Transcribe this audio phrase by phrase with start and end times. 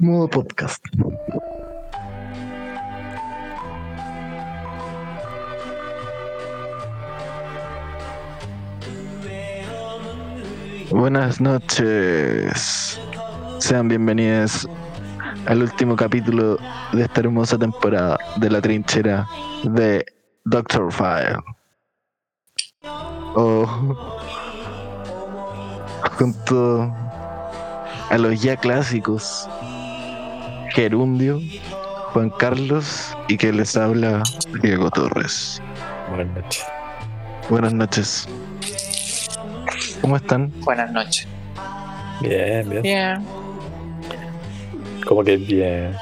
[0.00, 0.84] Modo podcast.
[10.92, 13.00] Buenas noches.
[13.58, 14.68] Sean bienvenidos
[15.46, 16.58] al último capítulo
[16.92, 19.28] de esta hermosa temporada de la trinchera
[19.64, 20.06] de
[20.44, 21.38] Doctor File.
[23.34, 23.66] O
[26.16, 26.94] junto
[28.10, 29.48] a los ya clásicos
[30.78, 31.40] Gerundio,
[32.12, 34.22] Juan Carlos y que les habla
[34.62, 35.60] Diego Torres.
[36.08, 36.66] Buenas noches.
[37.50, 38.28] Buenas noches.
[40.00, 40.52] ¿Cómo están?
[40.60, 41.26] Buenas noches.
[42.20, 42.82] Bien, bien.
[42.82, 43.26] Bien.
[45.04, 45.96] Como que bien.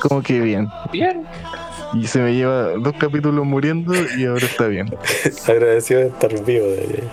[0.00, 0.68] ¿Cómo que bien?
[0.90, 1.22] Bien.
[1.94, 4.92] Y se me lleva dos capítulos muriendo y ahora está bien.
[5.46, 6.66] Agradecido de estar vivo.
[6.66, 7.04] De...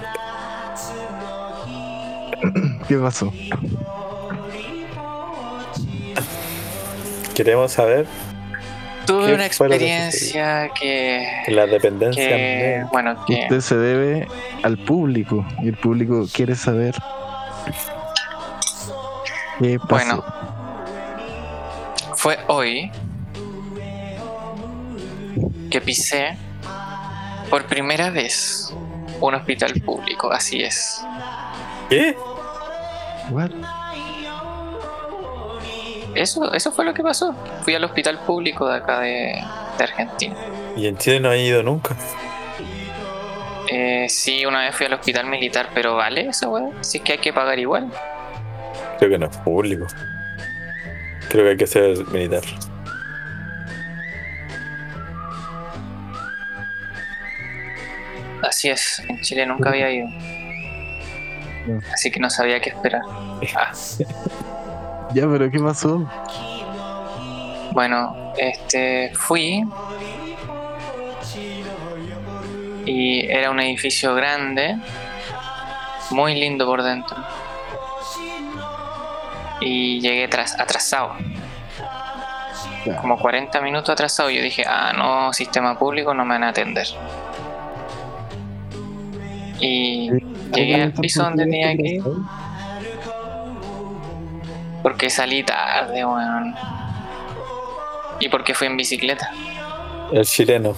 [2.88, 3.32] ¿Qué pasó?
[7.40, 8.06] Queremos saber
[9.06, 12.28] Tuve ¿Qué una lo que experiencia que, la dependencia.
[12.28, 14.28] que bueno, que Usted se debe
[14.62, 16.96] al público y el público quiere saber
[19.62, 20.18] qué pasó.
[20.18, 20.26] Bueno.
[22.18, 22.92] fue hoy
[25.72, 26.36] que pisé
[27.50, 28.76] por primera vez
[29.22, 31.02] un hospital público, así es.
[31.90, 32.18] ¿Qué?
[33.32, 33.52] What?
[36.16, 37.34] Eso, eso fue lo que pasó.
[37.64, 39.42] Fui al hospital público de acá de,
[39.78, 40.36] de Argentina.
[40.76, 41.96] Y en Chile no he ido nunca.
[43.72, 46.74] Eh, sí, una vez fui al hospital militar, pero ¿vale eso, weón?
[46.82, 47.92] Si es que hay que pagar igual.
[48.98, 49.86] Creo que no es público.
[51.30, 52.42] Creo que hay que ser militar.
[58.42, 60.08] Así es, en Chile nunca había ido.
[61.68, 61.80] No.
[61.94, 63.02] Así que no sabía qué esperar.
[63.56, 63.72] Ah,
[65.14, 66.08] Ya, pero ¿qué pasó?
[67.72, 69.64] bueno, este fui
[72.86, 74.76] y era un edificio grande,
[76.12, 77.16] muy lindo por dentro.
[79.62, 81.14] Y llegué tras, atrasado,
[83.02, 84.30] como 40 minutos atrasado.
[84.30, 86.88] Yo dije, ah, no, sistema público no me van a atender.
[89.60, 90.10] Y
[90.54, 92.04] llegué al piso donde tenía que ir
[94.84, 96.56] porque salí tarde, weón.
[98.20, 99.32] Y porque fui en bicicleta.
[100.12, 100.76] El chileno.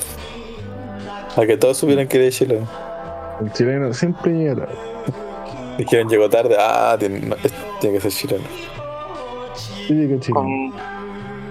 [1.36, 2.68] A que todos supieran que era chileno.
[3.42, 4.78] El chileno siempre llega tarde.
[5.78, 6.56] Dijeron llegó tarde.
[6.60, 8.44] Ah, tiene, no, es- tiene que ser chileno.
[9.56, 10.42] Sí, llega chileno.
[10.42, 10.74] Con...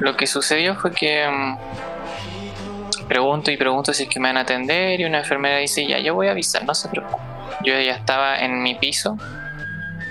[0.01, 4.41] Lo que sucedió fue que mm, pregunto y pregunto si es que me van a
[4.41, 7.23] atender y una enfermera dice, ya, yo voy a avisar, no se preocupe.
[7.65, 9.19] Yo ya estaba en mi piso,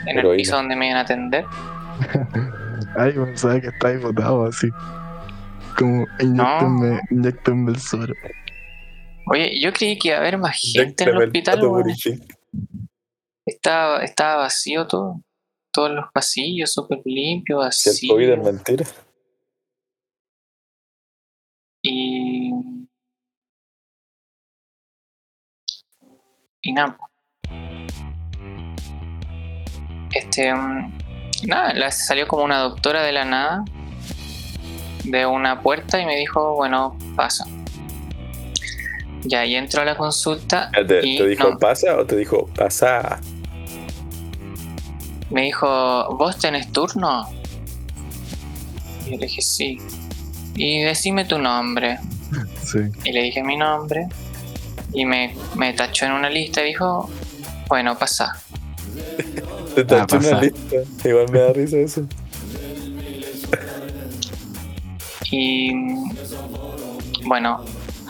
[0.06, 1.46] en el piso donde me iban a atender.
[2.98, 4.70] Ay, pensaba que estáis botado así.
[5.78, 8.14] Como inyectenme, inyectenme el suero.
[9.32, 11.62] Oye, yo creí que iba a haber más gente en el hospital.
[13.46, 15.22] Estaba, estaba vacío todo.
[15.72, 18.08] Todos los pasillos súper limpios, así.
[18.08, 18.86] el COVID es mentira.
[21.82, 22.52] Y.
[26.62, 26.98] Y nada.
[30.14, 30.54] Este.
[30.54, 30.99] mm,
[31.48, 33.66] Nada, la- salió como una doctora de la nada.
[35.04, 37.46] De una puerta y me dijo, bueno, pasa.
[39.24, 40.70] Ya, y entro a la consulta.
[40.88, 43.20] ¿Te, y te dijo no, pasa o te dijo pasa?
[45.30, 47.30] me dijo, ¿vos tenés turno?
[49.06, 49.78] Y yo le dije, sí.
[50.56, 52.00] Y decime tu nombre.
[52.64, 52.80] Sí.
[53.04, 54.08] Y le dije mi nombre.
[54.94, 57.10] Y me, me tachó en una lista y dijo,
[57.68, 58.42] bueno, pasa.
[59.76, 60.18] Te pasa.
[60.18, 60.76] una lista.
[61.08, 62.02] Igual me da risa eso.
[65.32, 65.72] Y
[67.26, 67.64] bueno,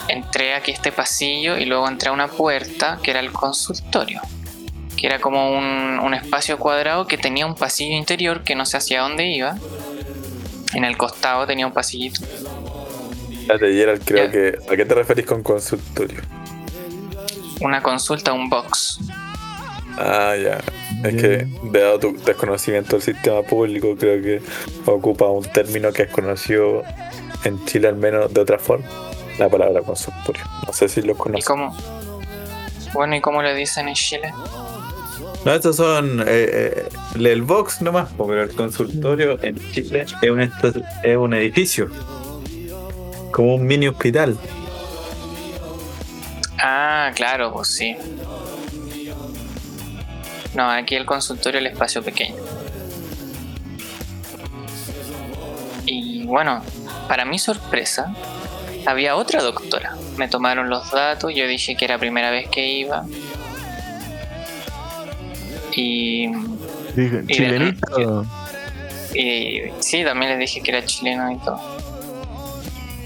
[0.07, 4.21] entré aquí a este pasillo y luego entré a una puerta que era el consultorio.
[4.95, 8.77] Que era como un, un espacio cuadrado que tenía un pasillo interior que no sé
[8.77, 9.57] hacia dónde iba.
[10.73, 12.21] En el costado tenía un pasillito.
[13.31, 14.31] Espérate, Gerald, creo Ya.
[14.31, 14.59] que.
[14.71, 16.21] ¿A qué te referís con consultorio?
[17.61, 18.99] Una consulta, un box.
[20.01, 20.59] Ah, ya.
[21.07, 24.41] Es que, dado tu desconocimiento del sistema público, creo que
[24.89, 26.83] ocupa un término que es conocido
[27.43, 28.85] en Chile, al menos de otra forma.
[29.37, 30.43] La palabra consultorio.
[30.65, 31.45] No sé si lo ¿Y conoces.
[31.45, 31.75] cómo?
[32.93, 34.33] Bueno, ¿y cómo le dicen en Chile?
[35.45, 40.41] No, estos son eh, eh, el box nomás, pero el consultorio en Chile es un,
[40.41, 40.71] esto-
[41.03, 41.89] es un edificio.
[43.31, 44.37] Como un mini hospital.
[46.61, 47.95] Ah, claro, pues sí.
[50.55, 52.35] No, aquí el consultorio el espacio pequeño.
[56.29, 56.61] bueno,
[57.07, 58.13] para mi sorpresa,
[58.85, 59.95] había otra doctora.
[60.17, 63.03] Me tomaron los datos, yo dije que era la primera vez que iba.
[65.75, 66.27] Y,
[66.95, 68.25] Dije, Y chilenito.
[69.13, 71.79] y sí, también les dije que era chileno y todo.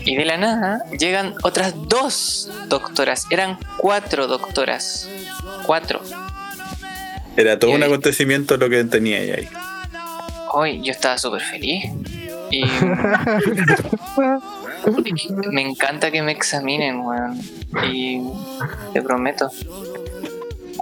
[0.05, 3.25] Y de la nada llegan otras dos doctoras.
[3.29, 5.07] Eran cuatro doctoras.
[5.65, 6.01] Cuatro.
[7.37, 9.47] Era todo Y un ahí- acontecimiento lo que tenía ella ahí.
[10.53, 11.85] Hoy yo estaba súper feliz.
[12.51, 12.63] Y
[15.51, 17.39] me encanta que me examinen, weón.
[17.91, 18.21] Y
[18.93, 19.49] te prometo.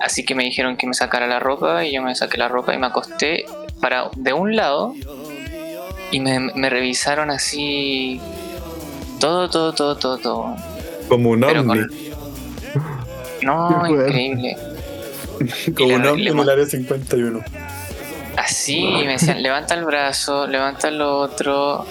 [0.02, 2.74] Así que me dijeron que me sacara la ropa y yo me saqué la ropa
[2.74, 3.46] y me acosté
[3.80, 4.94] para de un lado
[6.12, 8.20] y me, me revisaron así
[9.20, 10.56] todo, todo, todo, todo, todo.
[11.08, 11.90] Como un con...
[13.44, 14.58] No, increíble.
[15.78, 17.42] Como un le en el área 51.
[18.38, 21.86] Así, me decían, levanta el brazo, levanta el otro,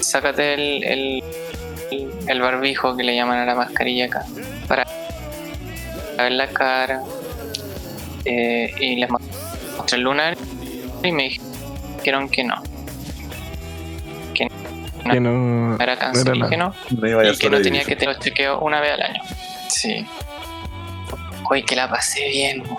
[0.00, 1.22] sácate el, el,
[2.28, 4.24] el barbijo que le llaman a la mascarilla acá,
[4.68, 4.86] para
[6.18, 7.02] ver la cara.
[8.24, 10.36] Eh, y les mostré el lunar
[11.02, 11.24] y me
[11.98, 12.62] dijeron que no,
[14.34, 15.30] Que no.
[15.70, 17.62] no era cáncer, No era y que no, No iba a y que no sobrevivir.
[17.64, 19.22] tenía que tener los chequeos una vez al año.
[19.68, 20.06] Sí.
[21.52, 22.78] Hoy que la pasé bien, weón.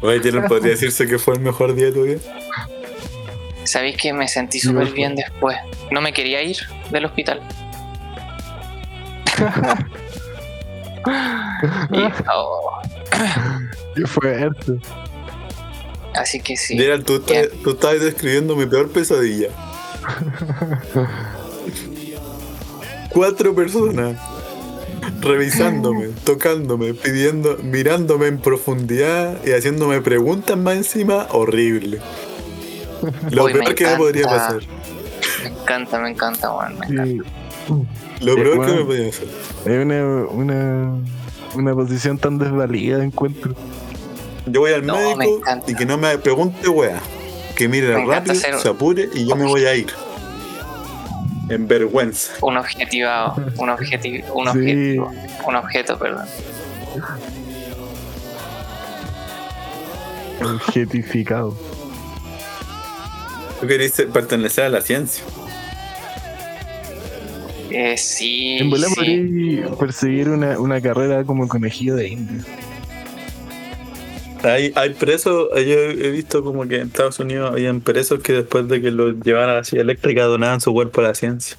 [0.00, 2.20] Oye, podría decirse que fue el mejor día de tu vida.
[3.64, 5.56] Sabéis que me sentí súper bien después.
[5.90, 6.56] No me quería ir
[6.92, 7.40] del hospital.
[11.92, 12.02] Y,
[12.32, 12.80] oh,
[13.94, 14.72] Qué fuerte.
[16.14, 16.76] así que sí.
[16.76, 19.48] Gerald, tú, estás- tú estabas describiendo mi peor pesadilla.
[23.10, 24.16] Cuatro personas
[25.26, 32.00] revisándome, tocándome, pidiendo, mirándome en profundidad y haciéndome preguntas más encima, horrible.
[33.30, 34.60] Lo Uy, me peor que me podría pasar.
[35.42, 36.78] Me encanta, me encanta, weón.
[36.78, 37.30] me encanta.
[38.20, 39.26] Lo Sí, peor que me podría pasar.
[39.66, 40.98] Es una, una,
[41.54, 43.54] una posición tan desvalida encuentro.
[44.46, 47.00] Yo voy al No, médico y que no me pregunte, wea.
[47.56, 49.86] Que mire rápido, ser- se apure y yo me voy a ir.
[51.48, 52.32] En vergüenza.
[52.42, 54.50] Un objetivado, un objetivo, un Sí.
[54.58, 55.12] objetivo,
[55.46, 56.26] un objeto, perdón.
[60.42, 61.56] Objetificado.
[63.60, 65.24] Tú querés pertenecer a la ciencia.
[67.70, 69.60] Eh, sí, En sí.
[69.78, 72.44] perseguir una, una carrera como conejillo de India.
[74.42, 78.68] Hay, hay presos, yo he visto como que en Estados Unidos habían presos que después
[78.68, 81.56] de que los llevaran a la silla eléctrica donaban su cuerpo a la ciencia.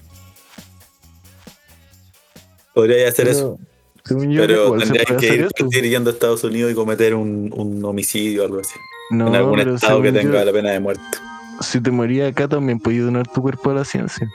[2.73, 3.59] Podría hacer eso,
[4.05, 7.83] Según yo, pero igual tendrías que ir, yendo a Estados Unidos y cometer un, un
[7.83, 8.75] homicidio o algo así.
[9.09, 11.17] No, en algún estado que tenga yo, la pena de muerte.
[11.61, 14.29] si te morías acá también podías donar tu cuerpo a la ciencia.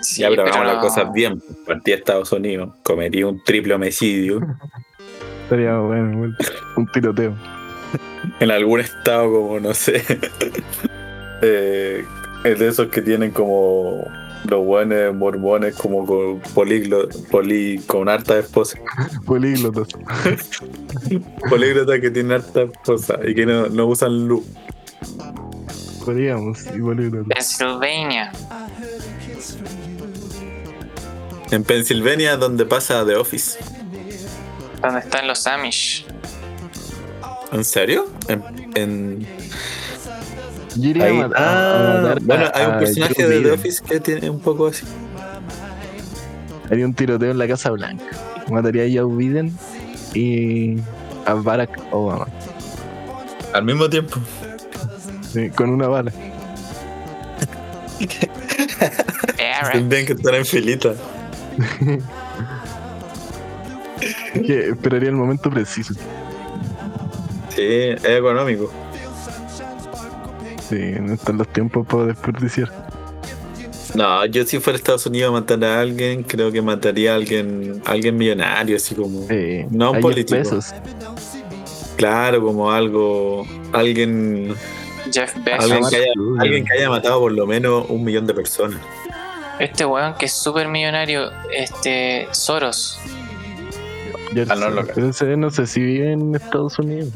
[0.00, 1.42] Sí, ya, pero hagamos pero las cosas bien.
[1.66, 4.40] Partí a Estados Unidos, cometí un triple homicidio
[5.48, 6.36] Estaría bueno, igual.
[6.76, 7.32] un tiroteo.
[8.40, 10.04] en algún estado como, no sé,
[11.42, 12.04] eh,
[12.44, 14.06] es de esos que tienen como
[14.44, 18.78] los buenos mormones como con políglo, poli, con harta esposa.
[19.24, 19.88] Políglotas.
[21.48, 24.44] Políglota que tienen harta esposa y que no, no usan luz.
[26.04, 27.26] Podríamos, y políglotas.
[27.34, 28.32] Pennsylvania.
[31.50, 33.77] En Pensilvania donde pasa The Office.
[34.80, 36.06] Donde están los Amish.
[37.52, 38.06] ¿En serio?
[38.28, 39.26] En,
[41.02, 43.50] ahí- a ah, bueno, hay un personaje de The.
[43.52, 44.84] Office que tiene un poco así.
[46.70, 48.04] Haría un tiroteo en la Casa Blanca.
[48.50, 49.56] Mataría a Joe Biden
[50.14, 50.76] y
[51.24, 52.26] a Barack Obama.
[53.54, 54.18] Al mismo tiempo.
[55.32, 56.12] sí, con una bala.
[59.72, 60.94] Tendrían que estar en filita.
[64.46, 65.94] Que esperaría el momento preciso.
[67.54, 68.70] Sí, es económico.
[70.68, 72.70] Sí, no están los tiempos para desperdiciar.
[73.94, 77.14] No, yo si fuera a Estados Unidos a matar a alguien, creo que mataría a
[77.16, 79.26] alguien, a alguien millonario, así como.
[79.30, 80.38] Eh, No un político.
[80.38, 80.74] pesos.
[81.96, 83.46] Claro, como algo.
[83.72, 84.54] Alguien.
[85.10, 85.64] Jeff Bezos.
[85.64, 86.40] Alguien Mark que, haya, Zuckerberg.
[86.42, 88.78] alguien que haya matado por lo menos un millón de personas.
[89.58, 92.98] Este weón que es súper millonario, este Soros.
[94.32, 94.56] Jersey.
[94.62, 97.12] Ah, no, sé si vive en Estados Unidos.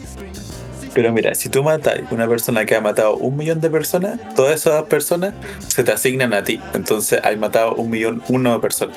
[0.94, 4.18] Pero mira, si tú matas a una persona que ha matado un millón de personas,
[4.34, 5.34] todas esas personas
[5.66, 6.60] se te asignan a ti.
[6.74, 8.96] Entonces hay matado un millón, uno de personas.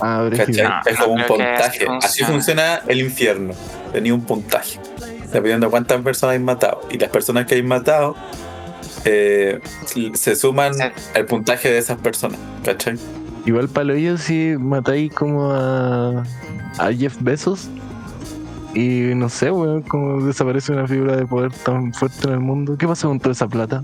[0.00, 0.28] Ah.
[0.30, 0.64] ¿Cachai?
[0.64, 1.86] No, es como no un puntaje.
[2.02, 2.82] así funciona.
[2.86, 3.54] el infierno.
[3.92, 4.78] Tenía un puntaje.
[5.32, 6.82] Dependiendo de cuántas personas hay matado.
[6.90, 8.14] Y las personas que hay matado
[9.04, 9.60] eh,
[10.14, 10.72] se suman
[11.14, 12.98] el puntaje de esas personas, ¿cachai?
[13.46, 16.22] Igual para lo ello si matáis como a,
[16.78, 17.68] a Jeff Bezos
[18.74, 22.76] y no sé, weón, como desaparece una figura de poder tan fuerte en el mundo.
[22.76, 23.82] ¿Qué pasa con toda esa plata?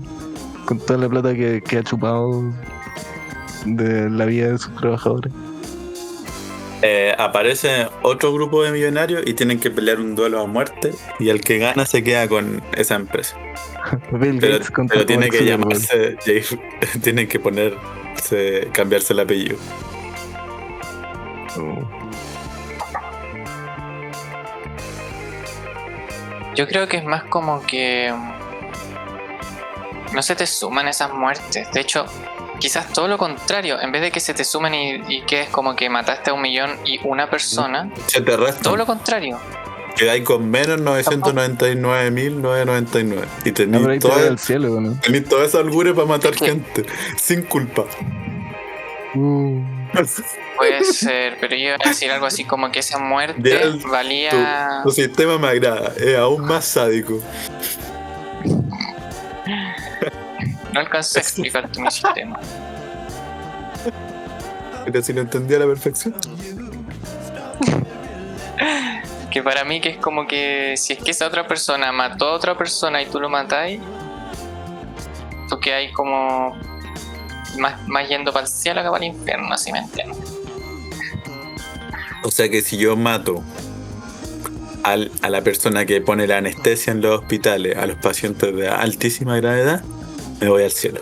[0.65, 2.43] Con toda la plata que, que ha chupado
[3.65, 5.31] de la vida de sus trabajadores.
[6.83, 11.29] Eh, aparece otro grupo de millonarios y tienen que pelear un duelo a muerte y
[11.29, 13.37] el que gana se queda con esa empresa.
[14.11, 16.17] Bill Pero, Gates contra pero tiene que llamarse,
[17.03, 17.39] tienen que
[18.73, 19.57] cambiarse el apellido.
[21.57, 21.81] Oh.
[26.55, 28.13] Yo creo que es más como que
[30.13, 31.71] no se te suman esas muertes.
[31.71, 32.05] De hecho,
[32.59, 33.79] quizás todo lo contrario.
[33.81, 36.33] En vez de que se te sumen y, y que es como que mataste a
[36.33, 38.63] un millón y una persona, Se te restan.
[38.63, 39.39] todo lo contrario.
[39.95, 44.99] Quedáis con menos 999.999 y No, tenéis toda- va al cielo, ¿no?
[45.01, 46.85] tenéis toda esa holgura para matar gente
[47.17, 47.85] sin culpa.
[49.13, 49.61] Uh,
[50.57, 54.79] Puede ser, pero yo iba a decir algo así como que esa muerte el- valía.
[54.83, 57.21] Tu sistema me agrada, es aún más sádico.
[60.73, 62.39] No alcancé a explicarte mi sistema.
[64.85, 66.15] Pero si lo entendí a la perfección.
[69.31, 72.33] Que para mí que es como que si es que esa otra persona mató a
[72.33, 73.79] otra persona y tú lo matáis,
[75.49, 76.53] tú que hay como
[77.57, 80.17] más, más yendo para el cielo que para el infierno, así me entiendes.
[82.23, 83.41] O sea que si yo mato
[84.83, 88.67] al- a la persona que pone la anestesia en los hospitales a los pacientes de
[88.67, 89.81] altísima gravedad,
[90.41, 90.99] me voy al cielo.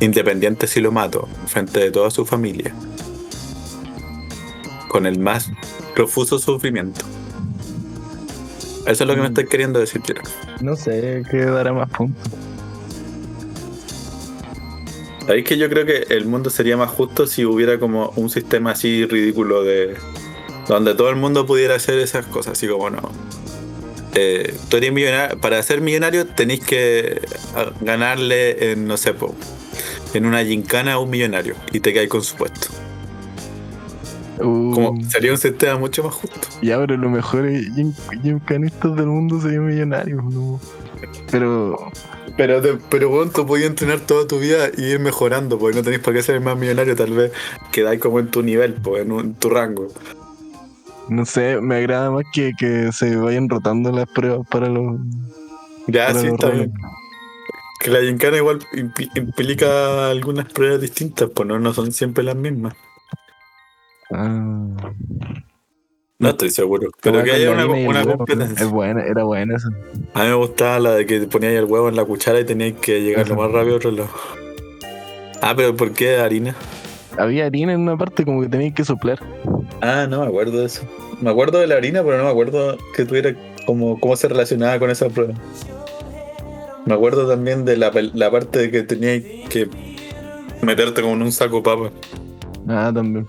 [0.00, 2.74] Independiente si lo mato, frente de toda su familia.
[4.88, 5.50] Con el más
[5.94, 7.04] profuso sufrimiento.
[8.86, 10.22] Eso es lo que me estás queriendo decir, Jero.
[10.60, 12.30] no sé, qué dará más puntos.
[15.26, 18.72] Sabéis que yo creo que el mundo sería más justo si hubiera como un sistema
[18.72, 19.96] así ridículo de.
[20.68, 23.10] donde todo el mundo pudiera hacer esas cosas, así como no.
[24.14, 27.22] Eh, tú eres millonario, para ser millonario tenéis que
[27.56, 29.34] ah, ganarle en, no sé, po,
[30.12, 32.68] en una gincana a un millonario y te caes con su puesto.
[34.44, 36.38] Uh, Como, sería un sistema mucho más justo.
[36.62, 40.60] Ya, pero los mejores gim- gimcanistas del mundo serían millonarios, ¿no?
[41.30, 41.90] Pero
[42.36, 45.82] Pero, te- pero bueno, tú podías entrenar toda tu vida y ir mejorando, porque no
[45.82, 47.32] tenéis por qué ser más millonario, tal vez
[47.72, 49.88] quedáis como en tu nivel, pues, en, un- en tu rango.
[51.08, 54.96] no sé, me agrada más que, que se vayan rotando las pruebas para los.
[55.86, 56.72] Ya, para sí, los está bien.
[57.80, 62.36] Que la gincana igual impli- implica algunas pruebas distintas, pues no, no son siempre las
[62.36, 62.74] mismas.
[64.12, 64.92] Ah.
[66.18, 66.90] No estoy seguro.
[67.02, 67.66] Pero que haya una,
[68.04, 68.64] competencia.
[68.64, 69.68] Es buena, era buena esa.
[70.14, 72.74] A mí me gustaba la de que poníais el huevo en la cuchara y teníais
[72.74, 74.10] que llegar lo más rápido a otro lado.
[75.42, 76.54] Ah, pero ¿por qué harina?
[77.18, 79.18] Había harina en una parte como que tenías que soplar.
[79.82, 80.82] Ah, no me acuerdo de eso.
[81.20, 83.34] Me acuerdo de la harina, pero no me acuerdo que tuviera
[83.66, 85.34] como cómo se relacionaba con esa prueba.
[86.86, 89.68] Me acuerdo también de la, la parte de que teníais que
[90.62, 91.90] meterte como en un saco papa.
[92.68, 93.26] Ah, también.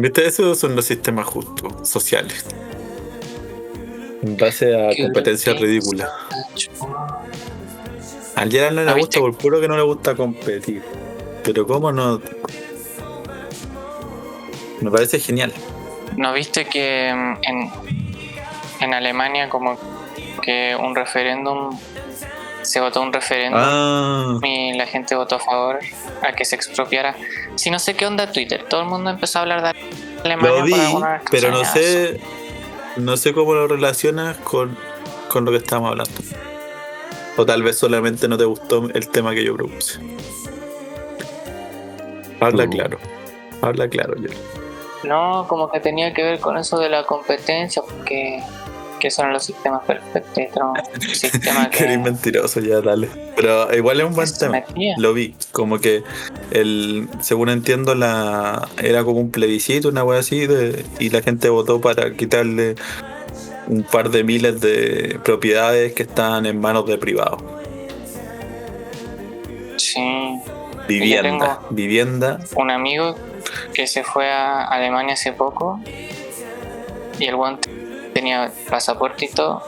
[0.00, 0.26] ¿Viste?
[0.28, 2.44] Esos son los sistemas justos, sociales.
[4.22, 5.54] En base a grotesco.
[5.54, 6.08] ridículas.
[8.36, 10.82] Al Gerald no le ¿No gusta por puro que no le gusta competir.
[11.42, 12.20] Pero cómo no.
[14.80, 15.52] Me parece genial.
[16.16, 17.70] ¿No viste que mm, en,
[18.80, 19.76] en Alemania como
[20.42, 21.76] que un referéndum,
[22.68, 25.78] se votó un referéndum Ah, y la gente votó a favor
[26.22, 27.16] a que se expropiara?
[27.56, 29.74] Si no sé qué onda Twitter, todo el mundo empezó a hablar de
[30.24, 30.74] Alemania lo vi,
[31.30, 32.20] pero no sé.
[32.96, 34.76] No sé cómo lo relacionas con,
[35.28, 36.12] con lo que estábamos hablando.
[37.36, 40.00] O tal vez solamente no te gustó el tema que yo propuse.
[42.40, 42.70] Habla Uh.
[42.70, 42.98] claro.
[43.62, 44.28] Habla claro, yo.
[45.04, 48.42] No, como que tenía que ver con eso de la competencia, porque
[48.98, 50.42] que son los sistemas perfectos,
[51.12, 53.08] sistema Que eres mentiroso, ya dale.
[53.36, 54.52] Pero igual es un buen tema.
[54.52, 54.94] metía.
[54.98, 56.02] Lo vi, como que
[56.50, 61.48] el, según entiendo, la era como un plebiscito, una wea así, de- y la gente
[61.48, 62.74] votó para quitarle
[63.68, 67.42] un par de miles de propiedades que estaban en manos de privados.
[69.76, 70.40] Sí,
[70.88, 72.40] Vivienda, vivienda.
[72.56, 73.14] un amigo
[73.74, 75.80] que se fue a Alemania hace poco
[77.18, 77.58] y el buen
[78.08, 79.62] tenía pasaporte y todo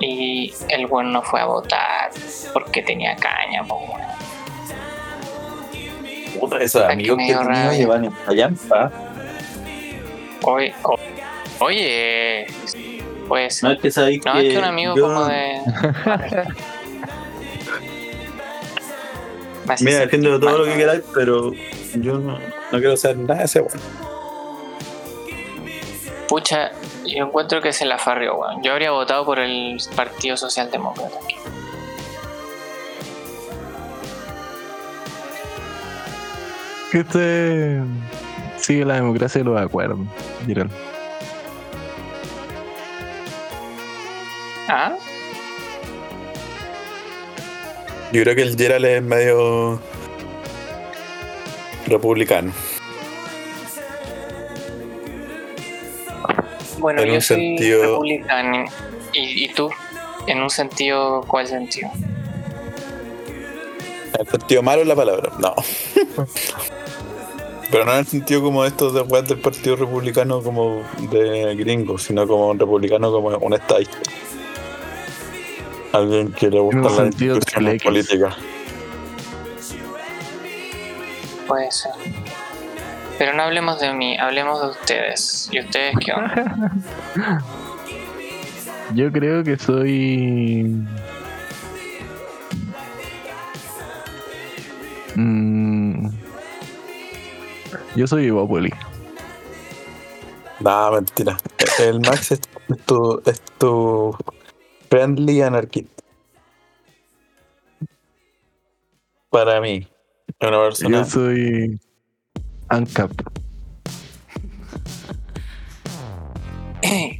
[0.00, 2.10] y el buen no fue a votar
[2.52, 4.00] porque tenía caña, po, weón.
[6.40, 7.72] Puta, esos amigos que raro.
[7.72, 8.92] llevan en Payampa.
[10.42, 10.98] Oye, o-
[11.60, 12.46] oye,
[13.26, 13.62] Pues.
[13.62, 14.46] No es que sabéis No, que.
[14.48, 15.60] es que un amigo yo- como de.
[19.80, 20.58] Mira, defiendo todo mal.
[20.60, 21.52] lo que queráis, pero
[21.94, 23.80] yo no, no quiero saber nada de ese weón.
[26.28, 26.70] Pucha,
[27.06, 28.62] yo encuentro que se la farrió, weón.
[28.62, 31.18] Yo habría votado por el Partido Socialdemócrata.
[36.90, 37.80] Que este
[38.58, 39.98] sigue la democracia y los acuerdos,
[40.46, 40.70] Gerald.
[44.68, 44.96] ¿Ah?
[48.12, 49.80] Yo creo que el Gerald es medio.
[51.86, 52.52] republicano.
[56.78, 58.64] Bueno, En yo un soy sentido- republicano.
[59.12, 59.70] ¿Y, ¿Y tú?
[60.26, 61.88] ¿En un sentido, cuál sentido?
[64.14, 65.54] En el sentido malo es la palabra, no.
[67.70, 71.98] Pero no en el sentido como estos de weas del Partido Republicano como de gringo,
[71.98, 73.98] sino como un republicano como un estadista.
[75.92, 78.36] Alguien que le gusta la institución política.
[81.48, 81.92] Puede ser.
[83.18, 85.48] Pero no hablemos de mí, hablemos de ustedes.
[85.50, 86.72] ¿Y ustedes qué onda?
[88.94, 90.86] Yo creo que soy.
[95.14, 96.08] Mm,
[97.96, 98.70] Yo soy Evópoli.
[100.60, 101.36] No, mentira.
[101.78, 104.16] El Max es, es tu, es tu
[104.90, 106.02] friendly anarquista.
[109.30, 109.86] Para mí.
[110.40, 110.98] Una persona.
[110.98, 111.80] Yo soy.
[112.68, 113.12] ANCAP.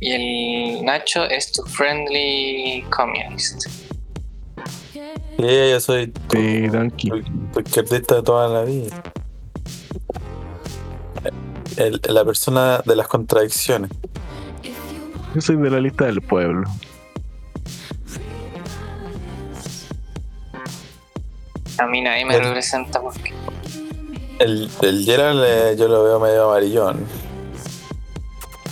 [0.00, 3.66] y el Nacho es tu friendly communist.
[5.38, 7.22] Sí, yo soy tu, Sí, tu-
[7.52, 9.02] tu izquierdista de toda la vida.
[11.76, 13.90] El- la persona de las contradicciones.
[15.34, 16.68] Yo soy de la lista del pueblo.
[21.78, 23.34] A mí nadie me El- representa porque
[24.38, 27.06] El, el Gerald eh, yo lo veo medio amarillón.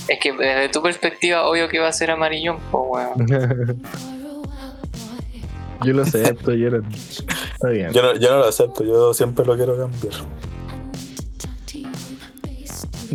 [0.08, 3.26] es que desde tu perspectiva obvio que va a ser amarillón, pues weón.
[5.84, 6.94] Yo lo acepto, Gerald.
[6.94, 7.92] Está bien.
[7.92, 10.14] Yo no, yo no lo acepto, yo siempre lo quiero cambiar.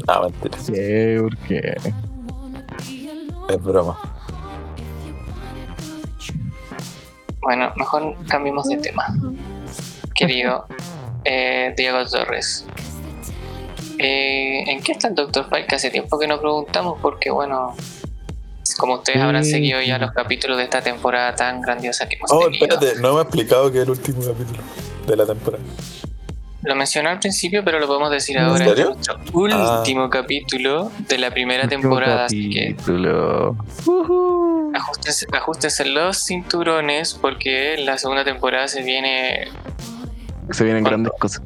[0.08, 1.18] No, mentira, ¿Qué?
[1.20, 1.78] ¿Por qué?
[3.50, 4.00] es broma.
[7.42, 9.08] Bueno, mejor cambiemos de tema.
[10.14, 10.68] Querido
[11.30, 12.66] eh, Diego Torres.
[13.98, 15.48] Eh, ¿En qué está el Dr.
[15.50, 15.66] File?
[15.68, 17.76] Que hace tiempo que no preguntamos porque, bueno,
[18.78, 22.46] como ustedes habrán seguido ya los capítulos de esta temporada tan grandiosa que hemos Oh,
[22.46, 22.66] tenido.
[22.66, 24.64] espérate, no me ha explicado que es el último capítulo
[25.06, 25.64] de la temporada.
[26.62, 28.66] Lo mencioné al principio, pero lo podemos decir ¿En ahora.
[28.66, 28.90] serio?
[29.00, 33.56] Es nuestro último capítulo de la primera temporada, así que Capítulo.
[34.74, 39.48] Ajustes, ajustes los cinturones porque la segunda temporada se viene.
[40.52, 41.42] Se vienen grandes cosas.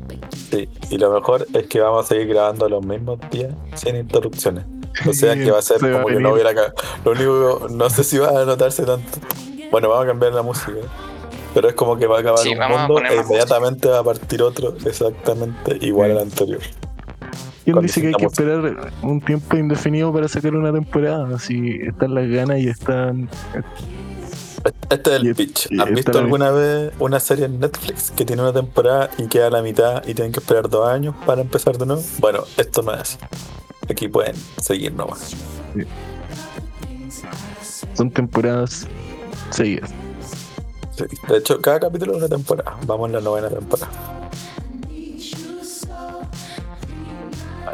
[0.52, 4.66] Sí, y lo mejor es que vamos a seguir grabando los mismos días sin interrupciones.
[5.08, 6.74] O sea que va a ser Se como que no hubiera acá.
[7.04, 9.20] Lo único, no sé si va a notarse tanto.
[9.72, 10.74] Bueno, vamos a cambiar la música.
[11.54, 14.42] Pero es como que va a acabar Sí, un mundo e inmediatamente va a partir
[14.42, 16.62] otro exactamente igual al anterior.
[17.64, 21.40] ¿Quién dice que hay que esperar un tiempo indefinido para sacar una temporada?
[21.40, 23.30] Si están las ganas y están.
[24.90, 25.68] Este es el pitch.
[25.72, 29.28] y ¿Han esta visto alguna vez una serie en Netflix que tiene una temporada y
[29.28, 32.02] queda a la mitad y tienen que esperar dos años para empezar de nuevo?
[32.20, 33.18] Bueno, esto no es así.
[33.90, 35.36] Aquí pueden seguir nomás.
[37.94, 38.88] Son temporadas
[39.50, 39.92] seguidas.
[40.96, 41.04] Sí.
[41.28, 42.78] De hecho, cada capítulo es una temporada.
[42.86, 43.92] Vamos en la novena temporada.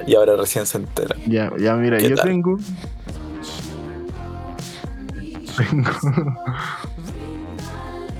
[0.07, 1.15] Y ahora recién se entera.
[1.27, 2.25] Ya, ya mira, ¿Qué yo tal?
[2.25, 2.57] tengo.
[5.57, 5.91] Tengo.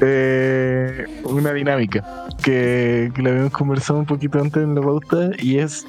[0.02, 5.86] eh, una dinámica que, la habíamos conversado un poquito antes en la pauta y es.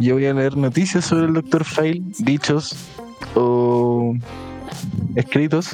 [0.00, 1.64] Yo voy a leer noticias sobre el Dr.
[1.64, 2.74] File, dichos
[3.34, 4.14] o
[5.14, 5.70] escritos,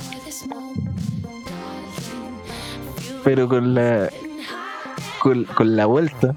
[3.24, 4.11] pero con la
[5.20, 6.35] con, con la vuelta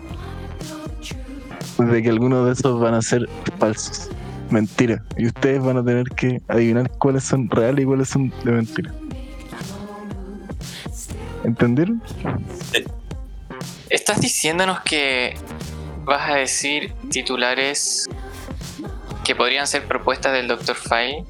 [1.78, 3.28] de que algunos de esos van a ser
[3.60, 4.10] falsos.
[4.52, 5.02] Mentira.
[5.18, 8.94] Y ustedes van a tener que adivinar cuáles son reales y cuáles son de mentira.
[11.44, 12.04] ¿Entendieron?
[13.90, 15.36] Estás diciéndonos que
[16.04, 18.10] vas a decir titulares
[19.24, 20.76] que podrían ser propuestas del Dr.
[20.76, 21.26] File,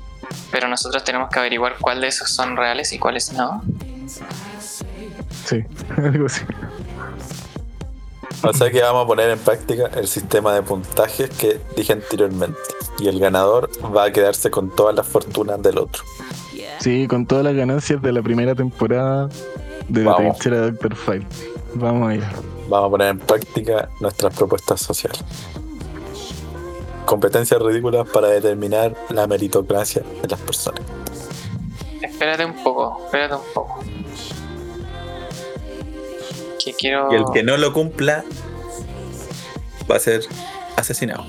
[0.52, 3.64] pero nosotros tenemos que averiguar cuál de esos son reales y cuáles no.
[5.46, 5.64] Sí,
[5.98, 6.42] algo así.
[8.44, 12.60] O sea que vamos a poner en práctica el sistema de puntajes que dije anteriormente.
[13.00, 16.04] Y el ganador va a quedarse con todas las fortunas del otro.
[16.80, 19.30] Sí, con todas las ganancias de la primera temporada
[19.88, 20.40] de la Vamos.
[20.40, 21.28] trinchera de Doctor File.
[21.76, 22.32] Vamos allá.
[22.70, 25.24] Vamos a poner en práctica nuestras propuestas sociales.
[27.06, 30.82] Competencias ridículas para determinar la meritocracia de las personas.
[32.02, 33.80] Espérate un poco, espérate un poco.
[36.64, 37.10] Que quiero.
[37.12, 38.24] Y el que no lo cumpla
[39.90, 40.22] va a ser
[40.78, 41.24] asesinado.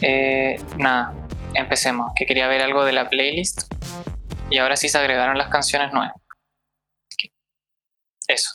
[0.00, 1.14] Eh, nada,
[1.54, 2.12] empecemos.
[2.16, 3.72] Que quería ver algo de la playlist.
[4.50, 6.14] Y ahora sí se agregaron las canciones nuevas.
[8.28, 8.50] Eso.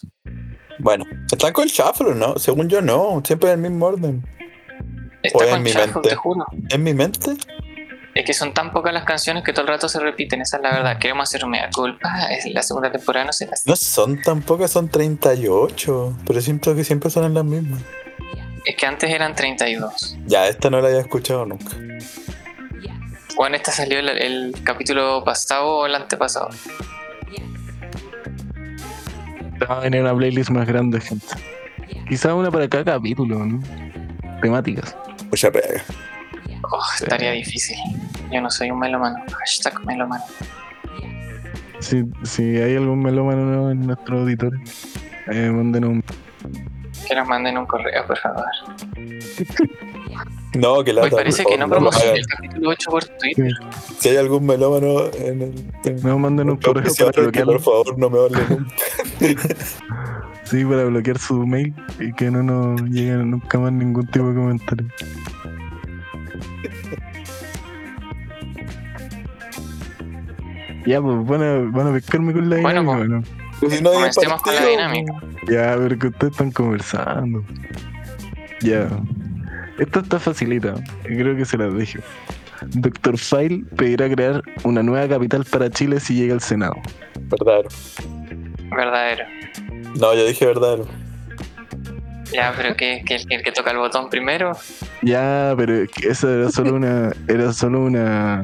[0.80, 2.38] Bueno, están con shuffle, ¿no?
[2.38, 4.24] Según yo no, siempre en el mismo orden.
[5.24, 6.10] Está O en con mi shuffle, mente.
[6.10, 6.46] te juro.
[6.70, 7.32] ¿En mi mente?
[8.28, 10.72] Que son tan pocas las canciones que todo el rato se repiten, esa es la
[10.74, 10.98] verdad.
[11.00, 12.28] Queremos hacer mea culpa.
[12.30, 13.48] Es la segunda temporada, no sé.
[13.66, 16.18] No son tan pocas, son 38.
[16.28, 17.82] Pero siento que siempre son las mismas.
[18.66, 20.18] Es que antes eran 32.
[20.26, 21.74] Ya, esta no la había escuchado nunca.
[23.38, 26.50] Bueno, esta salió el, el capítulo pasado o el antepasado.
[29.62, 31.28] Va a venir una playlist más grande, gente.
[32.10, 33.64] Quizá una para cada capítulo, ¿no?
[34.42, 34.94] Temáticas.
[35.32, 35.82] Mucha pega.
[36.70, 37.78] Oh, estaría difícil.
[38.32, 39.24] Yo no soy un melómano.
[39.40, 40.24] Hashtag melómano.
[41.80, 44.60] Si, si hay algún melómano nuevo en nuestro auditorio,
[45.28, 46.04] eh, manden un.
[47.08, 48.46] Que nos manden un correo, por favor.
[50.56, 53.52] No, que la Hoy parece que no promocioné el capítulo 8 por Twitter.
[54.00, 55.66] Si hay algún melómano en el.
[55.86, 57.54] en No, manden un correo para bloquearlo.
[57.54, 59.56] por favor no me hable nunca.
[60.46, 64.36] Sí, para bloquear su mail y que no nos llegue nunca más ningún tipo de
[64.36, 64.88] comentario.
[70.88, 73.30] Ya, pues van a, van a pescarme con la Bueno, dinámica, pues.
[73.60, 75.14] Pero si no con la dinámica.
[75.48, 77.44] Ya, pero que ustedes están conversando.
[78.62, 78.88] Ya.
[79.80, 80.76] Esto está facilita.
[81.04, 82.00] Creo que se las dije.
[82.68, 86.76] Doctor File pedirá crear una nueva capital para Chile si llega al Senado.
[87.22, 87.70] Verdadero.
[88.76, 89.26] Verdadero.
[90.00, 90.86] No, yo dije verdadero.
[92.32, 94.52] Ya, pero que, que el que toca el botón primero.
[95.02, 97.12] Ya, pero es que esa era solo una.
[97.28, 98.42] Era solo una.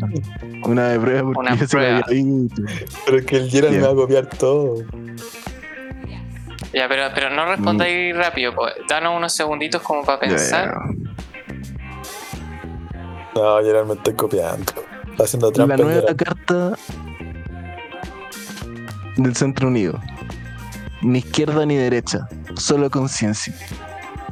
[0.63, 2.01] Una de prueba porque Una ya se la prueba.
[2.07, 2.63] había dicho.
[3.05, 3.81] Pero es que el Gerald Ya.
[3.81, 4.75] me va a copiar todo.
[6.73, 8.53] Ya, pero, pero no respondáis rápido.
[8.55, 8.73] pues.
[8.89, 10.73] Danos unos segunditos como para Ya, pensar.
[13.35, 14.73] No, Gerald me estoy copiando.
[15.11, 15.77] Está haciendo trampa.
[15.77, 16.73] La nueva carta
[19.17, 19.99] del Centro Unido.
[21.03, 23.53] Ni izquierda ni derecha, solo conciencia.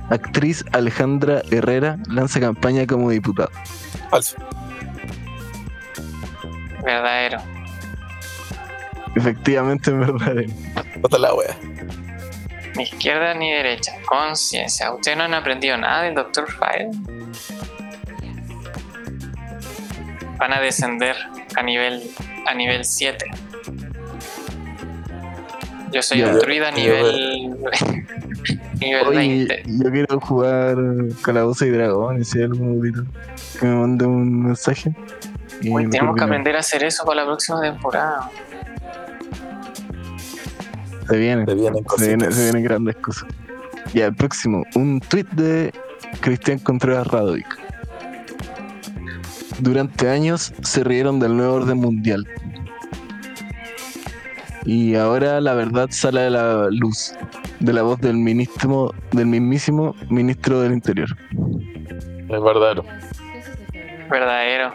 [0.09, 3.49] Actriz Alejandra Herrera lanza campaña como diputada.
[4.09, 4.35] Falso.
[6.83, 7.39] Verdadero.
[9.15, 10.37] Efectivamente, en verdad.
[10.39, 10.47] eh.
[10.99, 11.55] Bota la wea.
[12.75, 13.91] Ni izquierda ni derecha.
[14.05, 14.93] Conciencia.
[14.93, 16.47] ¿Ustedes no han aprendido nada del Dr.
[16.49, 16.89] File?
[20.37, 21.15] Van a descender
[21.55, 22.09] a nivel
[22.47, 23.25] a nivel 7.
[25.91, 27.49] Yo soy un druida nivel
[28.79, 29.63] nivel Oye, 20.
[29.67, 30.77] yo quiero jugar
[31.21, 32.29] Calabozos y Dragones.
[32.29, 33.05] Si hay algún auditor
[33.59, 34.95] que me mande un mensaje.
[35.61, 38.29] Y Uy, tenemos que aprender a hacer eso para la próxima temporada.
[41.09, 41.45] Se viene.
[41.45, 42.07] Se vienen Se, cositas.
[42.17, 43.25] viene- se vienen grandes cosas.
[43.93, 44.63] Ya, el próximo.
[44.75, 45.73] Un tweet de
[46.21, 47.47] Cristian Contreras Radovic.
[49.59, 52.25] Durante años se rieron del nuevo orden mundial.
[54.65, 57.13] Y ahora la verdad sale a la luz
[57.59, 61.09] de la voz del ministro, del mismísimo ministro del Interior.
[62.29, 62.85] Es verdadero.
[64.09, 64.73] Verdadero.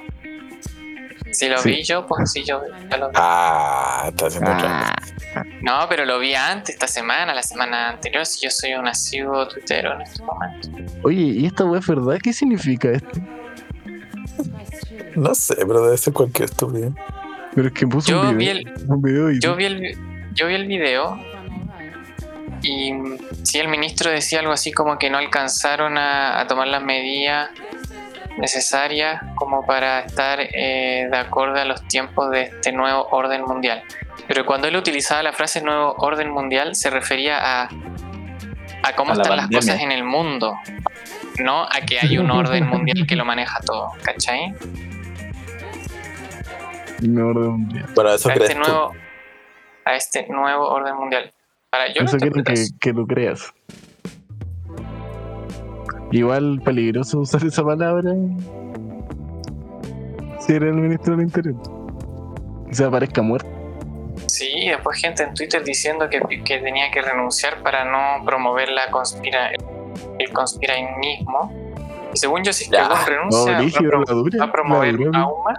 [1.33, 1.70] Si lo Sí.
[1.70, 3.14] vi yo, pues sí, yo ya lo vi.
[3.16, 4.96] Ah, está haciendo trampa.
[5.61, 8.25] No, pero lo vi antes, esta semana, la semana anterior.
[8.25, 10.68] Si yo soy un asiduo tuitero en este momento.
[11.03, 12.16] Oye, ¿y esta weá es verdad?
[12.22, 13.20] ¿Qué significa esto?
[15.14, 16.94] No sé, pero debe ser cualquier estúpido.
[17.57, 18.57] Pero es que puso Yo un vi video.
[18.77, 19.95] el- un video y Yo vi el, vi-
[20.35, 21.19] yo vi el video
[22.62, 22.92] y
[23.42, 27.49] sí, el ministro decía algo así como que no alcanzaron a, a tomar las medidas
[28.38, 33.83] necesarias como para estar eh, de acuerdo a los tiempos de este nuevo orden mundial.
[34.29, 37.69] Pero cuando él utilizaba la frase nuevo orden mundial se refería a,
[38.83, 40.55] a cómo A la están las cosas en el mundo,
[41.38, 44.53] no a que hay un orden mundial que lo maneja todo, ¿cachai?
[46.98, 47.87] Orden mundial.
[48.14, 48.68] Eso a crees este tú.
[48.68, 48.92] nuevo
[49.85, 51.32] a este nuevo orden mundial.
[51.70, 53.52] Para yo Eso quieren interpreto que, que tú creas.
[56.12, 58.12] Igual peligroso usar esa palabra
[60.40, 61.56] si eres el ministro del Interior.
[62.70, 63.48] Se aparezca muerto.
[64.28, 68.90] Sí, después gente en Twitter diciendo que, que tenía que renunciar para no promover la
[68.90, 69.50] conspira
[70.18, 71.52] el conspiranismo.
[72.12, 74.52] Y según yo, si es que renuncia, No, va, a la pro- dura, va a
[74.52, 75.59] promover aún más.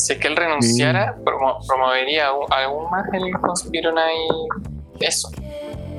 [0.00, 5.30] Si es que él renunciara, promo- promovería aún, aún más el conspirona y eso.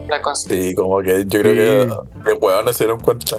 [0.09, 1.53] La cons- Sí, como que yo creo
[2.23, 3.37] que, que weón no se dieron cuenta.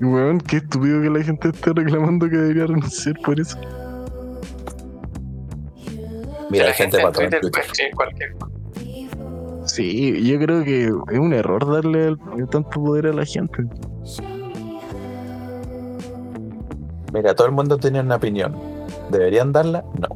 [0.00, 3.56] Weón, qué estúpido que la gente esté reclamando que debería renunciar por eso.
[6.50, 7.90] Mira, la gente en Twitter Twitter.
[7.94, 8.50] cualquier cosa.
[9.66, 12.18] Sí, yo creo que es un error darle el-
[12.50, 13.62] tanto poder a la gente.
[17.12, 18.54] Mira, todo el mundo tiene una opinión.
[19.10, 19.84] ¿Deberían darla?
[19.98, 20.08] No.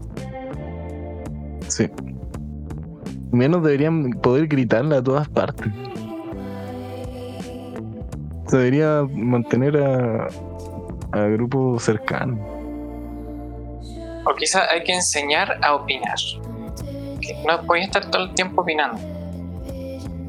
[1.69, 1.91] Sí.
[3.33, 5.67] Menos deberían poder gritarla a todas partes.
[8.47, 10.29] Se debería mantener a,
[11.13, 12.39] a grupos cercanos.
[14.27, 16.17] O quizás hay que enseñar a opinar.
[17.21, 18.99] Que no podéis estar todo el tiempo opinando.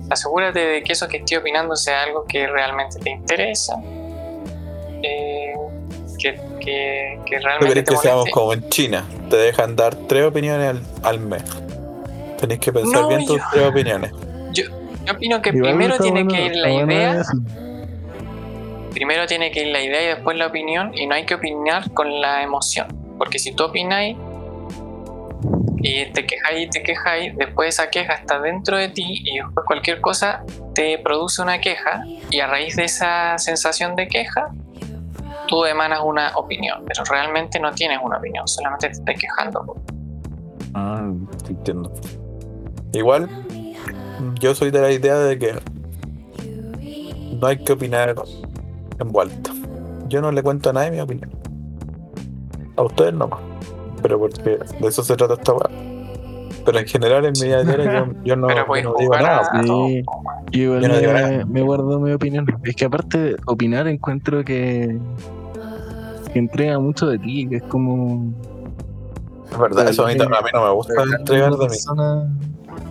[0.10, 3.76] Asegúrate de que eso que estés opinando sea algo que realmente te interesa.
[5.04, 5.55] eh,
[6.32, 9.04] que, que, que ¿Tú realmente que seamos como en China?
[9.30, 11.44] Te dejan dar tres opiniones al, al mes.
[12.40, 14.12] Tenés que pensar No, bien tus yo- tres opiniones.
[14.54, 14.64] Yo
[15.12, 17.22] opino que Igual primero tiene bueno- que ir la idea,
[18.94, 21.92] primero tiene que ir la idea y después la opinión, y no hay que opinar
[21.92, 22.88] con la emoción.
[23.18, 24.18] Porque si tú opináis
[25.78, 29.66] y te quejáis y te quejáis, después esa queja está dentro de ti y después
[29.68, 34.50] cualquier cosa te produce una queja y a raíz de esa sensación de queja
[35.48, 39.76] tú emanas una opinión, pero realmente no tienes una opinión, solamente te estás quejando.
[40.74, 41.10] Ah,
[41.50, 41.92] entiendo.
[42.94, 43.30] Igual,
[44.40, 45.54] yo soy de la idea de que
[47.40, 48.16] no hay que opinar
[49.00, 49.52] en vuelta.
[50.08, 51.30] Yo no le cuento a nadie mi opinión.
[52.78, 53.40] A ustedes nomás.
[54.02, 55.70] Pero porque de eso se trata esta weá.
[56.66, 59.62] Pero en general en mi vida diaria yo, yo no, yo no digo nada.
[59.64, 60.04] sí.
[60.52, 61.46] Yo igual Yo no digo me, nada.
[61.46, 62.46] me guardo mi opinión.
[62.64, 64.98] Es que aparte de opinar encuentro que,
[66.36, 68.34] que entrega mucho de ti, que es como...
[69.50, 71.68] Es verdad, eso a mí, a mí no me gusta entregar de mí.
[71.68, 72.30] persona,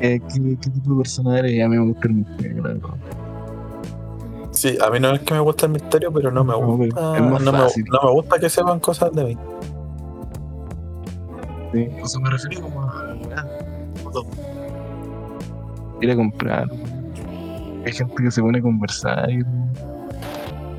[0.00, 1.52] eh, ¿qué, qué tipo de persona eres?
[1.52, 2.88] Y a mí me gusta el misterio, la verdad.
[4.50, 7.16] Sí, a mí no es que me gusta el misterio, pero no me gusta.
[7.18, 9.38] es más no, me, no me gusta que sepan cosas de mí.
[11.74, 11.90] Sí.
[12.02, 13.14] O sea, me refiero como a
[16.00, 16.66] ir a comprar.
[17.84, 19.42] Hay gente que se pone a conversar y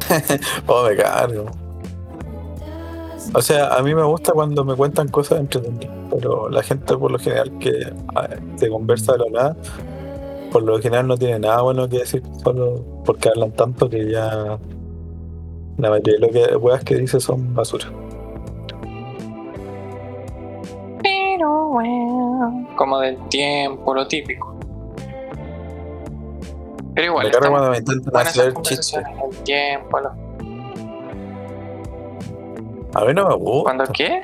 [0.65, 1.45] Oh, me cargo.
[3.33, 7.11] O sea, a mí me gusta cuando me cuentan cosas entretenidas, pero la gente por
[7.11, 7.71] lo general que
[8.15, 9.57] ah, se conversa de la nada,
[10.51, 14.57] por lo general no tiene nada bueno que decir, solo porque hablan tanto que ya
[15.77, 17.85] la mayoría de lo que weas que dice son basura.
[21.03, 24.55] Pero bueno, como del tiempo, lo típico.
[26.93, 28.93] Pero igual, me cuando me intentan hacer chistes.
[28.95, 30.24] el tiempo, lo-
[32.95, 33.63] A mí no me gusta.
[33.63, 34.23] ¿Cuándo qué?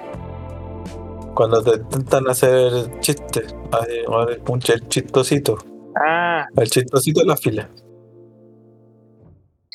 [1.35, 5.57] Cuando te intentan hacer chistes, un ch- chistosito.
[6.01, 7.69] Ah, El chistosito en la fila.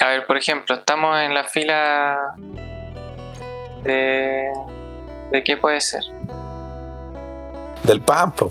[0.01, 2.19] a ver, por ejemplo, estamos en la fila
[3.83, 4.51] de...
[5.33, 6.03] ¿De qué puede ser?
[7.83, 8.51] Del pampo.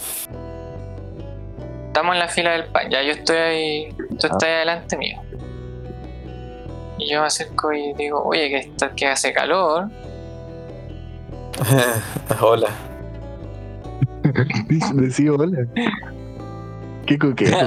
[1.88, 5.22] Estamos en la fila del pan, ya yo estoy ahí, tú estás ahí adelante mío.
[6.98, 9.88] Y yo me acerco y digo, oye, que, está, que hace calor.
[12.42, 12.70] Hola.
[14.96, 15.66] Decía hola.
[17.06, 17.58] Qué coqueto.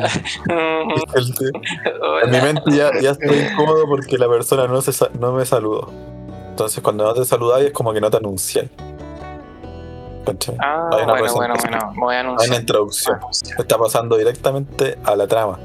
[2.24, 5.90] En mi mente ya, ya estoy incómodo porque la persona no, se, no me saludó.
[6.50, 8.68] Entonces cuando no te saludáis es como que no te anunciáis.
[10.58, 12.60] Ah, Hay una bueno, bueno, bueno, voy a Hay una anunciar.
[12.60, 13.16] introducción.
[13.16, 13.60] Anunciar.
[13.60, 15.58] Está pasando directamente a la trama.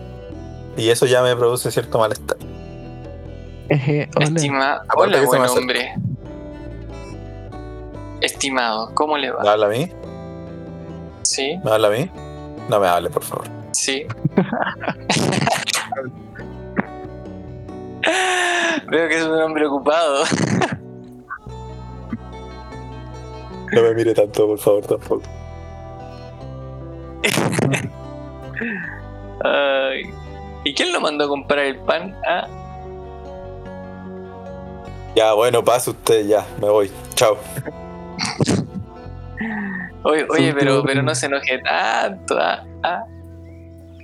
[0.78, 2.38] Y eso ya me produce cierto malestar.
[3.70, 4.26] Eje, hola.
[4.28, 5.96] Estima- Hola, buen hombre.
[8.24, 9.52] Estimado, ¿cómo le ¿Me va?
[9.52, 9.92] habla a mí?
[11.24, 12.10] Sí, ¿Me habla a mí?
[12.70, 13.46] No me hable, por favor.
[13.72, 14.06] sí.
[18.90, 20.24] Veo que es un hombre ocupado.
[23.72, 25.22] No me mire tanto, por favor, tampoco.
[29.44, 30.04] Ay.
[30.64, 32.16] ¿Y quién lo mandó a comprar el pan?
[32.28, 32.48] Ah,
[35.16, 36.92] Ya, bueno, pase usted, ya, me voy.
[37.16, 37.38] Chao.
[40.04, 42.38] Oye, pero, pero no se enoje tanto.
[42.40, 43.04] Ah, ah.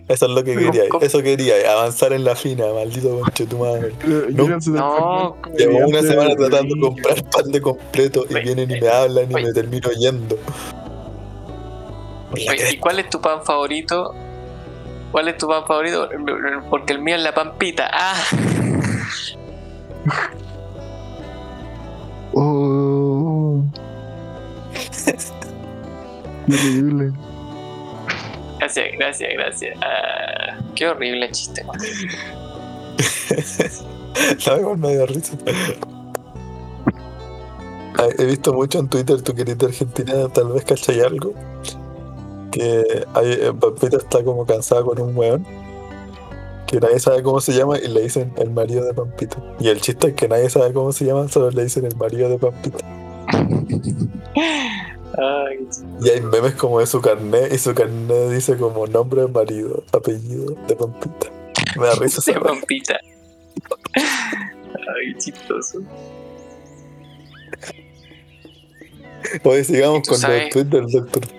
[0.08, 0.90] Eso es lo que quería.
[0.90, 1.06] ¿cómo?
[1.06, 3.94] Eso quería, avanzar en la fina, maldito conche tu madre.
[4.32, 8.72] Yo no No, Llevo una semana tratando de comprar pan de completo y Oye, vienen
[8.72, 9.46] y me hablan y oye.
[9.46, 10.36] me termino yendo.
[12.34, 14.16] Oye, ¿Y cuál es tu pan favorito?
[15.12, 16.10] ¿Cuál es tu pan favorito?
[16.72, 17.90] Porque el mío es la pampita.
[17.94, 18.16] ¡Ah!
[22.34, 22.79] Oh.
[26.50, 27.12] Increíble.
[28.60, 29.78] Gracias, gracias, gracias.
[29.82, 31.64] Ah, qué horrible chiste.
[31.64, 31.78] man.
[34.46, 35.38] La igual me dio risa.
[37.98, 41.34] Ah, He visto mucho en Twitter, tu querida Argentina, tal vez cachai algo.
[42.52, 45.46] Que hay, eh, Pampita está como cansada con un weón.
[46.66, 49.38] Que nadie sabe cómo se llama y le dicen el marido de Pampita.
[49.60, 52.30] Y el chiste es que nadie sabe cómo se llama, solo le dicen el marido
[52.30, 52.86] de Pampita.
[55.22, 55.68] Ay,
[56.02, 59.84] Y hay memes como de su carnet y su carnet dice como nombre de marido,
[59.92, 61.28] apellido de Pampita.
[61.78, 63.00] Me da risa esa de pampita.
[63.96, 65.82] Ay, chistoso.
[69.44, 70.44] Oye, sigamos ¿Tú con sabes?
[70.44, 71.28] los tweets del Dr.
[71.28, 71.38] Pie.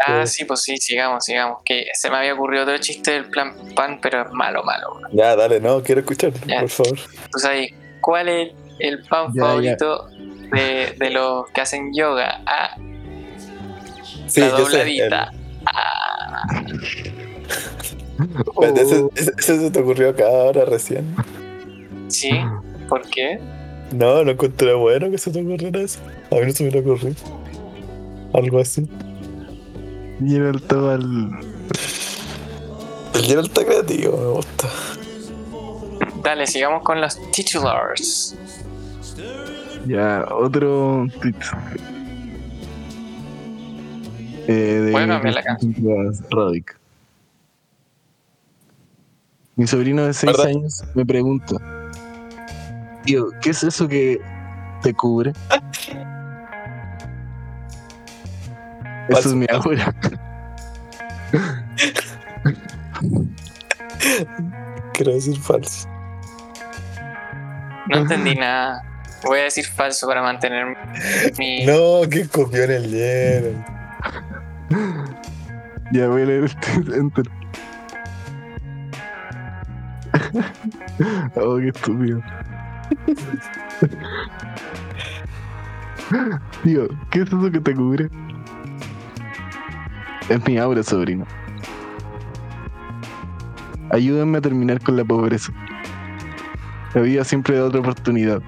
[0.00, 0.32] Ah, pues.
[0.32, 1.58] sí, pues sí, sigamos, sigamos.
[1.64, 4.94] Que se me había ocurrido otro chiste del plan pan, pero es malo, malo.
[4.98, 5.08] bro.
[5.12, 6.60] Ya, dale, no, quiero escucharlo, Ya.
[6.60, 6.98] por favor.
[7.30, 10.08] ¿Tú sabes cuál es el pan Ya, favorito
[10.52, 12.40] De, de los que hacen yoga?
[12.46, 12.76] Ah,
[14.28, 14.76] Sí, la yo sé.
[14.78, 15.30] dobladita.
[15.32, 16.62] el- Ah,
[18.54, 18.64] Oh.
[18.64, 21.14] ese- ese se te ocurrió acá ahora recién.
[22.08, 22.30] sí,
[22.88, 23.38] ¿por qué?
[23.92, 26.00] No, no encontré bueno que se te ocurriera eso.
[26.30, 27.14] A mí no se me lo ocurrió.
[28.34, 28.86] Algo así.
[30.20, 31.30] Y era el todo al.
[33.14, 34.68] El Geralt está creativo, me gusta.
[36.22, 38.34] Dale, sigamos con los titulars.
[39.86, 41.34] Ya, otro tweet.
[44.48, 46.12] Eh, de cambiar la canción.
[46.30, 46.78] Radic.
[49.56, 50.46] Mi sobrino de 6 ¿Verdad?
[50.46, 51.56] años me pregunta:
[53.04, 54.18] Tío, ¿qué es eso que
[54.82, 55.32] te cubre?
[59.08, 59.94] Eso es mi aura.
[64.92, 65.88] Quiero decir falso.
[67.88, 68.82] No entendí nada.
[69.24, 70.76] Voy a decir falso para mantener
[71.38, 71.64] mi.
[71.66, 73.66] No, que copió en el Geralt.
[75.92, 77.30] Ya voy a leer el tweet entero.
[81.36, 82.22] oh, qué estúpido.
[86.62, 88.10] Tío, ¿qué es eso que te cubre?
[90.28, 91.24] Es mi aura, sobrino.
[93.90, 95.52] Ayúdenme a terminar con la pobreza.
[96.92, 98.42] La vida siempre da otra oportunidad.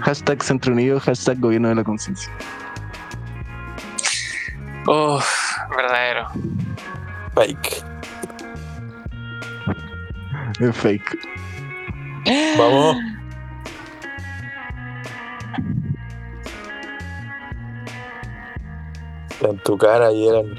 [0.00, 2.30] Hashtag Centro Unido, hashtag Gobierno de la Conciencia.
[4.86, 6.26] Uf, verdadero.
[7.34, 7.84] Fake.
[10.60, 11.18] Es fake.
[12.58, 12.96] Vamos.
[19.42, 20.54] En tu cara y eran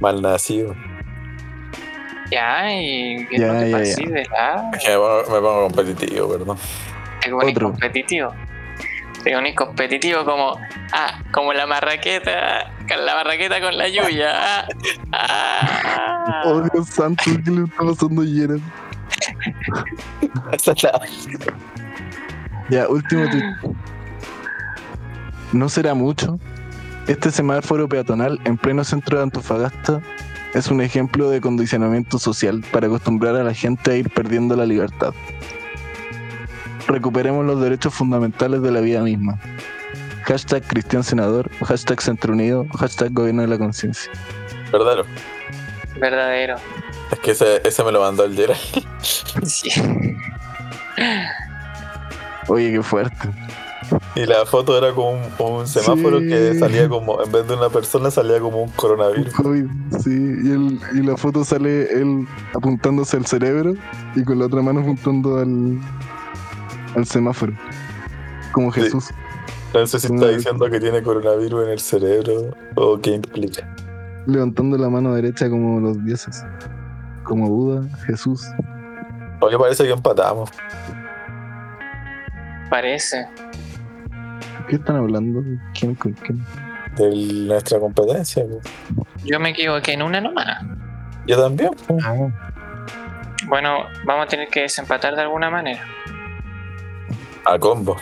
[0.00, 0.74] mal nacido.
[2.30, 4.08] Ya, y que Ya, no te ya, pases ya.
[4.10, 4.70] de la.
[4.74, 6.58] Es que me pongo, me pongo competitivo, perdón.
[7.20, 8.34] Te pones competitivo.
[9.22, 10.58] Te pones competitivo como.
[10.92, 12.72] Ah, como la marraqueta.
[12.88, 14.60] Con la marraqueta con la lluvia.
[14.60, 14.68] Ah,
[15.12, 16.42] ah.
[16.44, 18.26] Oh, Dios santo, ¿qué le está pasando a
[22.70, 23.76] Ya, último tweet.
[25.52, 26.38] No será mucho.
[27.06, 30.00] Este semáforo peatonal en pleno centro de Antofagasta
[30.54, 34.66] es un ejemplo de condicionamiento social para acostumbrar a la gente a ir perdiendo la
[34.66, 35.14] libertad.
[36.88, 39.38] Recuperemos los derechos fundamentales de la vida misma.
[40.26, 44.10] Hashtag Cristian Senador, hashtag Centro Unido, hashtag Gobierno de la Conciencia.
[44.72, 45.04] Verdadero.
[46.00, 46.56] Verdadero.
[47.12, 48.60] Es que ese, ese me lo mandó el Geralt.
[49.44, 49.70] Sí.
[52.48, 53.28] Oye, qué fuerte.
[54.16, 55.22] Y la foto era como un,
[55.58, 56.28] un semáforo Sí.
[56.28, 59.32] que salía como, en vez de una persona, salía como un coronavirus.
[59.34, 59.66] COVID,
[60.02, 63.74] sí, y, el- y la foto sale él apuntándose al cerebro
[64.16, 65.78] y con la otra mano apuntando al,
[66.96, 67.52] al semáforo.
[68.52, 68.80] Como Sí.
[69.74, 73.68] No sé si está diciendo que tiene coronavirus en el cerebro o qué implica.
[74.26, 76.44] Levantando la mano derecha como los dioses.
[77.24, 78.46] Como Buda, Jesús.
[79.40, 80.50] Oye, parece que empatamos.
[82.70, 83.26] Parece.
[84.68, 85.42] ¿Qué están hablando?
[85.78, 86.44] ¿Quién con quién?
[86.96, 87.10] De
[87.46, 88.44] nuestra competencia.
[88.44, 89.06] po.
[89.24, 90.64] Yo me equivoqué en una nomás.
[91.26, 91.70] Yo también.
[91.86, 91.96] po.
[93.46, 95.84] Bueno, vamos a tener que desempatar de alguna manera.
[97.44, 97.96] A combo.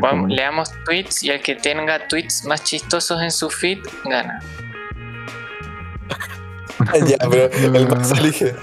[0.00, 4.40] Vamos, leamos tweets y el que tenga tweets más chistosos en su feed gana.
[7.06, 8.54] ya, pero el Max elige.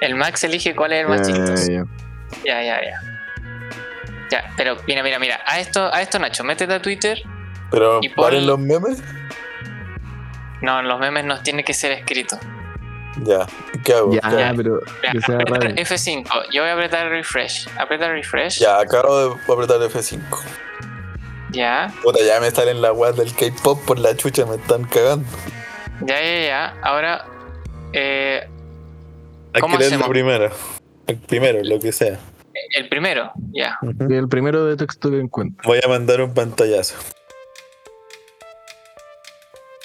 [0.00, 1.70] El Max elige cuál es el más chistoso.
[1.70, 1.84] ya.
[2.44, 3.00] Ya, ya, ya.
[4.30, 5.40] Ya, pero mira, mira, mira.
[5.46, 7.22] A esto, a esto Nacho, métete a Twitter.
[7.70, 9.02] Pero ¿valen los memes?
[10.60, 12.38] No, los memes no tienen que ser escritos.
[13.24, 13.46] Ya.
[13.84, 14.12] ¿Qué hago?
[14.12, 14.56] Ya, ¿Qué hago?
[14.56, 15.74] pero Ya, que sea apretar raro.
[15.74, 16.42] F5.
[16.52, 17.68] Yo voy a apretar refresh.
[17.78, 18.58] Aprieta refresh.
[18.60, 20.20] Ya, acabo de apretar F5.
[21.50, 25.26] Ya, Puta, ya me salen las weas del K-pop por la chucha, me están cagando.
[26.02, 26.74] ya, ya, ya.
[26.82, 27.24] Ahora,
[27.94, 28.46] eh,
[29.54, 30.08] Hay ¿Cómo que leer hacemos?
[30.08, 30.50] lo primero.
[31.06, 32.18] El primero, lo que sea.
[32.76, 33.32] el primero.
[33.52, 33.78] Ya.
[34.10, 35.66] El primero de texto que encuentro.
[35.66, 36.96] Voy a mandar un pantallazo.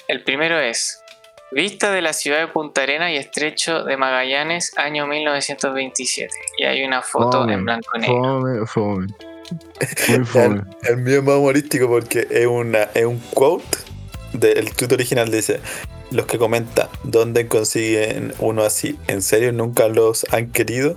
[0.09, 1.01] El primero es
[1.53, 6.33] Vista de la ciudad de Punta Arena y Estrecho de Magallanes, año 1927.
[6.57, 8.65] Y hay una foto Fome, en blanco y negro.
[8.65, 9.07] Fome, fome.
[10.07, 10.63] Muy fome.
[10.83, 13.77] El, el mío es más humorístico porque es, una, es un quote
[14.33, 15.29] del tweet original.
[15.29, 15.59] Dice:
[16.09, 18.97] Los que comentan, ¿dónde consiguen uno así?
[19.07, 20.95] ¿En serio nunca los han querido?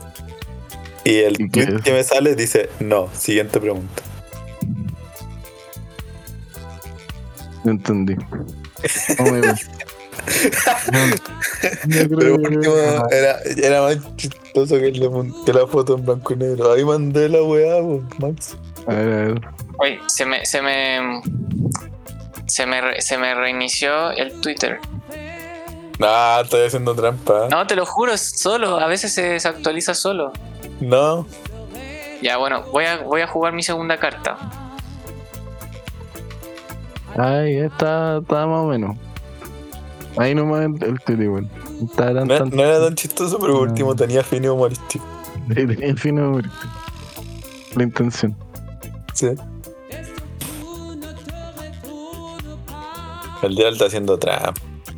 [1.04, 4.02] Y el ¿Y qué tweet que me sale dice: No, siguiente pregunta.
[7.64, 8.16] No entendí.
[10.92, 12.74] No, Pero por último,
[13.10, 16.72] era, era más chistoso que, la- que la foto en blanco y negro.
[16.72, 17.82] Ahí mandé la weá,
[18.18, 18.56] Max.
[18.86, 19.40] A ver, a ver.
[19.78, 21.20] Oye, se me, se me,
[22.46, 24.78] se me, se me reinició el Twitter.
[25.98, 27.48] Nah, estoy haciendo trampa.
[27.50, 28.78] No, te lo juro, es solo.
[28.78, 30.32] A veces se desactualiza solo.
[30.80, 31.26] No.
[32.22, 34.36] Ya, bueno, voy a, voy a jugar mi segunda carta.
[37.16, 38.96] Ahí está, está más o menos.
[40.16, 40.98] Ahí nomás el, el
[41.94, 45.04] tan, No, era tan chistoso, pero por último tenía fin y humorístico.
[45.54, 46.44] el fino humor.
[47.74, 48.34] La intención.
[49.12, 49.28] Sí.
[53.42, 54.54] El dial está haciendo trampa.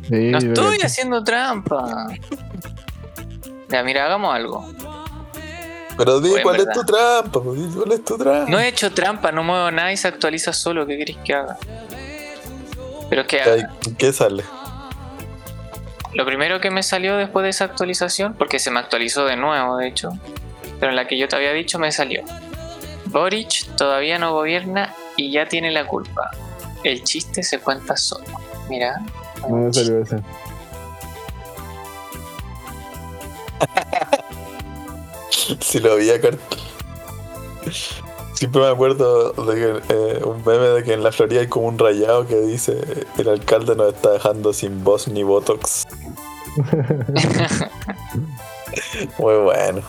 [0.07, 2.07] Sí, No estoy haciendo trampa.
[3.67, 4.65] Ya, mira, hagamos algo.
[5.97, 8.49] Pero di cuál es tu trampa, pues, cuál es tu trampa.
[8.49, 10.87] No he hecho trampa, no muevo nada y se actualiza solo.
[10.87, 11.57] ¿Qué queréis que haga?
[13.09, 13.67] Pero es que
[13.97, 14.43] ¿Qué sale?
[16.13, 19.77] Lo primero que me salió después de esa actualización, porque se me actualizó de nuevo,
[19.77, 20.11] de hecho,
[20.79, 22.23] pero en la que yo te había dicho me salió.
[23.05, 26.31] Boric todavía no gobierna y ya tiene la culpa.
[26.83, 28.25] El chiste se cuenta solo.
[28.69, 29.01] Mira.
[29.47, 30.21] No me salió ese.
[35.61, 36.59] Si lo había cartel.
[38.39, 41.67] Siempre me acuerdo de que eh, un meme de que en la Florida hay como
[41.67, 45.85] un rayado que dice el alcalde nos está dejando sin voz ni botox.
[49.19, 49.81] Muy bueno.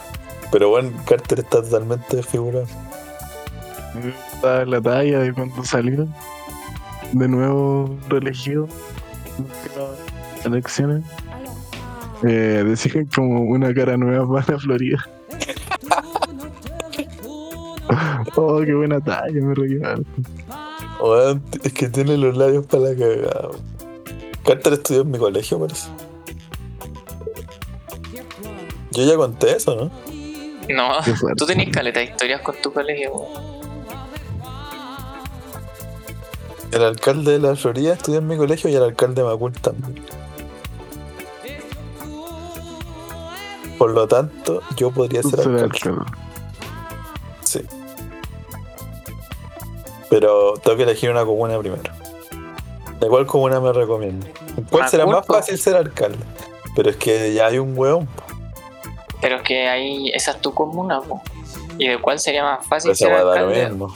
[0.51, 2.67] Pero bueno, Carter está totalmente desfigurado.
[4.35, 6.09] Está la talla de cuando salió.
[7.13, 8.67] De nuevo reelegido.
[10.45, 11.05] Elecciones.
[12.25, 15.09] Eh, decían como una cara nueva para Florida.
[18.37, 19.81] Oh, qué buena talla, me reí
[21.63, 23.49] es que tiene los labios para la cagada.
[24.45, 25.89] Carter estudió en mi colegio, parece.
[28.93, 29.91] Yo ya conté eso, ¿no?
[30.75, 30.93] No,
[31.37, 33.13] tú tenés caleta de historias con tu colegio.
[36.73, 40.05] El alcalde de la Florida estudió en mi colegio y el alcalde de Macul también.
[43.79, 45.63] Por lo tanto, yo podría ser alcalde.
[45.63, 46.05] alcalde.
[47.43, 47.61] Sí.
[50.11, 51.83] Pero tengo que elegir una comuna primero.
[53.01, 54.27] ¿De cuál comuna me recomiendo?
[54.71, 56.19] ¿Cuál será más fácil ser alcalde?
[56.77, 58.07] Pero es que ya hay un hueón.
[59.23, 61.23] Pero es que ahí, esa es tu comuna, po.
[61.79, 63.69] ¿Y de cuál sería más fácil ser alcalde?
[63.69, 63.93] mismo.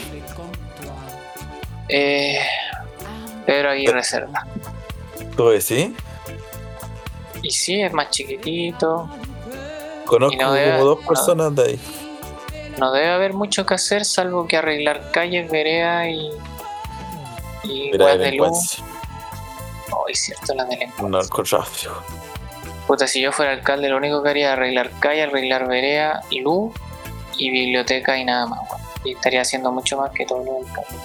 [1.88, 2.38] Eh,
[3.44, 4.46] Pedro Aguirre Cerda.
[5.36, 5.90] ¿Tú decís?
[7.42, 9.08] Y sí, es más chiquitito.
[10.06, 11.06] Conozco Y no debe- como dos no.
[11.08, 11.80] personas de ahí.
[12.78, 16.30] No debe haber mucho que hacer salvo que arreglar calles, veredas y.
[17.64, 18.82] Y weas de luz.
[19.90, 21.08] Oh, es cierto, la delincuencia.
[21.08, 22.02] narcotráfico.
[22.86, 26.74] Puta, si yo fuera alcalde, lo único que haría es arreglar calle, arreglar vereda luz
[27.36, 28.60] y biblioteca y nada más.
[29.04, 30.98] Y estaría haciendo mucho más que todo alcalde.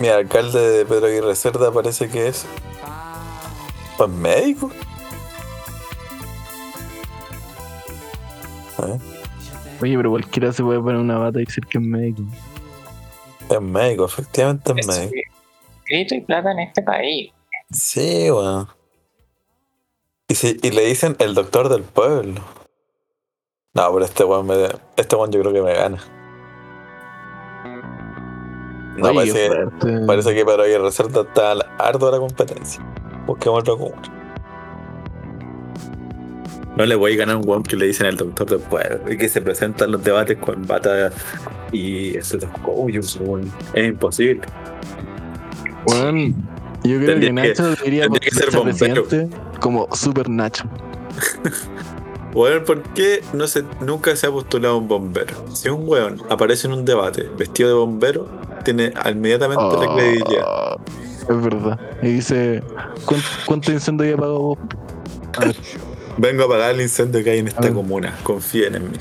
[0.00, 2.46] Mi alcalde de Pedro Aguirre Cerda parece que es.
[3.96, 4.70] Pues médico.
[8.78, 8.98] ¿Eh?
[9.80, 12.22] Oye, pero cualquiera se puede poner una bata y decir que es médico.
[13.50, 15.30] Es médico, efectivamente es Es médico.
[15.88, 17.32] grito y plata en este país.
[17.70, 18.66] Sí, weón.
[20.28, 22.40] Y, si, y le dicen el doctor del pueblo.
[23.74, 24.54] No, pero este weón me,
[24.96, 25.98] este weón yo creo que me gana.
[28.96, 29.50] No, Oye, parece,
[30.06, 32.82] parece que para Aguirre Cerda está al- arduo la competencia.
[33.26, 34.02] Busquemos otro comuna.
[36.78, 39.16] No le voy a ganar a un weón que le dicen al doctor después y
[39.16, 41.10] que se presentan los debates con bata
[41.72, 42.16] y
[43.20, 43.52] weón.
[43.74, 44.40] Es imposible.
[45.86, 46.34] Weón,
[46.84, 49.04] yo creo Tendría que que- Nacho debería tendría que ser bombero.
[49.04, 50.64] presidente como Super Nacho.
[52.34, 55.34] Weón, ¿por qué no se, nunca se ha postulado un bombero?
[55.54, 58.28] Si un weón aparece en un debate vestido de bombero,
[58.64, 60.76] tiene inmediatamente la Oh, credibilidad.
[61.22, 61.80] es verdad.
[62.02, 62.62] Y dice,
[63.06, 64.58] ¿cuánto, cuánto incendio ya pagado vos?
[66.18, 68.14] Vengo a apagar el incendio que hay en esta comuna.
[68.24, 68.96] Confíen en mí.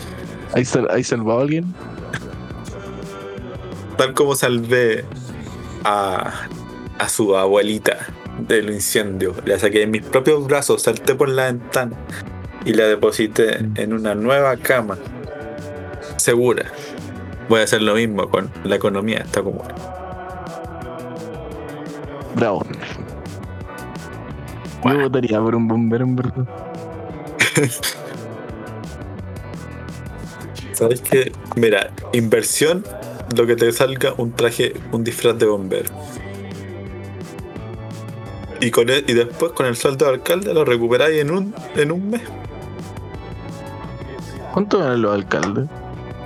[0.53, 1.73] ¿hay, sal- ¿hay salvado a alguien?
[3.97, 5.03] Tal como salvé
[5.83, 6.31] a,
[6.99, 7.97] a su abuelita
[8.47, 9.33] del incendio.
[9.45, 11.95] La saqué en mis propios brazos, salté por la ventana
[12.65, 14.97] y la deposité en una nueva cama.
[16.17, 16.65] Segura.
[17.49, 19.73] Voy a hacer lo mismo con la economía de esta comuna.
[22.35, 22.63] Bravo.
[24.85, 26.47] Yo votaría por un bombero en verdad.
[30.73, 31.31] ¿Sabes qué?
[31.55, 32.83] Mira, inversión,
[33.35, 35.89] lo que te salga un traje, un disfraz de bombero.
[38.59, 41.91] Y, con el- y después con el sueldo de alcalde lo recuperáis en un, en
[41.91, 42.21] un mes.
[44.53, 45.67] ¿Cuánto ganan los alcaldes?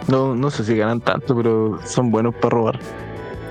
[0.08, 2.80] No, no sé si ganan tanto, pero son buenos para robar.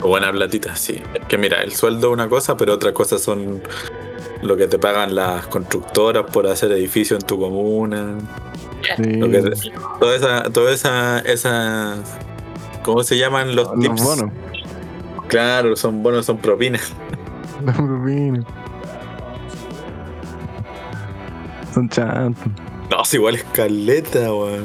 [0.02, 1.00] Buena platita, sí.
[1.14, 3.62] Es que mira, el sueldo es una cosa, pero otra cosa son
[4.42, 8.18] lo que te pagan las constructoras por hacer edificios en tu comuna.
[8.96, 9.02] Sí.
[9.14, 11.96] Lo que te- toda esa, toda esa, esa,
[12.82, 14.02] ¿cómo se llaman los Los tips?
[14.02, 14.30] bonos.
[15.28, 16.92] Claro, son bonos, son propinas.
[17.64, 18.44] Los propinas.
[21.72, 22.44] Son chantos.
[22.90, 24.64] No, si igual es caleta, weón.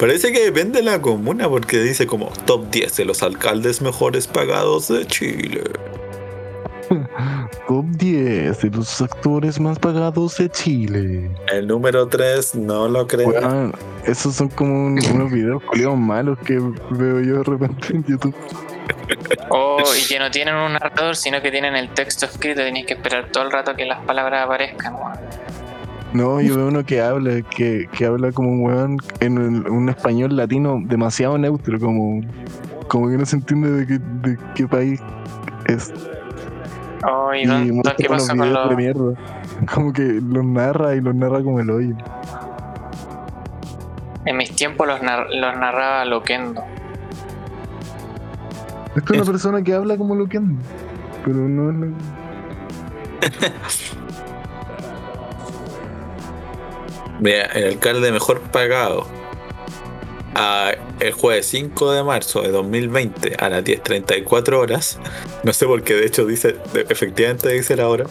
[0.00, 4.26] Parece que depende de la comuna porque dice como top 10 de los alcaldes mejores
[4.26, 5.62] pagados de Chile.
[7.68, 11.30] Top 10 de los actores más pagados de Chile.
[11.52, 13.72] El número 3 no lo creo.
[14.04, 16.54] Esos son como un- unos videos culiados malos que
[16.90, 18.34] veo yo de repente en YouTube.
[19.50, 22.60] Oh, y que no tienen un narrador, sino que tienen el texto escrito.
[22.62, 24.94] Tenéis que esperar todo el rato que las palabras aparezcan.
[24.94, 25.16] weón.
[26.12, 29.88] No, yo veo uno que habla, que, que habla como un weón en un, un
[29.88, 32.22] español latino demasiado neutro, como,
[32.88, 35.00] como que no se entiende de qué, de qué país
[35.66, 35.92] es.
[37.04, 38.70] Oh, ¿y Y dónde- muestra qué unos pasó con videos los.?
[38.70, 39.14] de mierda.
[39.74, 41.94] Como que los narra y los narra como el hoyo.
[44.24, 46.62] En mis tiempos los, nar- los narraba Loquendo.
[48.96, 50.60] Es que una Es- persona que habla como lo que anda.
[51.24, 51.86] Pero no es lo-
[57.20, 59.06] Mira, el alcalde mejor pagado
[60.38, 64.98] a el jueves 5 de marzo de 2020 a las 10.34 horas,
[65.42, 66.56] no sé por qué de hecho dice,
[66.90, 68.04] efectivamente dice la hora,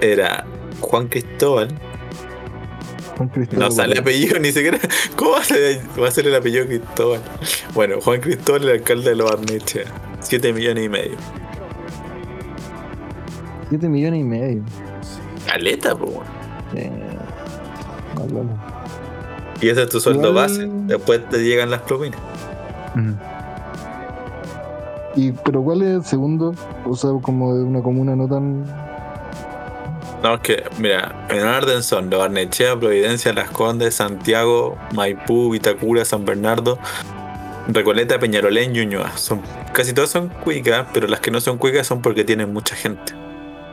[0.00, 0.46] era
[0.80, 1.68] Juan Cristóbal,
[3.16, 4.00] Juan Cristóbal no sale Borges.
[4.02, 4.78] apellido ni siquiera,
[5.16, 7.20] ¿cómo va a ser, va a ser el apellido Cristóbal?
[7.74, 9.84] Bueno, Juan Cristóbal, el alcalde de Los Barnechea,
[10.20, 11.16] 7 millones y medio.
[13.68, 14.62] Siete millones y medio.
[15.46, 16.12] Caleta, pues.
[16.76, 16.90] Eh,
[18.14, 18.83] no, no, no.
[19.60, 22.18] Y ese es tu sueldo Igual- base, después te llegan las propinas.
[25.16, 26.54] Y, pero ¿cuál es el segundo?
[26.84, 28.64] O sea, como de una comuna no tan.
[30.22, 36.04] No, es que, mira, en orden son Los Barnechea, Providencia, Las Condes, Santiago, Maipú, Vitacura,
[36.04, 36.78] San Bernardo,
[37.68, 39.16] Recoleta, Peñarolén, Ñuñoa.
[39.16, 39.42] Son,
[39.72, 43.12] casi todas son cuicas, pero las que no son cuicas son porque tienen mucha gente.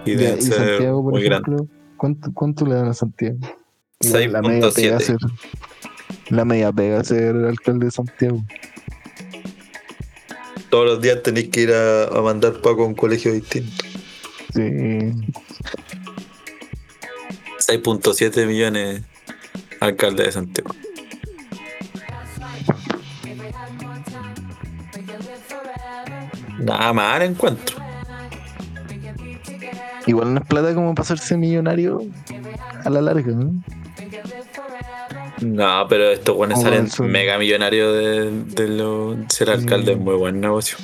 [0.06, 1.68] Y Ya, deben y ser Santiago, por muy ejemplo,
[1.98, 3.38] ¿cuánto, ¿cuánto le dan a Santiago?
[4.04, 4.74] Igual La media 6.7.
[4.76, 5.18] pega ser.
[6.30, 8.44] La media pega ser alcalde de Santiago.
[10.70, 13.84] Todos los días tenéis que ir a, a mandar Paco a un colegio distinto.
[14.54, 14.62] Sí.
[17.72, 19.04] 6.7 millones
[19.80, 20.72] alcalde de Santiago.
[26.60, 27.78] Nada más ahora encuentro.
[30.06, 32.02] Igual no es plata como para hacerse millonario
[32.84, 33.64] a la larga, ¿no?
[35.42, 39.98] No, pero estos buenos Como salen el mega millonarios de, de lo- ser alcalde, es
[39.98, 40.04] Mm.
[40.04, 40.78] muy buen negocio.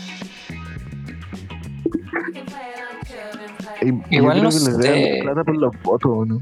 [3.82, 5.20] Y- Igual no que les sé.
[5.22, 6.42] plata por los votos, ¿no?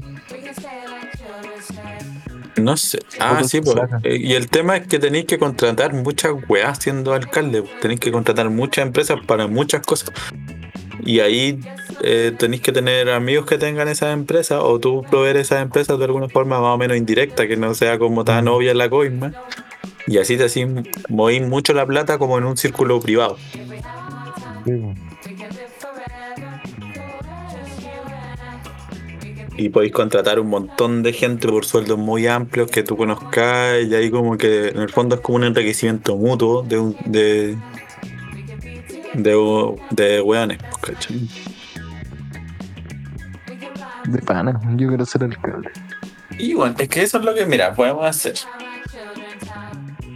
[2.56, 2.98] No sé.
[3.20, 3.76] Ah, sí, pues.
[4.04, 7.62] Y el tema es que tenéis que contratar muchas weas siendo alcalde.
[7.82, 10.10] Tenéis que contratar muchas empresas para muchas cosas.
[11.04, 11.60] Y ahí
[12.02, 16.04] eh, tenéis que tener amigos que tengan esas empresas o tú proveer esas empresas de
[16.04, 19.32] alguna forma más o menos indirecta, que no sea como tan obvia la coima.
[20.06, 20.64] Y así te así
[21.08, 23.36] movís mucho la plata como en un círculo privado.
[29.58, 33.94] Y podéis contratar un montón de gente por sueldos muy amplios que tú conozcas y
[33.94, 37.56] ahí como que en el fondo es como un enriquecimiento mutuo de un de
[39.22, 41.28] de, de weones, pues, ¿cachai?
[44.06, 45.70] De pana, yo quiero ser alcalde.
[46.38, 48.34] Y bueno, es que eso es lo que, mira, podemos hacer.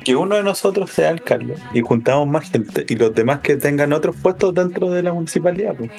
[0.04, 3.92] Que uno de nosotros sea alcalde y juntamos más gente y los demás que tengan
[3.92, 5.74] otros puestos dentro de la municipalidad.
[5.74, 5.90] pues.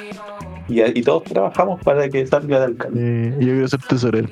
[0.67, 2.99] Y, y todos trabajamos para que salga de alcalde.
[2.99, 4.29] Eh, yo quiero ser tesorero.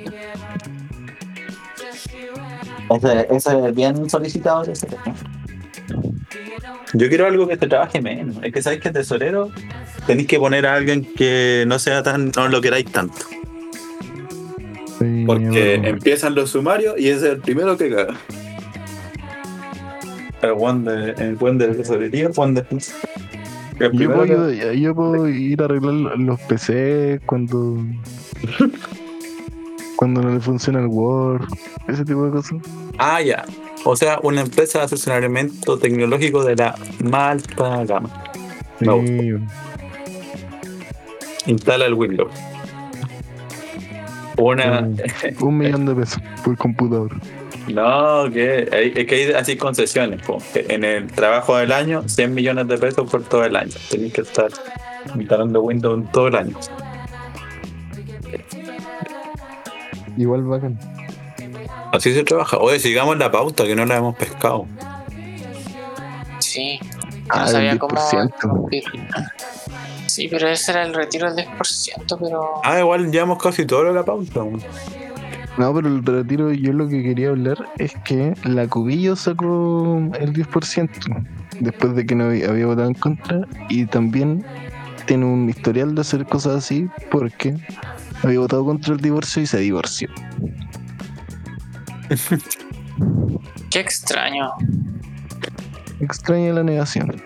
[2.89, 4.63] Ese, ese es bien solicitado.
[4.63, 4.88] Ese.
[6.94, 8.38] Yo quiero algo que te trabaje menos.
[8.44, 9.52] Es que sabéis que tesorero
[10.08, 13.18] tenéis que poner a alguien que no sea tan, no lo queráis tanto.
[15.00, 15.88] Sí, Porque bueno.
[15.88, 18.16] empiezan los sumarios y ese es el primero que caga.
[20.42, 22.66] El buen de, el buen de tesorería, el buen de.
[23.80, 27.78] el Yo puedo, yo, yo puedo ir a arreglar los PC cuando.
[29.98, 31.44] cuando no le funciona el Word,
[31.90, 32.58] ese tipo de cosas.
[32.98, 33.44] Ah, ya.
[33.86, 38.23] O sea, una empresa de asesoramiento tecnológico de la más alta gama.
[38.80, 39.53] Me gusta.
[41.45, 42.32] Instala el Windows.
[44.38, 44.88] Una.
[45.41, 47.11] Un millón de pesos por computador.
[47.67, 50.21] No, que hay- es que hay así concesiones.
[50.23, 50.39] po.
[50.55, 53.71] En el trabajo del año, 100 millones de pesos por todo el año.
[53.89, 54.49] Tenéis que estar
[55.15, 56.57] instalando Windows todo el año.
[60.17, 60.77] Igual bacán.
[61.92, 62.58] Así se trabaja.
[62.58, 64.66] Oye, sigamos la pauta que no la hemos pescado.
[66.40, 66.80] Sí.
[67.30, 68.24] Ah, no sabía cómo 10%.
[68.24, 68.84] interrumpir.
[70.08, 72.62] Sí, pero ese era el retiro del 10%, pero.
[72.64, 74.42] Ah, igual llevamos casi todo la pauta.
[75.58, 80.34] No, pero el retiro, yo lo que quería hablar es que la Cubillo sacó el
[80.34, 80.90] 10%
[81.60, 84.46] después de que no había, había votado en contra y también
[85.06, 87.58] tiene un historial de hacer cosas así porque
[88.24, 90.10] había votado contra el divorcio y se divorció.
[93.72, 94.51] Qué extraño.
[96.01, 97.22] Extraña la negación.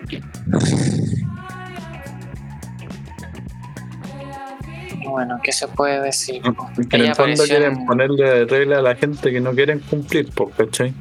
[5.06, 6.36] Bueno, ¿qué se puede decir?
[6.44, 10.28] En el fondo apareció quieren en- ponerle regla a la gente que no quieren cumplir,
[10.56, 10.92] ¿cachai?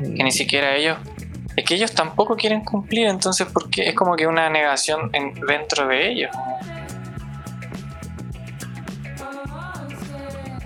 [0.00, 0.96] Que ni siquiera ellos.
[1.56, 5.86] Es que ellos tampoco quieren cumplir, entonces, porque es como que una negación en- dentro
[5.88, 6.30] de ellos.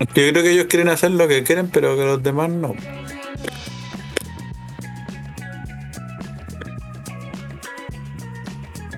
[0.15, 2.73] Yo creo que ellos quieren hacer lo que quieren, pero que los demás no.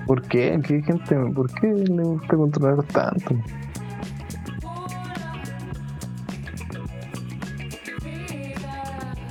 [0.06, 0.58] ¿Por qué?
[0.66, 1.16] ¿Qué gente?
[1.34, 3.36] ¿Por qué le gusta controlar tanto?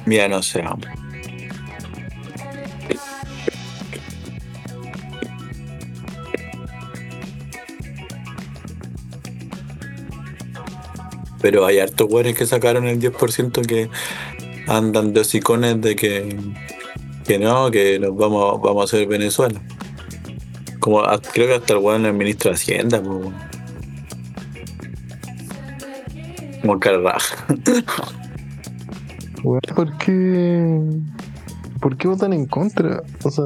[0.05, 0.61] Mira, no sé.
[0.61, 1.02] hombre.
[11.43, 13.89] Pero hay hartos güeyes que sacaron el 10% que
[14.67, 16.35] andan de hocicones de que,
[17.27, 19.61] que no, que nos vamos, vamos a hacer Venezuela.
[20.79, 23.33] Como a- creo que hasta el weón el ministro de Hacienda, weón.
[26.61, 27.45] Como cara raja.
[29.43, 30.79] Weón, ¿Por qué?
[31.81, 33.03] ¿Por qué votan en contra?
[33.23, 33.43] O sea,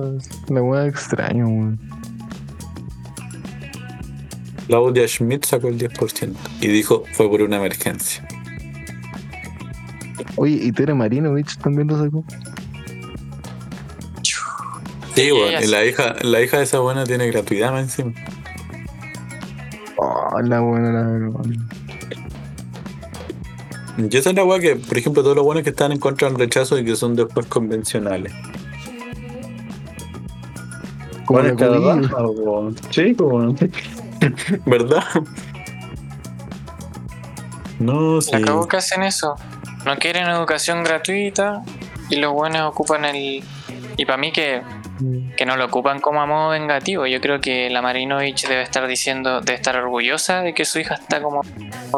[0.49, 1.79] la weá extraño, weón.
[4.67, 8.27] Claudia Schmidt sacó el 10% y dijo fue por una emergencia.
[10.35, 12.23] Oye, y Tere Marinovich también lo sacó.
[15.15, 18.13] Sí, bueno, y la hija, la hija de esa buena tiene gratuidad más encima.
[19.95, 21.39] Oh, la buena, la verdad.
[23.97, 26.29] Yo esa es la weá que, por ejemplo, todos los buenos que están en contra
[26.29, 28.31] del rechazo y que son después convencionales.
[31.25, 32.75] Como la Bueno, cada weón.
[32.91, 33.55] Sí, como.
[34.65, 35.03] ¿Verdad?
[37.79, 38.31] No, sí.
[38.31, 39.35] La cago que hacen eso.
[39.85, 41.63] No quieren educación gratuita
[42.09, 43.43] y los buenos ocupan el.
[43.97, 44.61] Y para mí que,
[45.35, 47.05] que no lo ocupan como a modo vengativo.
[47.07, 50.95] Yo creo que la Marinovich debe estar diciendo, debe estar orgullosa de que su hija
[50.95, 51.41] está como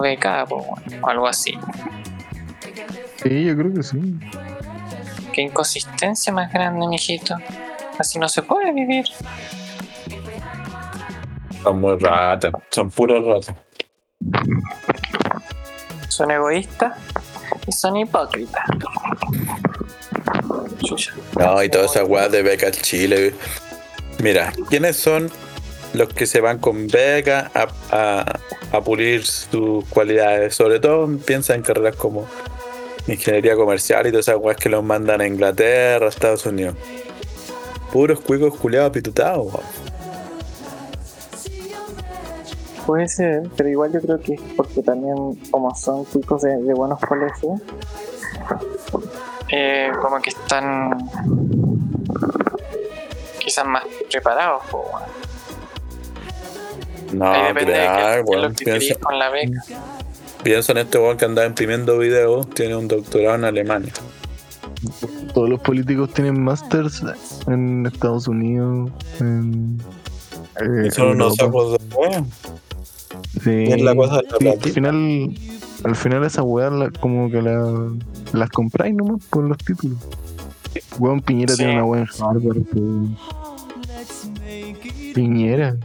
[0.02, 1.58] becada o algo así.
[3.24, 4.16] Sí, yo creo que sí.
[5.34, 7.36] Qué inconsistencia más grande, mijito.
[7.98, 9.06] Así no se puede vivir.
[11.64, 12.54] Son muy ratas.
[12.70, 13.56] Son puros ratas.
[16.08, 16.98] Son egoístas
[17.68, 18.64] y son hipócritas.
[21.38, 23.34] No, y todas esas weas de beca Chile.
[24.22, 25.30] Mira, ¿quiénes son
[25.94, 28.40] los que se van con beca a, a-
[28.72, 30.56] a pulir sus cualidades?
[30.56, 32.28] Sobre todo piensa en carreras como
[33.08, 36.76] ingeniería comercial y todas esas weas que los mandan a Inglaterra, a Estados Unidos.
[37.92, 39.46] Puros cuicos culiados pitutados.
[39.46, 39.89] weón.
[42.90, 46.74] Puede ser, pero igual yo creo que es porque también, como son chicos de, de
[46.74, 47.62] buenos colegios,
[49.52, 50.98] Eh, como que están
[53.40, 54.64] quizás más preparados.
[54.72, 55.04] po, weón.
[57.20, 58.42] No, Ahí depende de qué, crear, qué es weón.
[58.42, 59.62] lo que Piensa, queréis con la beca.
[60.44, 63.94] piensa en este weón que andaba imprimiendo videos, tiene un doctorado en Alemania.
[65.36, 67.04] Todos los políticos tienen masters
[67.48, 69.80] en Estados Unidos, en.
[70.62, 72.24] Eh, son unos ojos de.
[73.44, 73.72] Sí.
[73.74, 74.66] Es la cosa de la Sí, platita.
[74.68, 75.34] al final,
[75.86, 77.90] al final esa weá la- como que la,
[78.34, 79.98] las compráis nomás por los títulos.
[81.00, 81.58] Weón Piñera Sí.
[81.64, 82.58] tiene una en Harvard.
[82.74, 83.18] weón.
[85.16, 85.76] Piñera.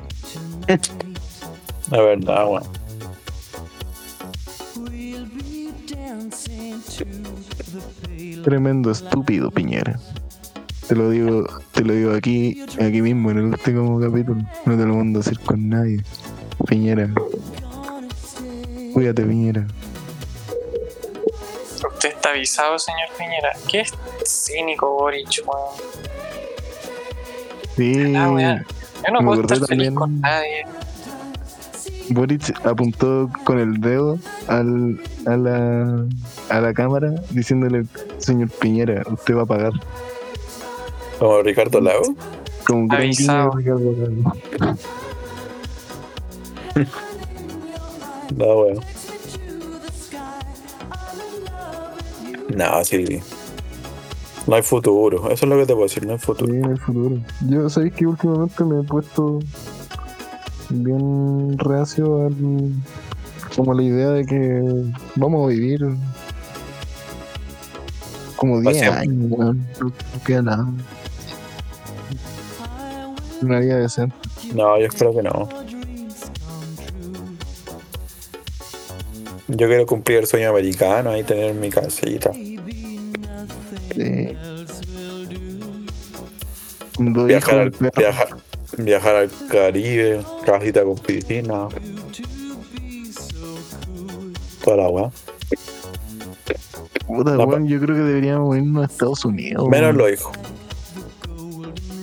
[1.91, 2.65] La verdad, weón.
[8.45, 9.99] Tremendo estúpido Piñera.
[10.89, 14.43] Te lo digo, te lo digo aquí, aquí mismo en el último capítulo.
[14.67, 16.03] No te lo mando a decir con nadie.
[16.69, 17.09] Piñera.
[18.93, 19.67] Cuídate, Piñera.
[21.89, 23.51] Usted está avisado, señor Piñera.
[23.71, 23.93] ¿Qué es
[24.27, 25.75] cínico, Boric, weón?
[27.77, 27.95] Sí.
[28.13, 28.67] Weón.
[29.07, 30.67] Yo no Me puedo estar feliz también- con nadie.
[32.11, 36.05] Boric apuntó con el dedo al, a, la,
[36.51, 37.87] a la cámara diciéndole,
[38.19, 39.73] señor Piñera, usted va a pagar.
[41.19, 42.15] Como Ricardo Lago.
[42.67, 43.51] Como Avisado.
[43.53, 44.35] de Ricardo Lago.
[48.37, 48.81] No, weón.
[52.57, 53.21] No, sí.
[54.47, 55.31] No hay futuro.
[55.31, 56.53] Eso es lo que te puedo decir, no hay Sí, futuro.
[56.53, 57.17] en el futuro.
[57.49, 59.41] Yo sabéis que últimamente me he puesto
[60.71, 62.35] bien reacio al
[63.55, 64.63] como a la idea de que
[65.15, 65.81] vamos a vivir
[68.37, 69.01] como Pa' 10 siempre.
[69.01, 69.67] años, weón.
[69.81, 69.93] No, no
[70.27, 70.67] queda nada.
[73.45, 74.17] Una vida decente.
[74.55, 75.49] No, yo espero que no.
[79.49, 82.33] Yo quiero cumplir el sueño americano y tener mi casita.
[82.33, 82.59] Sí.
[86.99, 88.29] Viajar dijo al, viajar,
[88.79, 91.69] viajar al Caribe, casita con piscina.
[94.65, 95.11] Toda la weá.
[97.07, 99.69] puta, No, weón, yo creo que deberíamos irnos a Estados Unidos.
[99.69, 100.33] Menos los hijos.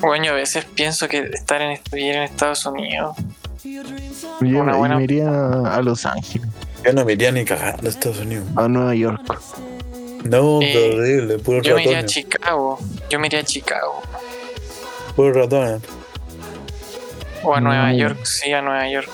[0.02, 3.16] Bueno, yo a veces pienso que estar en vivir en Estados Unidos.
[3.64, 3.82] Yo,
[4.42, 6.48] una yo buena- me iría a Los Ángeles,
[6.84, 8.46] Yo no me iría ni cagando a Estados Unidos.
[8.56, 9.40] a Nueva York.
[10.24, 12.12] No, Eh, horrible, puro Yo me iría a ratones.
[12.14, 12.80] Chicago.
[13.10, 14.02] Yo me iría a Chicago.
[15.16, 15.82] Puro ratones.
[17.44, 17.70] O a No.
[17.70, 19.10] Nueva York, sí, a Nueva York.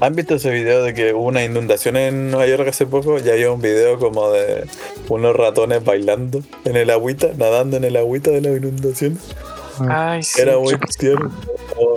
[0.00, 3.18] ¿Han visto ese video de que hubo una inundación en Nueva York hace poco?
[3.18, 4.64] Ya había un video como de
[5.08, 9.18] unos ratones bailando en el agüita, nadando en el agüita de la inundación.
[9.88, 10.40] Ay, sí.
[10.40, 11.30] Era muy yo- tierno.
[11.76, 11.94] Oh.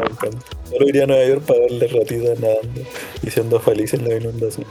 [0.69, 2.81] Solo iría a Nueva York para verle ratitas nadando
[3.21, 4.67] y siendo felices en la inundación.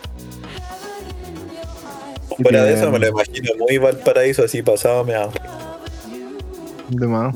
[2.42, 5.32] Fuera de eso me lo imagino muy Valparaíso así pasado me hago.
[6.88, 7.34] De más.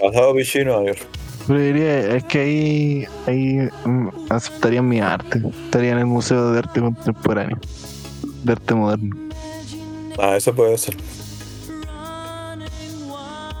[0.00, 1.00] Pasado Vichy Nueva York.
[1.46, 5.42] Pero diría, es que ahí, ahí mm, aceptarían mi arte.
[5.64, 7.58] Estaría en el Museo de Arte Contemporáneo.
[8.44, 9.16] De arte moderno.
[10.18, 10.96] Ah, eso puede ser.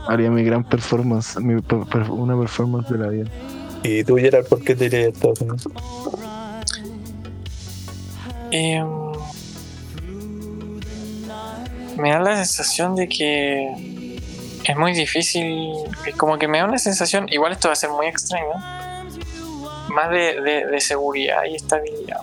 [0.08, 3.30] Haría mi gran performance, mi per- una performance de la vida.
[3.84, 5.68] ¿Y tú, Gerard, por qué te irías a Estados Unidos?
[8.50, 8.86] Em,
[11.98, 13.91] me da la sensación de que
[14.64, 15.72] es muy difícil.
[16.06, 18.52] Es como que me da una sensación, igual esto va a ser muy extraño,
[19.88, 22.20] más de, de- de seguridad y estabilidad.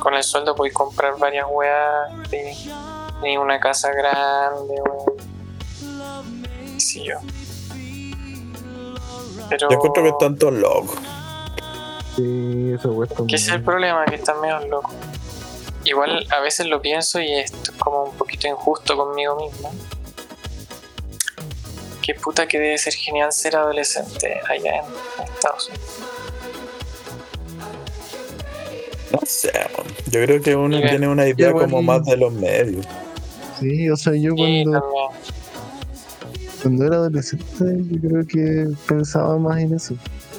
[0.00, 4.74] Con el sueldo podéis comprar varias weas, de una casa grande,
[6.78, 7.16] sé yo.
[9.48, 10.98] Pero Yo encuentro que están todos locos.
[12.16, 14.94] Sí, eso cuesta que es el problema, que están medio locos.
[15.84, 19.70] Igual a veces lo pienso y esto es como un poquito injusto conmigo mismo.
[22.04, 24.82] Qué puta que debe ser genial ser adolescente allá
[25.18, 25.86] en Estados Unidos.
[29.10, 29.52] No sé,
[30.10, 32.84] yo creo que uno tiene una idea como más de los medios.
[33.58, 39.74] Sí, o sea, yo cuando, también, cuando era adolescente, yo creo que pensaba más en
[39.74, 39.96] eso.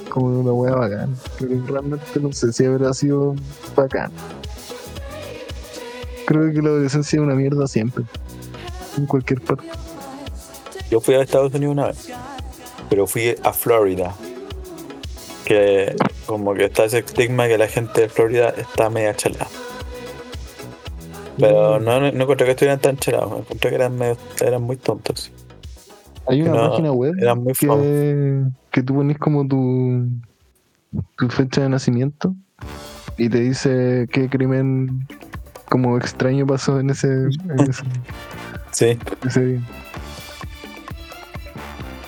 [0.09, 1.15] Como en una wea bacán.
[1.39, 3.33] Pero realmente no sé si habrá sido
[3.75, 4.11] bacán.
[6.27, 8.03] Creo que la adolescencia es una mierda siempre.
[8.97, 9.65] En cualquier parte.
[10.89, 12.09] Yo fui a Estados Unidos una vez,
[12.89, 14.13] pero fui a Florida.
[15.45, 19.47] Que como que está ese estigma que la gente de Florida está media chalada.
[21.37, 24.77] Pero no, no, no encontré que estuvieran tan chalados, encontré que eran, medio- eran muy
[24.77, 25.31] tontos.
[26.27, 30.07] Hay una No, página web eran muy que, que tú pones como tu,
[31.17, 32.33] tu fecha de nacimiento
[33.17, 35.07] y te dice qué crimen
[35.69, 37.83] como extraño pasó en ese, en ese,
[38.71, 38.97] Sí.
[39.27, 39.61] ese día.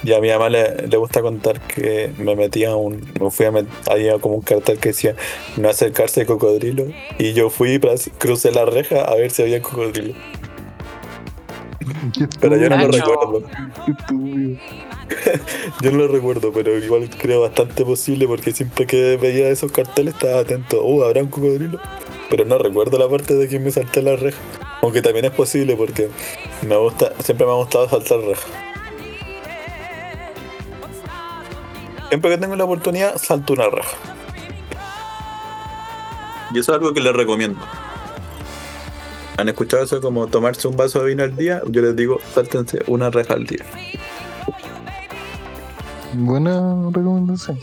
[0.08, 3.12] Y a mi mamá le, le gusta contar que me metía un.
[3.20, 5.16] Me fui a met- había como un cartel que decía
[5.58, 6.86] no acercarse al cocodrilo.
[7.18, 7.80] Y yo fui y
[8.18, 10.14] crucé la reja a ver si había cocodrilo.
[12.39, 13.43] Pero yo no lo recuerdo.
[15.82, 20.16] Yo no lo recuerdo, pero igual creo bastante posible porque siempre que veía esos carteles
[20.16, 20.84] estaba atento.
[20.86, 21.80] Uh, ¿habrá un cocodrilo?
[22.30, 24.41] Pero no recuerdo la parte de que me salté la reja.
[24.82, 26.12] Aunque también es posible porque
[26.62, 28.47] me gusta, siempre me ha gustado saltar reja.
[32.10, 33.97] Siempre que tengo la oportunidad, salto una reja.
[36.53, 37.60] Y eso es algo que les recomiendo.
[39.38, 41.62] ¿Han escuchado eso como tomarse un vaso de vino al día?
[41.68, 43.64] Yo les digo, sáltense una reja al día.
[46.14, 47.60] Buena recomendación.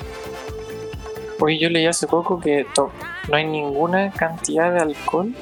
[1.41, 2.93] Oye, yo leí hace poco que no
[3.37, 5.35] hay ninguna cantidad de alcohol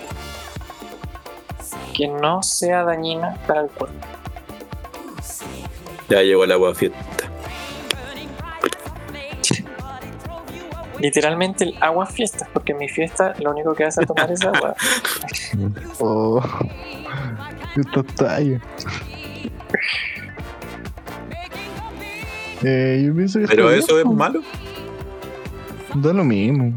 [1.94, 3.94] que no sea dañina para el cuerpo.
[6.08, 7.21] Ya llegó el agua fiesta.
[11.02, 14.44] Literalmente el agua fiesta, porque en mi fiesta lo único que hace es tomar es
[14.44, 14.76] agua.
[15.98, 16.40] Oh,
[17.76, 18.60] esta talla.
[22.62, 24.42] Eh, yo pienso que Pero eso es malo.
[25.96, 26.72] Da lo mismo.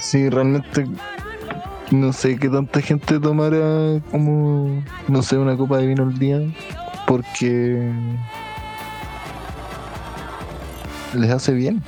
[0.00, 0.86] Sí, realmente
[1.92, 6.40] no sé qué tanta gente tomará como, no sé, una copa de vino al día
[7.06, 7.92] porque
[11.14, 11.82] les hace bien.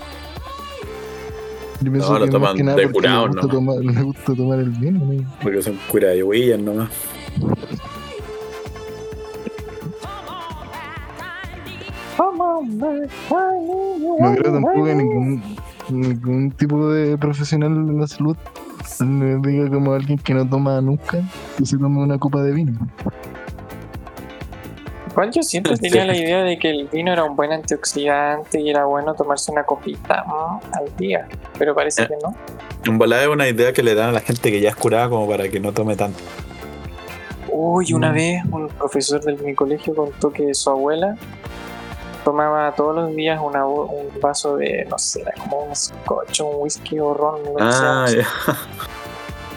[1.80, 3.52] Yo pienso No, lo que más toman que nada de curado, les gusta, ¿no?
[3.52, 5.04] tomar, les gusta tomar el vino.
[5.04, 5.24] ¿no?
[5.42, 6.90] Porque son cura de huillas nomás.
[14.20, 15.42] No creo tampoco que ningún,
[15.90, 18.36] ningún tipo de profesional de la salud
[19.00, 21.22] le diga como alguien que no toma nunca
[21.56, 22.78] que se tome una copa de vino.
[25.32, 28.84] Yo siempre tenía la idea de que el vino era un buen antioxidante y era
[28.84, 32.08] bueno tomarse una copita mm, al día, pero parece Eh.
[32.08, 32.34] que no.
[32.84, 35.08] En volada es una idea que le dan a la gente que ya es curada
[35.08, 36.18] como para que no tome tanto.
[37.48, 38.14] Uy, una Mm.
[38.14, 41.16] vez un profesor de mi colegio contó que su abuela
[42.24, 46.56] tomaba todos los días una un vaso de, no sé, era como un scotch, un
[46.62, 48.54] whisky o ron, que Ah, sea, ya.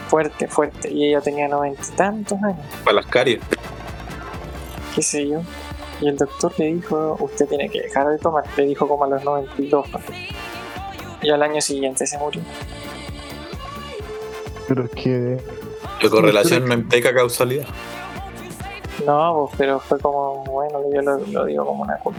[0.08, 3.40] fuerte, fuerte, y ella tenía noventa y tantos años, Para las caries.
[4.98, 5.42] Qué sé yo.
[6.00, 9.08] Y el doctor le dijo, usted tiene que dejar de tomar, le dijo como a
[9.08, 9.86] los 92.
[9.92, 9.98] ¿no?
[11.22, 12.42] Y al año siguiente se murió.
[14.66, 15.38] Pero es que
[16.02, 17.66] La correlación no implica causalidad.
[19.06, 22.18] No, pues, pero fue como, bueno, yo lo, lo digo como una cosa.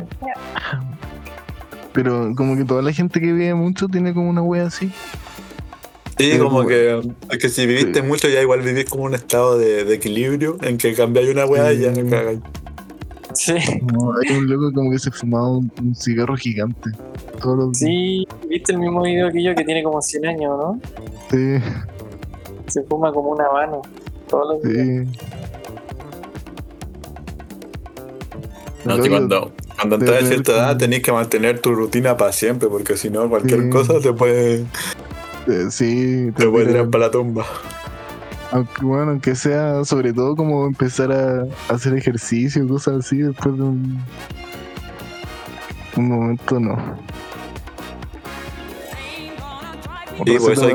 [1.92, 4.90] Pero como que toda la gente que vive mucho tiene como una wea así.
[6.18, 7.02] Sí, Pero como que,
[7.40, 10.94] que si viviste mucho ya igual vivís como un estado de, de equilibrio en que
[10.94, 12.04] cambiáis una weá y ya Sí.
[12.10, 12.40] cagáis.
[13.42, 16.90] Sí, Como hay un loco como que se fumaba un, un cigarro gigante.
[17.42, 17.90] Todos los días.
[17.90, 20.80] sí, viste el mismo video que yo que tiene como 100 años, ¿no?
[21.32, 21.56] Sí,
[22.68, 23.82] Se fuma como un habano
[24.28, 25.08] todos los días.
[25.16, 25.20] sí.
[28.86, 32.18] No, Loco, si cuando, cuando entras a cierta edad como- tenés que mantener tu rutina
[32.18, 33.70] para siempre, porque si no cualquier Sí.
[33.70, 34.66] cosa te puede,
[35.48, 37.46] eh, sí, te puede tira- tirar para la tumba.
[38.52, 43.62] Aunque bueno, aunque sea sobre todo como empezar a, hacer ejercicio, cosas así, después de
[43.62, 44.04] un,
[45.96, 46.98] un momento no.
[50.26, 50.68] Sí, pues eso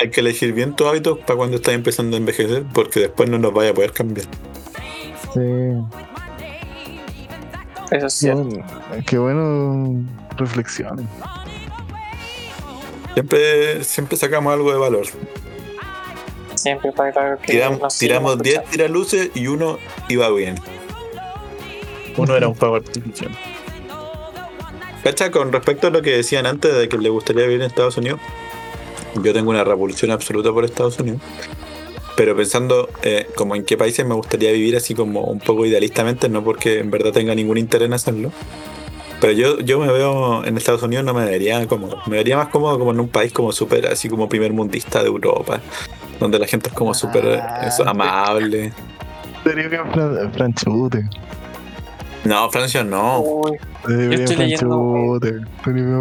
[0.00, 3.38] hay- que elegir bien tus hábitos para cuando estás empezando a envejecer, porque después no
[3.38, 4.26] los vaya a poder cambiar.
[5.32, 5.40] Sí.
[7.90, 8.42] Eso es cierto.
[8.44, 8.64] Bueno,
[9.06, 10.04] qué bueno
[10.36, 11.06] reflexiones.
[13.14, 15.06] Siempre, siempre sacamos algo de valor.
[16.66, 18.70] Siempre para que Tiram- nos tiramos 10 escuchando.
[18.72, 20.56] tiraluces y uno iba bien.
[22.16, 23.30] Uno era un fuego artificial.
[25.04, 27.96] Cacha, con respecto a lo que decían antes de que le gustaría vivir en Estados
[27.98, 28.18] Unidos,
[29.22, 31.20] yo tengo una repulsión absoluta por Estados Unidos.
[32.16, 36.28] Pero pensando eh, como en qué países me gustaría vivir así como un poco idealistamente,
[36.28, 38.32] no porque en verdad tenga ningún interés en hacerlo.
[39.20, 41.98] Pero yo, yo me veo en Estados Unidos, no me vería cómodo.
[42.06, 45.06] Me vería más cómodo como en un país como súper, así como primer mundista de
[45.06, 45.60] Europa,
[46.20, 48.72] donde la gente es como súper eh, Ah, eso, amable.
[49.44, 51.08] Sería que fran- franchute.
[52.24, 53.20] No, Francia no.
[53.20, 53.52] Uy,
[53.86, 55.20] Debería estoy leyendo-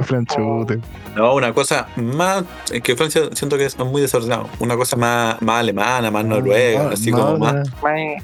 [0.04, 0.80] franchute.
[1.16, 2.44] No, una cosa más.
[2.72, 4.48] Es que Francia siento que es muy desordenado.
[4.60, 7.56] Una cosa más, más alemana, más noruega, Ah, así como más.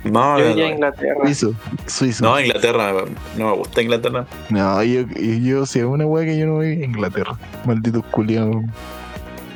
[0.03, 1.15] más- yo diría Inglaterra.
[1.25, 1.53] Suizo.
[1.85, 2.25] Suizo.
[2.25, 2.91] no, Inglaterra.
[3.37, 4.25] No me gusta Inglaterra.
[4.49, 7.37] No, yo, yo si es una weá que yo no voy a Inglaterra.
[7.65, 8.55] Malditos culiados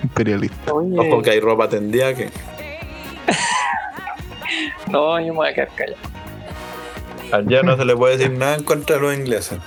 [0.03, 0.71] imperialistas.
[0.71, 2.29] Oye, Ojo que hay ropa tendida que.
[4.91, 5.97] no, yo me voy a quedar callado.
[7.31, 9.59] Allá no se le puede decir nada en contra de los ingleses.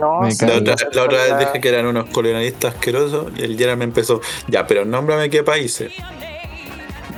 [0.00, 3.56] No, sí, La otra, la otra vez dije que eran unos colonialistas asquerosos y el
[3.56, 5.92] Gerard me empezó, ya, pero nómbrame qué países.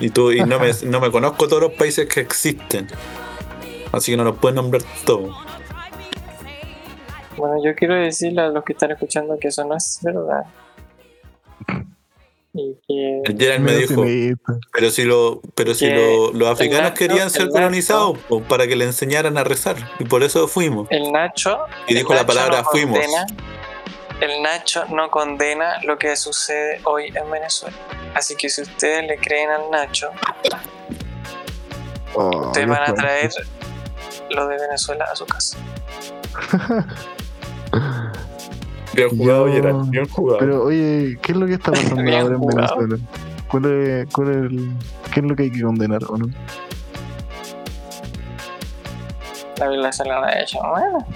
[0.00, 2.86] Y tú, y no me, no me conozco todos los países que existen.
[3.90, 5.34] Así que no los puedes nombrar todos.
[7.36, 10.44] Bueno, yo quiero decirle a los que están escuchando que eso no es verdad.
[12.60, 12.76] Y
[13.24, 14.04] que Gerard me dijo,
[14.72, 18.74] pero si, lo, pero si lo- los africanos Nacho- querían ser colonizados pues, para que
[18.74, 19.76] le enseñaran a rezar.
[20.00, 20.88] Y por eso fuimos.
[20.90, 21.58] el Nacho.
[21.86, 22.98] Y dijo la Nacho palabra no fuimos.
[22.98, 23.26] condena-
[24.20, 27.76] el Nacho no condena lo que sucede hoy en Venezuela.
[28.14, 30.10] Así que si ustedes le creen al Nacho,
[32.14, 33.30] Oh, ustedes van a traer
[34.30, 35.56] lo de Venezuela a su casa.
[39.06, 39.88] Bien jugado, Yo- Gerard.
[39.88, 40.38] Bien jugado.
[40.38, 42.40] Pero oye, ¿qué es lo que está pasando ahora en.
[42.46, 42.98] Venezuela?
[43.48, 44.70] ¿Cuál es, cuál es el,
[45.12, 46.26] ¿Qué es lo que hay que condenar o no?
[49.58, 50.58] La violación a la derecha.
[50.70, 51.06] Bueno,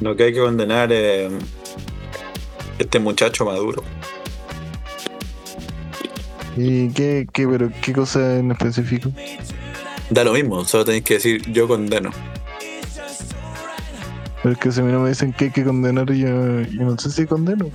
[0.00, 1.30] Lo que hay que condenar es
[2.78, 3.82] este muchacho maduro.
[6.56, 9.10] ¿Y qué, qué, pero, qué cosa en específico?
[10.10, 12.10] Da lo mismo, solo tenéis que decir yo condeno.
[14.42, 16.82] Pero es que si a mí no me dicen que hay que condenar, yo, yo
[16.82, 17.66] no sé si condeno.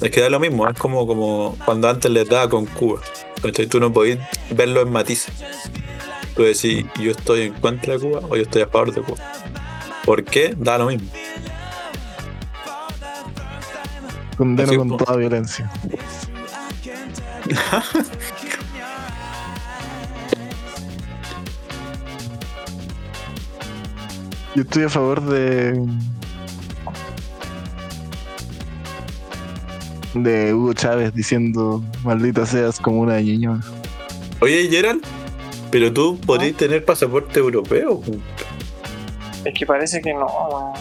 [0.00, 3.00] Es que da lo mismo, es como, como cuando antes les daba con Cuba.
[3.42, 3.66] ¿cachai?
[3.66, 4.18] Tú no podías
[4.50, 5.34] verlo en matices.
[6.34, 9.18] Tú decís, yo estoy en contra de Cuba o yo estoy a favor de Cuba.
[10.04, 10.54] ¿Por qué?
[10.56, 11.08] Da lo mismo.
[14.36, 15.70] Condeno Así, con toda violencia.
[24.54, 25.80] Yo estoy a favor de.
[30.14, 33.60] de Hugo Chávez diciendo maldita seas como una niña.
[34.40, 35.02] Oye, Gerald,
[35.70, 38.02] pero tú podrías tener pasaporte europeo,
[39.44, 40.74] es que parece que no.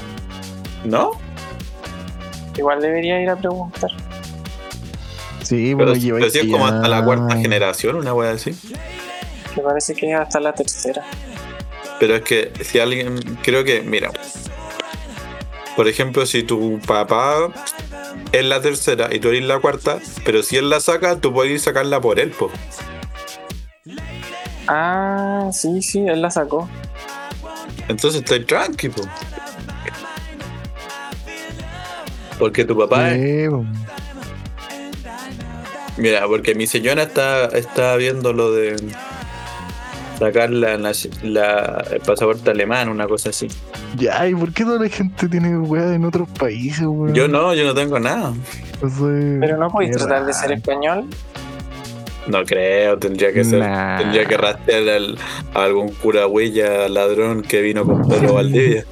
[0.84, 1.12] ¿no?
[2.58, 3.90] Igual debería ir a preguntar.
[5.44, 8.52] Sí, Pero, bueno, pero si es como hasta la cuarta generación generación, una wea así.
[9.54, 11.04] Que parece que es hasta la tercera.
[12.02, 14.10] Pero es que si alguien, creo que, mira,
[15.76, 17.54] por ejemplo, si tu papá
[18.32, 21.52] es la tercera y tú eres la cuarta, pero si él la saca, tú puedes
[21.52, 22.50] ir a sacarla por él, po.
[24.66, 26.68] Ah, sí, sí, él la sacó.
[27.88, 29.04] Entonces estoy tranqui, po.
[32.40, 33.52] Porque tu papá es.
[33.52, 33.58] Sí.
[35.98, 38.76] Mira, porque mi señora está, está viendo lo de
[40.22, 40.92] sacar la, la-
[41.24, 43.48] la- el pasaporte alemán, una cosa así.
[43.98, 47.14] Ya, ¿y por qué toda la gente tiene weá en otros países, weón?
[47.16, 48.32] Yo no, yo no tengo nada.
[48.82, 49.38] No sé.
[49.40, 51.06] Pero no podéis tratar de ser español.
[52.28, 53.60] No creo, tendría que ser.
[53.60, 53.98] Nah.
[53.98, 55.18] Tendría que rastrear al-
[55.56, 58.86] a algún cura huella ladrón que vino con Pedro Valdivia.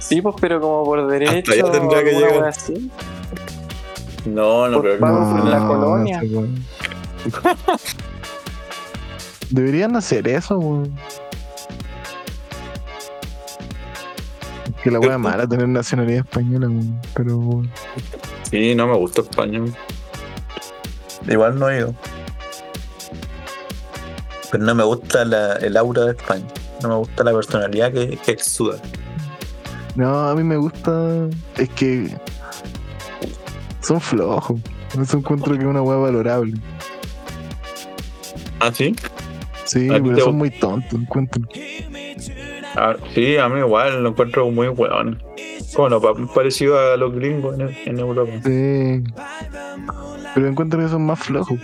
[0.00, 1.52] Sí, pues, pero como por derecho.
[1.52, 2.44] allá tendría que llegar.
[2.48, 2.90] así.
[4.26, 6.20] No, no, pero pago por la colonia.
[9.52, 10.94] Deberían hacer eso, weón.
[14.82, 17.00] Que la wea mala tener nacionalidad española, weón.
[17.14, 17.70] Pero weón.
[18.50, 19.60] Sí, no me gusta España.
[21.28, 21.94] Igual no he ido.
[24.50, 26.46] Pero no me gusta la- el aura de España.
[26.82, 28.78] No me gusta la personalidad que, que exuda.
[29.94, 31.28] No, a mí me gusta.
[31.56, 32.16] Es que.
[33.80, 34.60] Son flojos.
[35.00, 36.54] Eso encuentro que es una wea valorable.
[38.60, 38.94] ¿Ah, sí?
[39.64, 41.42] Sí, ¿A ti pero te son muy tontos, encuentro.
[42.74, 45.22] Ah, sí, a mí igual lo encuentro muy weón.
[45.74, 48.32] Como no, pa- parecido a los gringos en, en Europa.
[48.44, 49.02] Sí.
[50.34, 51.58] Pero encuentro que son más flojos.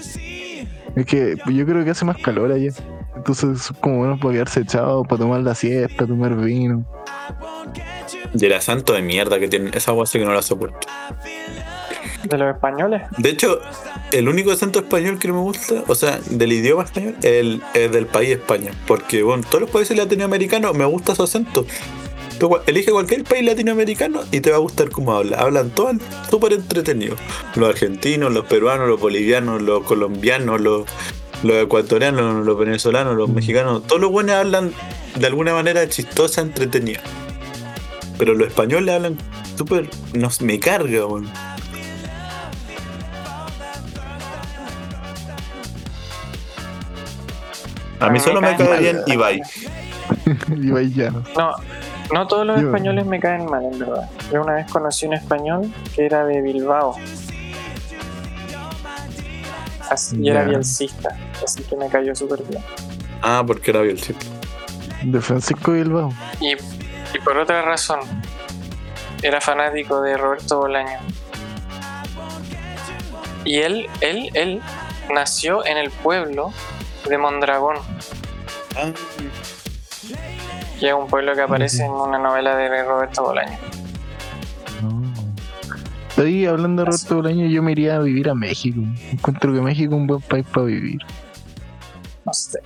[0.97, 2.71] Es que yo creo que hace más calor allá.
[3.17, 6.85] Entonces son como buenos para quedarse echados, para tomar la siesta, tomar vino.
[8.33, 9.73] De la santo de mierda que tienen.
[9.75, 10.87] Esa agua sí que no la soporto.
[12.25, 13.03] De los españoles.
[13.17, 13.61] De hecho,
[14.13, 17.93] el único acento español que no me gusta, o sea, del idioma español, el, es
[17.93, 18.73] del país España.
[18.87, 21.65] Porque, bueno, todos los países latinoamericanos me gusta su acento.
[22.39, 25.39] Tú elige cualquier país latinoamericano y te va a gustar cómo habla.
[25.39, 25.97] Hablan todos
[26.31, 27.19] súper entretenidos.
[27.57, 30.85] Los argentinos, los peruanos, los bolivianos, los colombianos, los,
[31.43, 33.85] ecuatorianos, los venezolanos, los mexicanos.
[33.87, 34.73] Todos los buenos hablan
[35.17, 37.01] de alguna manera chistosa, entretenida.
[38.19, 39.19] Pero los españoles hablan
[39.57, 39.91] súper.
[40.13, 41.29] Nos me carga, weón.
[48.01, 49.01] A mí solo me me cae bien.
[49.07, 49.43] Ibai.
[50.63, 51.25] Ibai Llanos.
[51.37, 51.51] No,
[52.13, 54.09] no todos los Yo- españoles me caen mal, en verdad.
[54.33, 56.95] Yo una vez conocí un español que era de Bilbao.
[59.91, 60.49] Así, y era Ya.
[60.51, 62.63] bielcista, así que me cayó súper bien.
[63.23, 64.15] Ah, porque era sí.
[65.03, 66.13] De Francisco Bilbao.
[66.41, 68.01] Y, y por otra razón,
[69.23, 70.99] era fanático de Roberto Bolaño.
[73.45, 74.61] Y él, él, él
[75.13, 76.53] nació en el pueblo
[77.09, 77.77] de Mondragón,
[78.77, 78.93] Ah,
[80.79, 83.59] que es un pueblo que aparece en una novela de Roberto Bolaño.
[84.83, 85.03] No.
[86.11, 88.81] Estoy hablando de Roberto Bolaño, yo me iría a vivir a México.
[89.11, 91.01] Encuentro que México es un buen país para vivir.
[92.25, 92.61] No sé.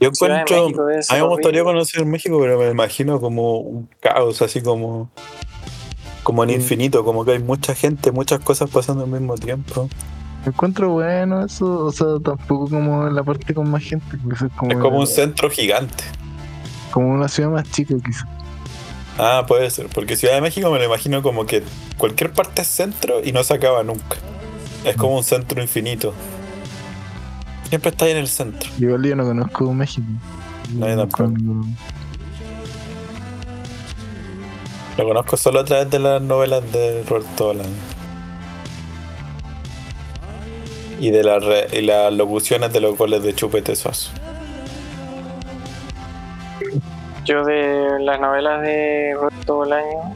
[0.00, 0.64] Yo encuentro.
[0.64, 5.10] México A mí me gustaría conocer México, pero me imagino como un caos, así como.
[6.22, 6.54] Como en Mm.
[6.54, 9.88] infinito, como que hay mucha gente, muchas cosas pasando al mismo tiempo.
[10.46, 14.72] Encuentro bueno eso, o sea, tampoco como en la parte con más gente, es como,
[14.72, 16.02] Es como un centro gigante.
[16.90, 18.26] como una ciudad más chica quizás.
[19.18, 21.62] Ah, puede ser, porque Ciudad de México me lo imagino como que
[21.98, 24.16] cualquier parte es centro y no se acaba nunca.
[24.84, 26.14] Es como un centro infinito.
[27.68, 28.70] Siempre está ahí en el centro.
[28.78, 30.06] Igual yo no conozco México.
[30.74, 31.66] No, yo tampoco.
[34.96, 37.68] Lo conozco solo a través de las novelas de Roberto Bolaño.
[41.00, 41.42] Y de las
[41.82, 44.10] las locuciones de los goles de Chupete Suazo.
[47.24, 50.14] Yo de las novelas de Roberto Bolaño,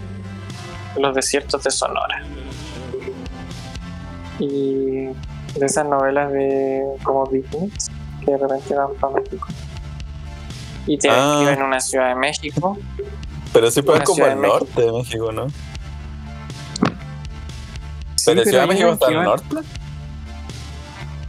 [0.98, 2.22] Los desiertos de Sonora.
[4.38, 5.06] Y
[5.56, 7.90] de esas novelas de como beatniks
[8.24, 9.46] que de repente van para México.
[10.86, 11.38] Y te Ah.
[11.40, 12.78] describen una ciudad de México.
[13.52, 14.58] Pero sí puede Una como al México.
[14.60, 15.48] norte de México, ¿no?
[18.16, 19.56] Sí, pero Ciudad de México está al norte.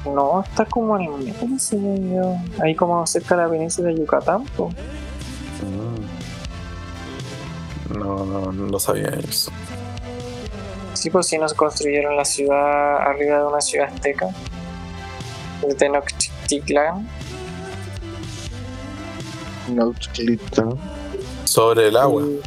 [0.05, 2.35] No, está como en el medio, según yo.
[2.63, 4.45] Ahí como cerca de la península de Yucatán.
[4.55, 4.69] po.
[5.61, 5.95] Mm.
[7.99, 9.51] No, no, no sabía eso.
[10.93, 14.27] Sí, pues sí nos construyeron la ciudad arriba de una ciudad azteca.
[15.67, 17.07] De Tenochtitlán.
[19.73, 20.65] Nautilita.
[21.43, 22.23] Sobre el agua.
[22.23, 22.41] Y-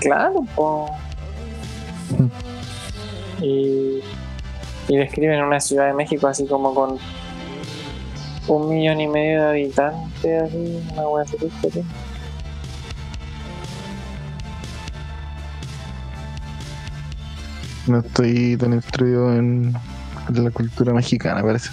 [0.00, 0.88] claro, po.
[3.40, 4.00] Y,
[4.88, 6.98] y describen una ciudad de México así como con
[8.48, 11.84] un millón y medio de habitantes, así, una wea así.
[17.86, 19.74] No estoy tan instruido en,
[20.32, 21.70] la cultura mexicana, parece.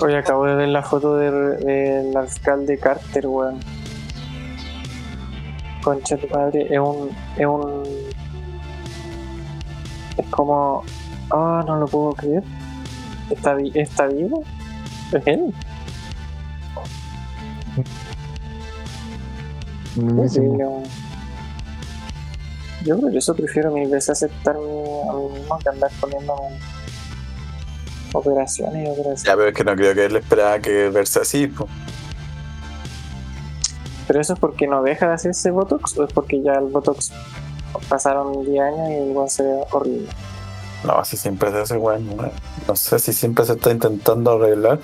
[0.00, 3.60] Hoy acabo de ver la foto de- del alcalde Carter, weón.
[5.82, 7.10] Concha de tu madre, es un.
[7.36, 7.82] Es un.
[10.16, 10.82] Es como.
[11.30, 12.42] Ah, no lo puedo creer.
[13.30, 14.42] ¿Está, vi- ¿Está vivo?
[15.12, 15.54] ¿Es él?
[19.96, 20.58] Mismísimo.
[20.58, 20.82] Yo,
[22.84, 26.58] yo por eso prefiero mil veces aceptarme a mí mismo que andar poniéndome
[28.12, 29.22] operaciones y operaciones.
[29.24, 31.46] Ya, pero es que no creo que él esperaba que verse así.
[31.46, 31.68] po.
[34.10, 37.12] ¿Pero eso es porque no deja de hacerse Botox o es porque ya el Botox
[37.88, 40.08] pasaron 10 años y igual se ve horrible?
[40.82, 42.32] No, así siempre se hace bueno.
[42.66, 42.74] ¿no?
[42.74, 44.80] Sé si siempre se está intentando arreglar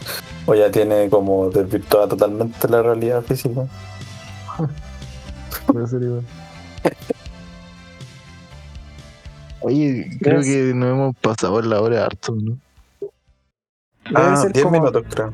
[0.47, 3.67] o ya tiene como desvirtuada totalmente la realidad física.
[5.67, 6.25] Puede ser igual.
[9.59, 12.59] Oye, creo que nos hemos pasado la hora harto, ¿no?
[14.15, 15.33] Ah, ser 10 como, minutos creo.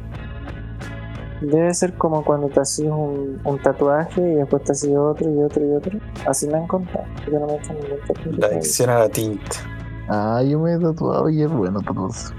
[1.42, 5.42] Debe ser como cuando te hacías un, un tatuaje y después te hacías otro y
[5.42, 5.98] otro y otro.
[6.26, 7.04] Así me han contado.
[7.30, 8.30] Yo no me he hecho ningún tatuaje.
[8.38, 9.56] La adicción a la tinta.
[10.08, 12.34] Ah, yo me he tatuado y es bueno tatuarse.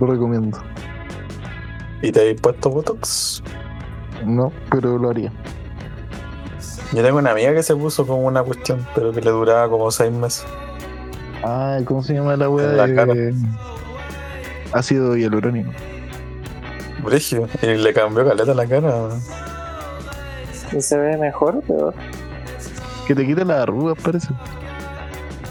[0.00, 0.58] Lo recomiendo.
[2.02, 3.42] ¿Y te habéis puesto Botox?
[4.24, 5.32] No, pero lo haría.
[6.92, 9.90] Yo tengo una amiga que se puso como una cuestión, pero que le duraba como
[9.90, 10.44] 6 meses.
[11.42, 13.14] Ah, ¿cómo se llama la weá En la cara.
[13.14, 13.34] de
[14.72, 15.70] ácido hialurónico?
[17.06, 17.48] Brigio.
[17.62, 19.08] Y le cambió caleta la cara.
[20.72, 21.94] ¿Y se ve mejor o peor?
[23.06, 24.28] Que te quita las arrugas, parece.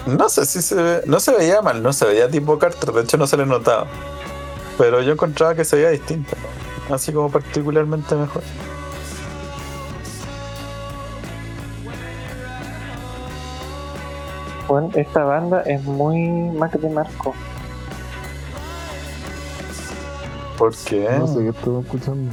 [0.06, 3.02] No sé si se ve, no se veía mal, no se veía tipo Carter, de
[3.02, 3.86] hecho no se le notaba.
[4.78, 6.36] Pero yo encontraba que se veía distinto,
[6.90, 8.42] así como particularmente mejor.
[14.68, 17.34] Bueno, esta banda es muy Mac de Marco.
[20.56, 21.08] ¿Por qué?
[21.18, 22.32] No sé qué estaba escuchando.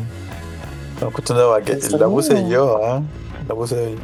[0.93, 3.01] Estamos escuchando va, que Eso la puse yo, ¿ah?
[3.47, 3.95] La puse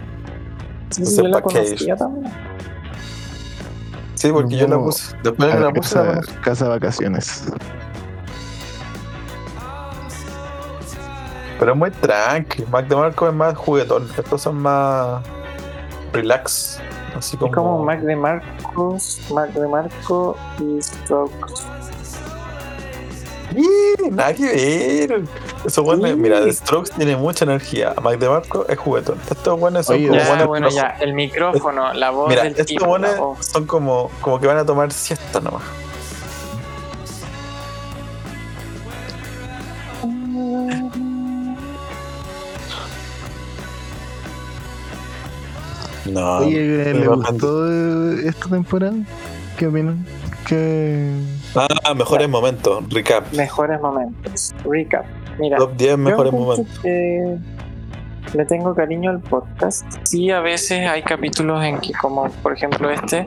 [0.91, 2.33] Sí, Entonces, sí, yo la también.
[4.15, 5.15] Sí, porque yo la puse.
[5.23, 7.43] Después de A que la la puse, la casa, casa vacaciones.
[11.59, 12.65] Pero es muy tranqui.
[12.71, 14.09] Mac de Marco es más juguetón.
[14.17, 15.21] Estos son más
[16.11, 16.79] relax.
[17.15, 17.51] Así como.
[17.51, 21.78] Es como Mac de Marcos, Mac de Marco y Strokes.
[23.55, 24.09] ¡Ih!
[24.11, 24.43] Nada que
[25.07, 25.23] ver.
[25.65, 26.15] Esos buenos, Sí.
[26.15, 27.93] mira, The Strokes tiene mucha energía.
[28.01, 29.17] Mac de Marco es juguetón.
[29.29, 32.51] Estos buenos son Oye, como Ya, buenos bueno, ya, el micrófono, la voz Mira, del
[32.51, 35.63] estos tipo, buenos son como, como que van a tomar siesta nomás.
[46.05, 46.37] No.
[46.39, 48.95] Oye, ¿le me gustó eh, esta temporada?
[49.57, 50.05] ¿Qué opinan?
[50.47, 51.11] ¿Qué...
[51.55, 52.83] Ah, mejores momentos.
[52.89, 53.31] Recap.
[53.33, 54.53] Mejores momentos.
[54.63, 55.05] Recap.
[55.39, 56.79] Mira, Top 10 yo mejores momentos.
[56.79, 57.37] que
[58.33, 59.85] le tengo cariño al podcast.
[60.03, 63.25] Sí, a veces hay capítulos en que, como por ejemplo este,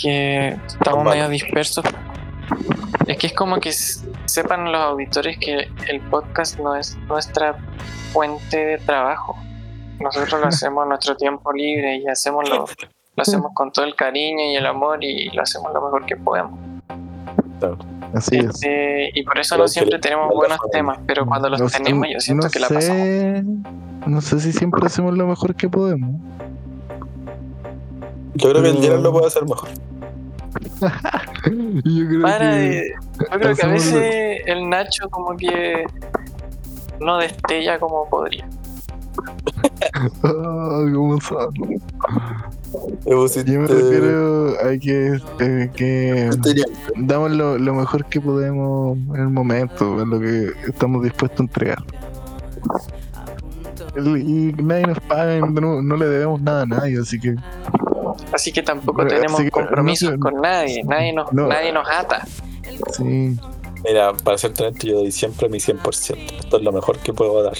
[0.00, 1.84] que estamos medio dispersos.
[3.06, 7.56] Es que es como que sepan los auditores que el podcast no es nuestra
[8.12, 9.36] fuente de trabajo.
[10.00, 12.66] Nosotros lo hacemos nuestro tiempo libre y hacemos lo,
[13.16, 16.16] lo hacemos con todo el cariño y el amor y lo hacemos lo mejor que
[16.16, 16.73] podemos.
[18.14, 18.44] Así es.
[18.46, 22.20] Este, y por eso Pero no siempre tenemos buenos temas, pero cuando los tenemos yo
[22.20, 23.02] siento no que la pasamos.
[23.02, 23.44] sé,
[24.06, 26.20] No sé si siempre hacemos lo mejor que podemos.
[28.34, 28.76] Yo creo que el.
[28.78, 29.68] Gerard lo puede hacer mejor.
[31.84, 32.56] Yo creo Para que...
[32.56, 35.84] de- yo creo que a veces el Nacho como que
[37.00, 38.48] no destella como podría.
[40.22, 41.54] ¿Cómo son?
[43.06, 46.30] Me pusiste- Yo me refiero a que, eh, que
[46.96, 51.42] damos lo, lo mejor que podemos en el momento, en lo que estamos dispuestos a
[51.44, 51.78] entregar.
[53.96, 57.36] El- Y nadie nos paga, no, no le debemos nada a nadie, así que
[58.32, 61.46] Así que tampoco tenemos que, compromisos no con nadie, nadie nos, no.
[61.48, 62.26] nadie nos ata.
[62.92, 63.36] sí.
[63.86, 66.16] Mira, para ser honesto, yo doy siempre mi 100%.
[66.40, 67.52] Esto es lo mejor que puedo dar.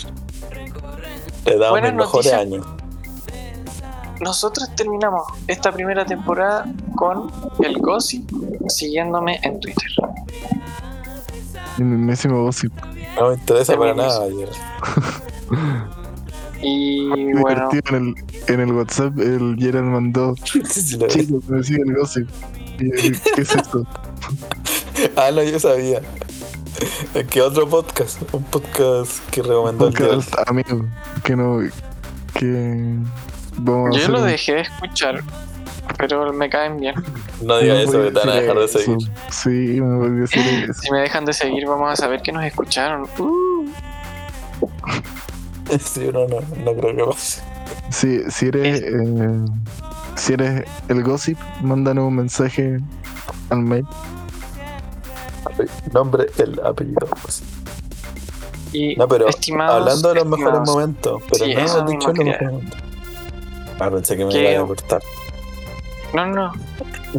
[1.46, 2.40] Le damos Buenas mis mejores noticias.
[2.40, 2.66] años.
[4.20, 6.66] Nosotros terminamos esta primera temporada
[6.96, 7.30] con
[7.62, 8.30] el Gossip
[8.68, 9.88] siguiéndome en Twitter.
[11.78, 12.72] Enésimo gossip.
[13.18, 14.20] No me interesa para Terminamos.
[14.20, 14.48] nada.
[15.50, 15.94] Gerard.
[16.62, 18.14] Y Me bueno, divertido en
[18.48, 21.12] el, en el WhatsApp, el Gerald mandó, Sí, lo vi.
[21.12, 22.28] chicos, me sigue el gossip.
[22.78, 23.84] ¿Qué es esto?
[25.16, 26.00] Ah, no, yo sabía.
[27.14, 29.94] Es que otro podcast, un podcast que recomendó el.
[29.94, 30.84] Podcast amigo,
[31.22, 31.60] que no,
[32.34, 32.96] que
[33.58, 35.22] vamos yo lo un- dejé de escuchar,
[35.98, 36.94] pero me caen bien.
[37.42, 38.78] No digas eso, que te van a dejar de eso.
[38.78, 39.10] seguir.
[39.30, 39.48] Sí,
[39.80, 40.40] me voy a decir
[40.70, 40.80] eso.
[40.82, 43.06] Si me dejan de seguir, vamos a saber que nos escucharon.
[43.18, 43.66] Uh,
[45.80, 47.42] Sí, no, no, no creo que pase.
[47.90, 49.44] Si, si eres eh,
[50.16, 52.78] si eres el gossip, mándanos un mensaje
[53.50, 53.86] al mail.
[55.92, 57.06] Nombre, el apellido.
[58.72, 62.18] y No, pero estimados, hablando de los mejores momentos, pero Sí, no eso dicho los
[62.18, 62.80] mejores momentos.
[63.80, 65.02] Ah, pensé que me iba a cortar.
[66.12, 66.52] No, no, no.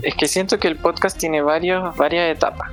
[0.01, 2.71] Es que siento que el podcast tiene varios, varias etapas.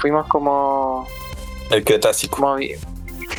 [0.00, 1.06] Fuimos como
[1.70, 2.36] El Cretácico.
[2.38, 2.76] movi-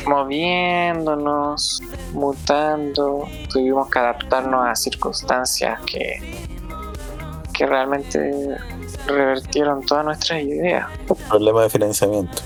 [0.06, 1.80] moviéndonos,
[2.12, 6.48] mutando, tuvimos que adaptarnos a circunstancias que,
[7.60, 8.56] que realmente
[9.06, 10.86] revertieron todas nuestras ideas.
[11.28, 12.42] Problema de financiamiento.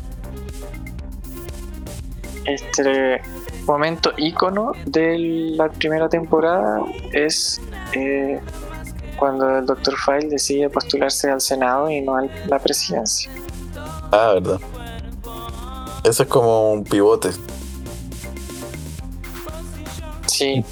[2.44, 3.22] Este
[3.64, 5.16] momento ícono de
[5.56, 6.80] la primera temporada
[7.12, 7.60] es
[7.92, 8.40] eh,
[9.16, 9.94] cuando el Dr.
[9.96, 13.30] File decide postularse al Senado y no a la presidencia.
[14.10, 14.58] Ah, verdad.
[16.02, 17.30] Eso es como un pivote.
[20.26, 20.64] Sí,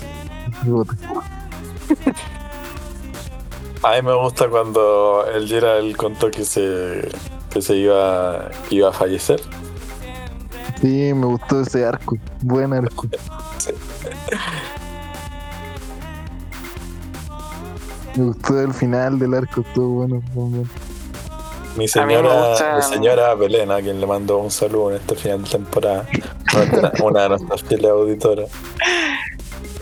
[3.83, 7.09] A mí me gusta cuando el Gerald contó que se,
[7.51, 9.41] que se iba, que iba a fallecer.
[10.81, 12.17] Sí, me gustó ese arco.
[12.41, 13.07] Buen arco.
[18.15, 20.23] Me gustó el final del arco, estuvo bueno.
[20.35, 20.65] bueno.
[21.77, 25.43] Mi señora, gusta- mi señora Belén, a quien le mando un saludo en este final
[25.45, 26.07] de temporada,
[27.03, 28.51] una de nuestras fieles auditoras,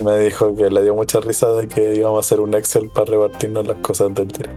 [0.03, 3.05] me dijo que le dio mucha risa de que íbamos a hacer un Excel para
[3.05, 4.49] repartirnos las cosas del día.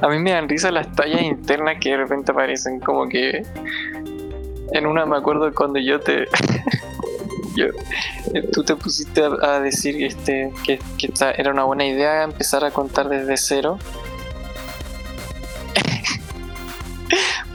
[0.00, 3.42] a mí me dan risa las tallas internas que de repente aparecen, como que
[4.72, 6.26] en una me acuerdo cuando yo te...
[7.56, 7.66] yo,
[8.34, 12.70] eh, tú te pusiste a, decir este, que, que era una buena idea empezar a
[12.70, 13.78] contar desde cero.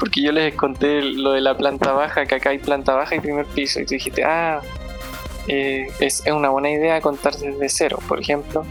[0.01, 3.19] Porque yo les conté lo de la planta baja, que acá hay planta baja y
[3.19, 4.59] primer piso, y tú dijiste, ah,
[5.47, 7.99] eh, es, es una buena idea contar desde cero.
[8.07, 8.65] Por ejemplo,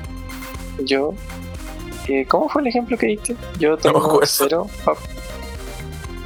[0.81, 1.15] yo,
[2.09, 3.37] eh, ¿cómo fue el ejemplo que diste?
[3.61, 4.21] Yo acuerdo.
[4.25, 4.67] cero.
[4.87, 4.97] oh.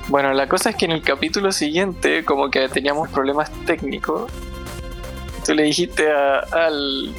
[0.09, 4.33] Bueno, la cosa es que en el capítulo siguiente, como que teníamos problemas técnicos,
[5.45, 7.15] tú le dijiste a, al.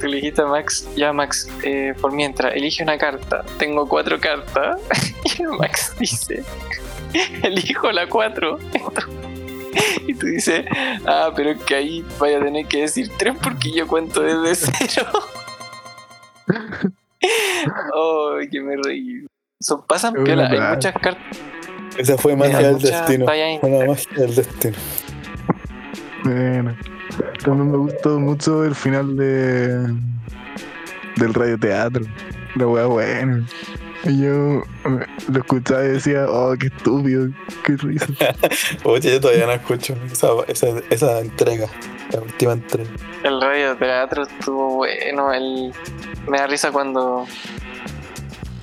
[0.00, 3.44] Tú le dijiste a Max, ya Max, eh, por mientras, elige una carta.
[3.58, 4.80] Tengo cuatro cartas.
[5.58, 6.44] Max dice,
[7.42, 8.58] elijo la cuatro.
[10.06, 10.64] Y tú dices,
[11.06, 14.68] ah, pero es que ahí vaya a tener que decir tres porque yo cuento desde
[14.88, 15.06] cero.
[17.94, 19.26] Oh, que me reí.
[19.60, 21.38] Son, pasan piola, hay muchas cartas.
[21.96, 23.26] Esa fue magia del destino.
[23.26, 24.76] Fue una magia del destino.
[26.24, 26.76] Bueno,
[27.44, 29.94] también me gustó mucho el final de
[31.16, 32.04] del radioteatro.
[32.54, 33.46] La wea buena.
[34.04, 34.62] Y yo
[35.28, 37.28] lo escuchaba y decía, oh, qué estúpido,
[37.64, 38.06] qué risa.
[38.84, 41.68] Oye, yo todavía no escucho esa, esa, esa entrega.
[42.12, 42.90] La última entrega.
[43.22, 45.32] El radio teatro estuvo bueno.
[45.32, 45.72] El...
[46.26, 47.26] Me da risa cuando.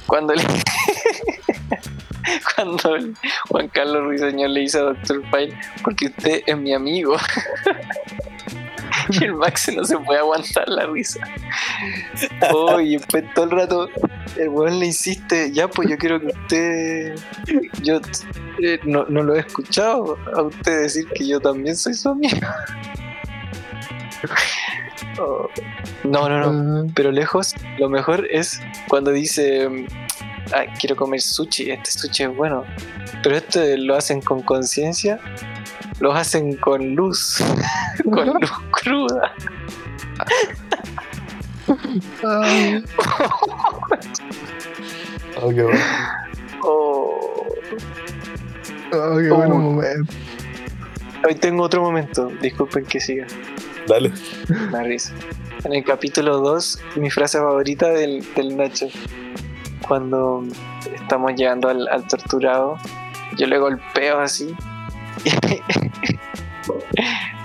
[0.07, 0.41] Cuando el.
[2.56, 3.14] cuando el
[3.49, 5.24] Juan Carlos Ruiseñor le dice a Dr.
[5.30, 7.18] File, porque usted es mi amigo.
[9.10, 11.19] y el Max no se puede aguantar la risa.
[12.53, 13.90] Oh, y después todo el rato
[14.38, 17.15] el weón le insiste, ya pues yo quiero que usted.
[17.82, 17.99] Yo
[18.61, 22.48] eh, no, no lo he escuchado a usted decir que yo también soy su amigo.
[25.19, 25.48] Oh.
[26.03, 26.91] No, no, no.
[26.94, 29.88] Pero lejos, lo mejor es cuando dice,
[30.53, 32.63] "Ay, quiero comer sushi, este sushi es bueno.
[33.23, 35.19] Pero esto lo hacen con conciencia,
[35.99, 37.43] lo hacen con luz,
[38.03, 39.31] con luz cruda.
[42.23, 42.80] ah,
[45.41, 45.80] Oh, qué bueno.
[46.63, 47.45] Oh.
[48.93, 49.35] oh, qué Oh.
[49.35, 50.13] buen momento.
[51.27, 53.26] Hoy tengo otro momento, disculpen que siga,
[53.88, 54.11] Dale.
[54.72, 55.11] da risa.
[55.63, 58.88] En el capítulo 2, mi frase favorita del, del Nacho,
[59.88, 60.43] cuando
[60.93, 62.77] estamos llegando al, torturado,
[63.38, 64.56] yo le golpeo así.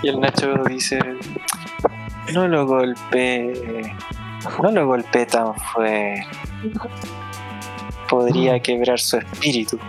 [0.03, 0.99] y el Nacho dice,
[2.33, 3.95] no lo golpeé,
[4.61, 6.27] no lo golpeé tan fuerte.
[8.09, 9.79] Podría quebrar su espíritu.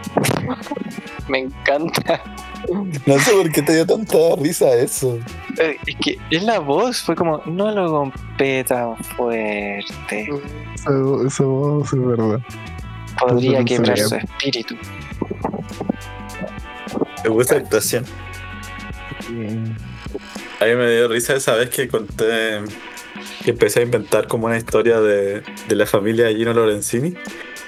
[1.29, 2.23] Me encanta.
[3.07, 5.19] No sé por qué te dio tanta risa eso.
[5.59, 10.29] Eh, Es que es la voz, fue como, no lo golpeé tan fuerte.
[10.75, 12.41] Eso, eso es verdad.
[13.19, 14.77] Podría Entonces, quebrar su espíritu.
[17.25, 18.05] Me gusta la actuación.
[20.61, 22.61] A mí me dio risa esa vez que conté
[23.45, 27.15] que empecé a inventar como una historia de, de la familia de Gino Lorenzini.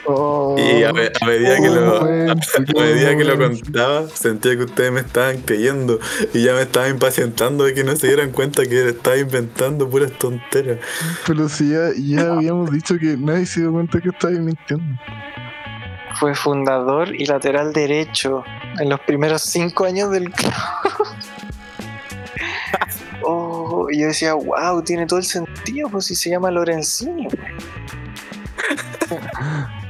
[0.06, 4.56] Oh, Y a, me- a medida que lo, oh, a medida que lo contaba, sentía
[4.56, 5.98] que ustedes me estaban creyendo
[6.34, 10.12] y ya me estaba impacientando de que no se dieran cuenta que estaba inventando puras
[10.12, 10.78] tonteras.
[11.26, 15.00] Pero si ya, ya habíamos dicho que nadie se dio cuenta que estaba mintiendo.
[16.20, 18.44] Fue fundador y lateral derecho
[18.78, 20.52] en los primeros cinco años del club.
[23.26, 27.26] Oh, y yo decía, wow, tiene todo el sentido, pues si se llama Lorenzini.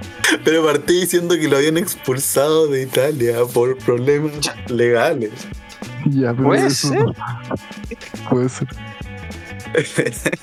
[0.45, 4.33] Pero partí diciendo que lo habían expulsado de Italia por problemas
[4.69, 5.33] legales.
[6.07, 7.05] Ya, pero Puede eso ser.
[8.29, 8.69] Puede ser.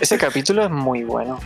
[0.00, 1.38] Ese capítulo es muy bueno,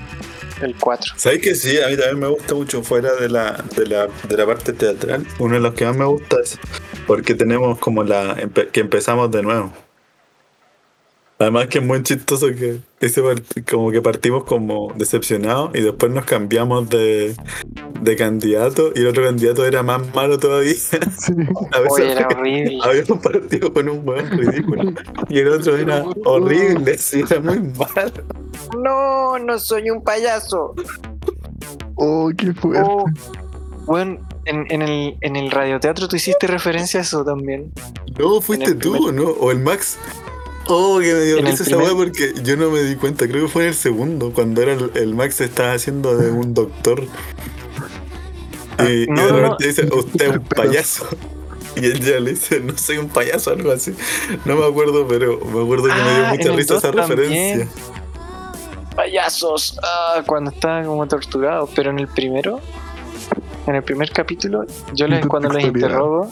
[0.61, 1.15] el 4.
[1.17, 1.81] ¿Sabes que sí?
[1.81, 5.25] A mí también me gusta mucho fuera de la, de la, de la parte teatral.
[5.39, 6.59] Uno de los que más me gusta es
[7.07, 8.37] porque tenemos como la
[8.73, 9.73] que empezamos de nuevo.
[11.41, 13.23] Además que es muy chistoso que ese
[13.69, 17.35] como que partimos como decepcionados y después nos cambiamos de,
[18.03, 20.75] de candidato y el otro candidato era más malo todavía.
[20.75, 21.33] Sí.
[21.73, 22.79] A veces Oye, era horrible.
[22.83, 24.93] habíamos partido con un buen ridículo
[25.31, 28.13] y el otro era horrible, sí, era muy malo.
[28.79, 30.75] No, no soy un payaso.
[31.95, 32.83] Oh, qué fuerte.
[32.87, 33.07] Oh,
[33.87, 37.73] bueno, en, en el, en el radioteatro tú hiciste referencia a eso también.
[38.19, 39.25] No, fuiste tú, primer- ¿no?
[39.31, 39.99] O el Max.
[40.73, 43.27] Oh, que me dio risa esa weá porque yo no me di cuenta.
[43.27, 46.55] Creo que fue en el segundo, cuando era el, el Max estaba haciendo de un
[46.55, 47.03] doctor.
[48.79, 51.07] Y, y de no, repente dice, usted es un payaso.
[51.77, 53.95] Y él ya le dice, no soy un payaso, algo así.
[54.45, 57.19] No me acuerdo, pero me acuerdo que me dio Ah, mucha risa esa también.
[57.19, 57.69] referencia.
[58.95, 59.79] Payasos.
[59.83, 61.69] Ah, cuando estaba como torturado.
[61.75, 62.61] Pero en el primero,
[63.67, 64.65] en el primer capítulo,
[64.95, 66.31] yo les, cuando les interrogo,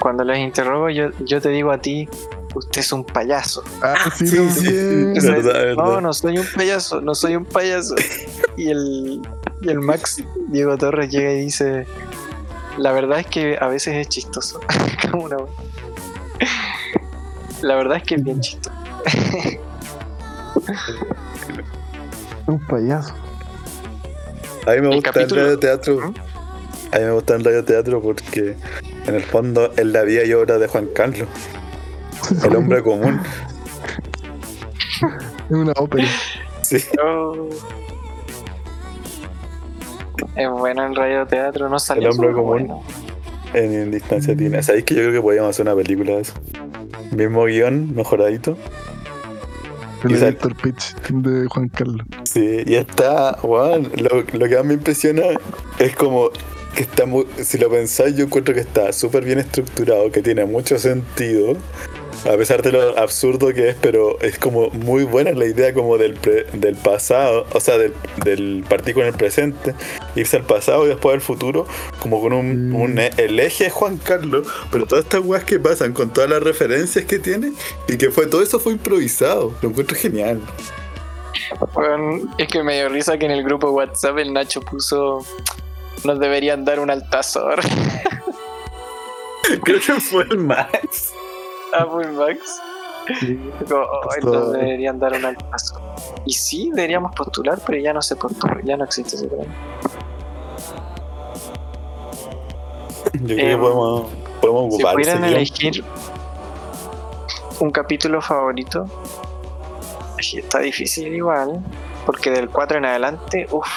[0.00, 2.08] cuando les interrogo, yo, yo te digo a ti,
[2.54, 3.62] usted es un payaso.
[3.82, 5.20] Ah, sí, sí, sí, también.
[5.20, 5.26] sí.
[5.28, 5.74] Verdad, verdad.
[5.84, 7.94] No, no soy un payaso, no soy un payaso.
[8.56, 9.20] y el,
[9.62, 11.86] y el Max, Diego Torres, llega y dice:
[12.76, 14.60] La verdad es que a veces es chistoso.
[15.10, 15.46] Como una wea.
[17.62, 18.74] La verdad es que es bien chistoso.
[22.46, 23.12] Un payaso.
[24.66, 25.96] A mí me El gusta el capítulo- radioteatro.
[26.10, 26.14] ¿Mm?
[26.92, 28.56] A mí me gusta el radioteatro porque
[29.06, 31.28] en el fondo es la vida y obra de Juan Carlos,
[32.44, 33.20] el hombre común.
[35.50, 36.08] Es una ópera.
[36.62, 36.76] Sí.
[40.36, 42.46] Es bueno el radioteatro, no salió El hombre común.
[42.46, 42.82] bueno.
[43.54, 44.62] En distancia tiene.
[44.62, 46.34] ¿Sabéis que yo creo que podríamos hacer una película de eso?
[47.12, 48.56] Mismo guion, mejoradito.
[50.04, 52.06] El director pitch de Juan Carlos.
[52.24, 55.22] Sí, y está, weón, lo, lo que más me impresiona
[55.78, 56.30] es como
[56.78, 60.44] que está muy, si lo pensáis, yo encuentro que está súper bien estructurado, que tiene
[60.44, 61.56] mucho sentido,
[62.24, 65.98] a pesar de lo absurdo que es, pero es como muy buena la idea como
[65.98, 67.94] del, pre- del pasado, o sea, del,
[68.24, 69.74] del partir con el presente,
[70.14, 71.66] irse al pasado y después al futuro,
[71.98, 72.76] como con un, Mm.
[72.76, 76.30] un e- el eje de Juan Carlos, pero todas estas weas que pasan con todas
[76.30, 77.54] las referencias que tiene,
[77.88, 80.40] y que fue todo eso fue improvisado, lo encuentro genial.
[82.38, 85.24] Es que me dio risa que en el grupo WhatsApp el Nacho puso
[86.04, 87.60] nos deberían dar un altazor
[89.64, 91.12] Creo que fue el Max.
[91.72, 92.60] a Full Max.
[93.68, 93.80] Como,
[94.10, 95.80] "Ay, Esto- nos deberían dar un altazor.
[96.26, 99.46] Y sí, deberíamos postular, pero ya no se postula, ya no existe ese premio.
[103.14, 104.06] Yo creo Em, que podemos,
[104.40, 105.84] podemos Si pudieran elegir
[107.60, 108.84] un capítulo favorito,
[110.18, 111.64] está difícil igual,
[112.04, 113.68] porque del 4 en adelante, uff,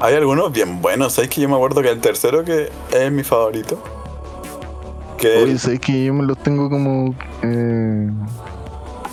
[0.00, 1.14] Hay algunos bien buenos.
[1.14, 3.78] ¿Sabes que yo me acuerdo que el tercero que es mi favorito?
[5.16, 7.14] Que Oye, ¿sabes que yo me los tengo como.
[7.42, 8.10] Eh,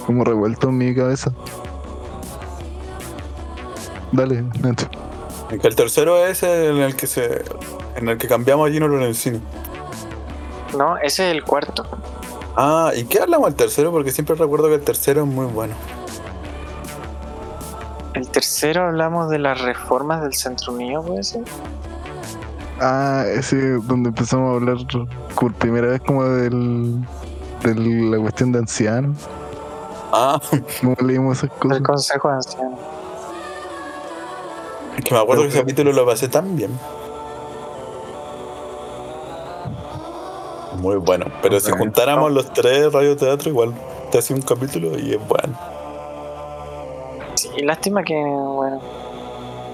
[0.05, 1.31] como revueltos en mi cabeza?
[4.11, 4.87] Dale, Nacho.
[5.49, 7.43] el tercero es el en el que se
[7.95, 9.39] en el que cambiamos a Gino Lorenzini.
[10.77, 11.85] no, ese es el cuarto.
[12.55, 13.91] Ah, ¿y qué hablamos del tercero?
[13.91, 15.73] Porque siempre recuerdo que el tercero es muy bueno.
[18.13, 21.41] El tercero hablamos de las reformas del Centro Unido, puede ser.
[22.79, 24.77] Ah, ese donde empezamos a hablar
[25.39, 27.01] por primera vez como del.
[27.63, 29.17] de la cuestión de ancianos.
[30.11, 30.39] Ah,
[30.81, 31.77] Como leímos esas cosas.
[31.77, 32.79] Del Consejo de Ancianos.
[34.97, 36.71] es que me acuerdo que ese capítulo lo pasé tan bien.
[40.77, 41.25] Muy bueno.
[41.41, 43.73] Pero si juntáramos los tres radioteatro, igual
[44.11, 45.72] te hace un capítulo y es bueno.
[47.55, 48.79] Sí, lástima que, bueno,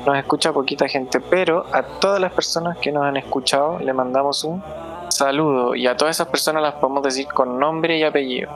[0.05, 4.43] nos escucha poquita gente, pero a todas las personas que nos han escuchado le mandamos
[4.43, 4.63] un
[5.09, 8.49] saludo y a todas esas personas las podemos decir con nombre y apellido.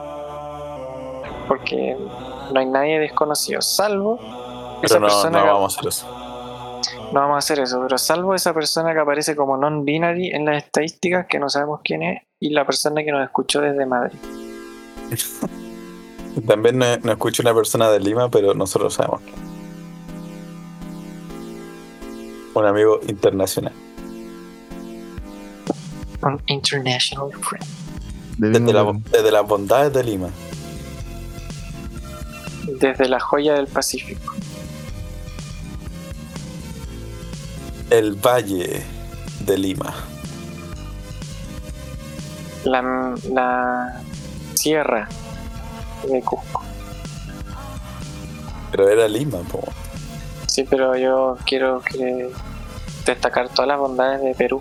[1.48, 1.96] Porque
[2.52, 4.18] no hay nadie desconocido, salvo
[4.82, 6.06] esa no, persona no que- vamos a hacer eso.
[7.12, 10.64] no vamos a hacer eso, pero salvo esa persona que aparece como non-binary en las
[10.64, 14.18] estadísticas, que no sabemos quién es, y la persona que nos escuchó desde Madrid.
[16.46, 19.34] También nos no escucha una persona de Lima, pero nosotros sabemos quién.
[22.54, 23.72] Un amigo internacional.
[26.22, 27.66] Un international friend.
[28.38, 30.28] De Desde, la- desde las bondades de Lima.
[32.80, 34.34] Desde la joya del Pacífico.
[37.90, 38.82] El Valle
[39.40, 39.94] de Lima.
[42.64, 44.00] La, la
[44.54, 45.08] sierra
[46.08, 46.62] de Cusco.
[48.70, 49.60] Pero era Lima, po.
[50.46, 52.30] Sí, pero yo quiero que
[53.06, 54.60] destacar todas las bondades de Perú.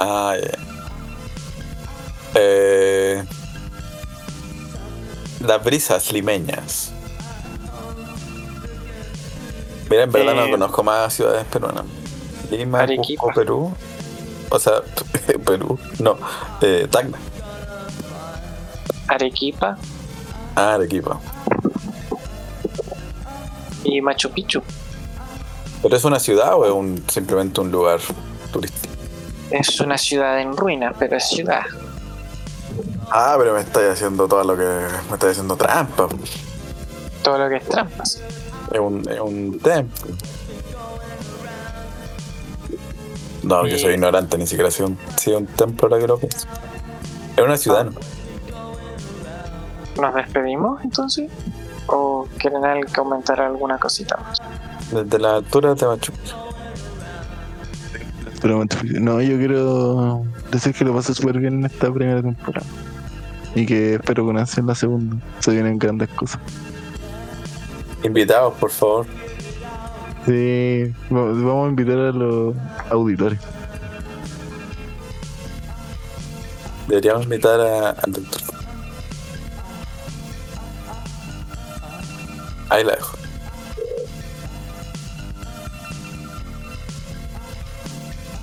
[0.00, 0.34] Ah.
[2.34, 3.24] Eh,
[5.40, 6.92] las brisas limeñas.
[9.90, 11.84] Mira, en verdad no Eh, conozco más ciudades peruanas.
[12.50, 13.22] Lima, Arequipa.
[13.22, 13.74] Cusco, Perú.
[14.50, 14.74] O sea,
[15.44, 15.78] Perú.
[15.98, 16.16] No,
[16.60, 17.18] eh, Tacna.
[19.06, 19.76] Arequipa
[20.54, 21.20] Arequipa.
[23.84, 24.62] y Machu Picchu.
[25.82, 28.00] ¿Pero es una ciudad o es un, simplemente un lugar
[28.52, 28.94] turístico?
[29.50, 31.62] Es una ciudad en ruinas, pero es ciudad.
[33.10, 34.62] Ah, pero me estáis haciendo todo lo que.
[34.62, 36.08] Me estáis haciendo trampa.
[37.22, 38.20] Todo lo que es trampas.
[38.72, 40.10] Es un, es un templo.
[43.42, 46.48] No, yo soy ignorante, ni siquiera un, soy un templo ahora que lo pienso.
[47.36, 47.92] Es una ciudad, ¿no?
[50.00, 51.30] ¿Nos despedimos entonces?
[51.86, 52.62] ¿O quieren
[52.94, 54.38] comentar alguna cosita más?
[54.90, 56.12] Desde la altura de Machu
[59.00, 62.66] No, yo quiero decir que lo pasé súper bien en esta primera temporada.
[63.54, 65.16] Y que espero con ansia en la segunda.
[65.38, 66.40] Se vienen grandes cosas.
[68.02, 69.06] Invitados, por favor.
[70.26, 72.54] Sí, va- vamos a invitar a los
[72.90, 73.38] auditores.
[76.88, 78.53] Deberíamos invitar a- al doctor.
[82.74, 83.16] Ahí la dejo.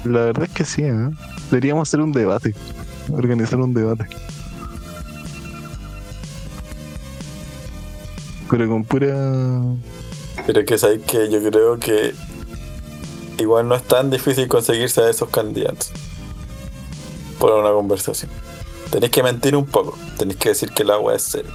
[0.06, 1.10] La verdad es que sí, ¿eh?
[1.50, 2.56] Deberíamos hacer un debate.
[3.12, 4.06] Organizar un debate.
[8.50, 9.62] Pero con pura.
[10.48, 12.16] Pero que sabéis que yo creo que
[13.38, 15.92] igual no es tan difícil conseguirse a esos candidatos
[17.38, 18.32] por una conversación.
[18.92, 19.98] Tenéis que mentir un poco.
[20.18, 21.52] Tenéis que decir que el agua es seria.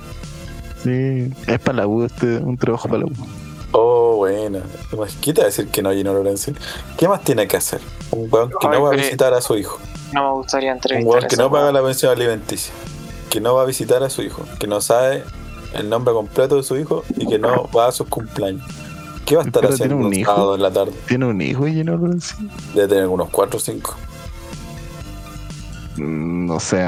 [0.86, 3.12] Sí, es para la U, este, un trabajo para la U.
[3.72, 4.60] Oh, buena.
[5.20, 6.52] ¿Qué te va a decir que no Gino Lorenzo?
[6.96, 7.80] ¿Qué más tiene que hacer?
[8.12, 9.78] Un weón que no va a visitar a su hijo.
[10.12, 11.74] No me gustaría Un entrevistar weón a que no paga weón.
[11.74, 12.72] la pensión alimenticia.
[13.28, 14.44] Que no va a visitar a su hijo.
[14.60, 15.24] Que no sabe
[15.74, 18.64] el nombre completo de su hijo y que no va a sus cumpleaños.
[19.26, 20.32] ¿Qué va a estar Pero haciendo tiene un un hijo.
[20.32, 20.92] sábado en la tarde?
[21.08, 22.36] ¿Tiene un hijo lleno Lorenzo?
[22.74, 23.94] Debe tener unos 4 o 5.
[25.96, 26.86] Mm, No sé.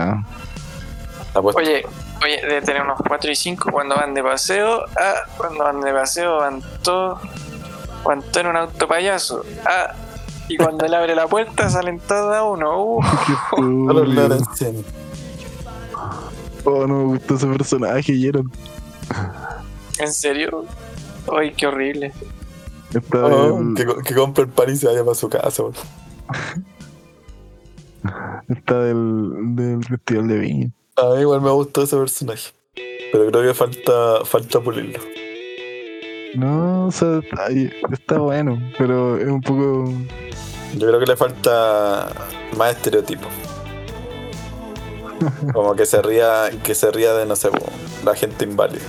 [1.35, 1.85] Oye,
[2.23, 4.85] oye, debe tener unos 4 y 5 cuando van de paseo.
[4.99, 7.21] Ah, cuando van de paseo van todos.
[8.05, 9.45] Van todos en un auto payaso.
[9.67, 9.95] Ah,
[10.49, 12.83] y cuando él abre la puerta salen todos a uno.
[12.83, 13.03] Uh.
[16.65, 18.53] Oh, no me gustó ese personaje, Jeron.
[19.99, 20.67] ¿En serio?
[21.35, 22.13] Ay, qué horrible.
[22.93, 25.63] Está Oh, del, que, que compre el pan y se vaya para su casa.
[28.49, 30.71] está del, del Festival de Viña.
[31.01, 32.51] A mí igual me gustó ese personaje.
[33.13, 34.99] Pero creo que falta, falta pulirlo.
[36.35, 37.49] No, o sea, está,
[37.93, 39.91] está bueno, pero es un poco.
[40.75, 42.09] Yo creo que le falta
[42.57, 43.29] más estereotipo.
[45.53, 47.51] Como que se ría, que se ría de, no sé,
[48.05, 48.85] la gente inválida.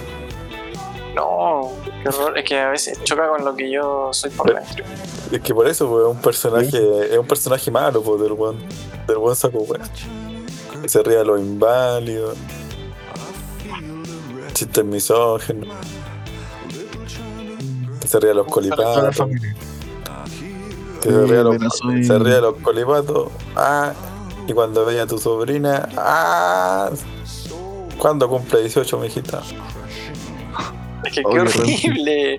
[1.15, 1.71] No,
[2.01, 2.37] qué horror.
[2.37, 4.83] Es que a veces choca con lo que yo soy por dentro.
[5.31, 8.57] Es que por eso, pues, es un personaje, es un personaje malo, pues, del buen,
[9.07, 9.81] del buen saco weón.
[10.81, 12.37] Que se ría de los inválidos.
[14.53, 15.69] Chistes misógenos.
[18.01, 19.15] Que se ría de los colipatos.
[21.01, 21.77] Que se ría de los,
[22.07, 23.29] se ríe de los colipatos.
[23.55, 23.93] Ah,
[24.47, 26.89] y cuando veía a tu sobrina, ah,
[27.97, 29.41] ¿cuándo cumple 18, mijita?
[31.05, 32.37] Es que qué horrible.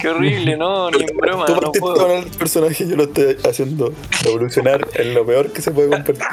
[0.00, 1.96] Qué horrible, no, ni en broma, Tú no partiste puedo.
[1.96, 3.92] con el personaje, yo lo estoy haciendo
[4.24, 6.26] evolucionar en lo peor que se puede convertir.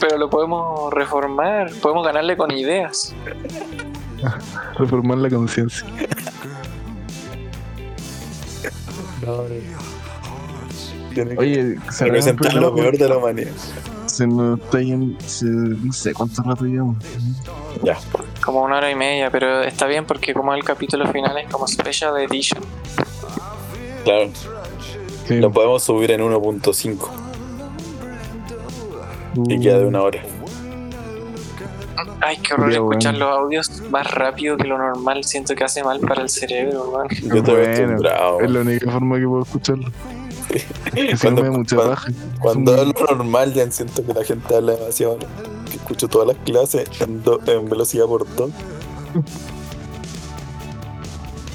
[0.00, 3.14] Pero lo podemos reformar, podemos ganarle con ideas.
[4.78, 5.86] reformar la conciencia.
[11.36, 13.50] Oye, representar lo peor de la humanidad.
[14.06, 15.18] Se nos está yendo.
[15.26, 16.96] se- no sé cuánto rato llevamos.
[17.82, 17.98] Ya.
[18.44, 21.66] Como una hora y media, pero está bien porque como el capítulo final es como
[21.68, 22.62] special edition.
[24.04, 24.30] Claro,
[25.28, 25.38] Sí.
[25.38, 27.08] lo podemos subir en 1.5
[29.48, 30.20] y queda de una hora.
[32.22, 33.30] Ay, qué horror escuchar bueno.
[33.30, 35.24] los audios más rápido que lo normal.
[35.24, 37.08] Siento que hace mal para el cerebro, weón.
[37.08, 38.40] Yo estoy Bueno, acostumbrado.
[38.40, 39.88] Es la única forma que puedo escucharlo.
[39.88, 41.96] No Cuando- me da mucha cuando-.
[42.40, 45.18] Cuando Es hablo normal ya siento que la gente habla demasiado.
[45.70, 48.50] Que escucho todas las clases en, do- en velocidad por dos.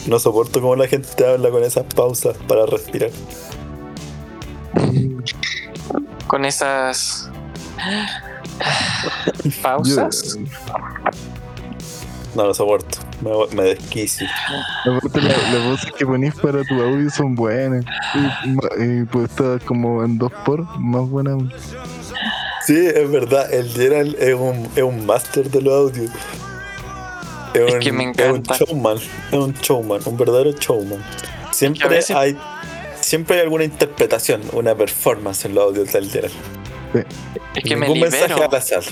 [0.08, 3.10] No soporto cómo la gente habla con esas pausas para respirar.
[6.28, 7.30] Con esas
[9.62, 10.38] pausas.
[12.36, 12.98] No lo soporto.
[13.22, 14.28] Me, me desquicio.
[14.86, 17.86] Aparte, la- las voces que ponís para tu audio son buenas.
[18.44, 21.32] Y, y pues está como en dos por, más buena.
[21.32, 21.52] aún.
[22.66, 23.54] Sí, es verdad.
[23.54, 26.12] El Gerald es un, es un máster de los audios.
[27.54, 28.56] Es, Es que me encanta.
[28.56, 28.98] Es un showman.
[28.98, 30.02] Es un showman.
[30.06, 31.02] Un verdadero showman.
[31.52, 32.38] Siempre veces- hay.
[33.00, 36.34] Siempre hay alguna interpretación, una performance en los audios del Gerald.
[37.56, 38.50] Es que me Ningún mensaje libero.
[38.50, 38.84] al azar.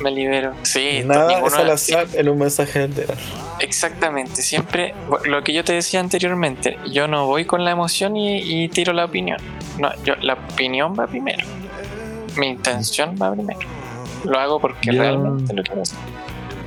[0.00, 0.52] Me libero.
[0.62, 3.20] Sí, Nada es al azar en un mensaje del Gerald.
[3.60, 4.94] Exactamente, siempre
[5.24, 8.92] lo que yo te decía anteriormente, yo no voy con la emoción y, y tiro
[8.92, 9.38] la opinión.
[9.78, 11.46] No, yo, la opinión va primero.
[12.36, 13.60] Mi intención va primero.
[14.24, 15.98] Lo hago porque Yo- realmente lo quiero hacer.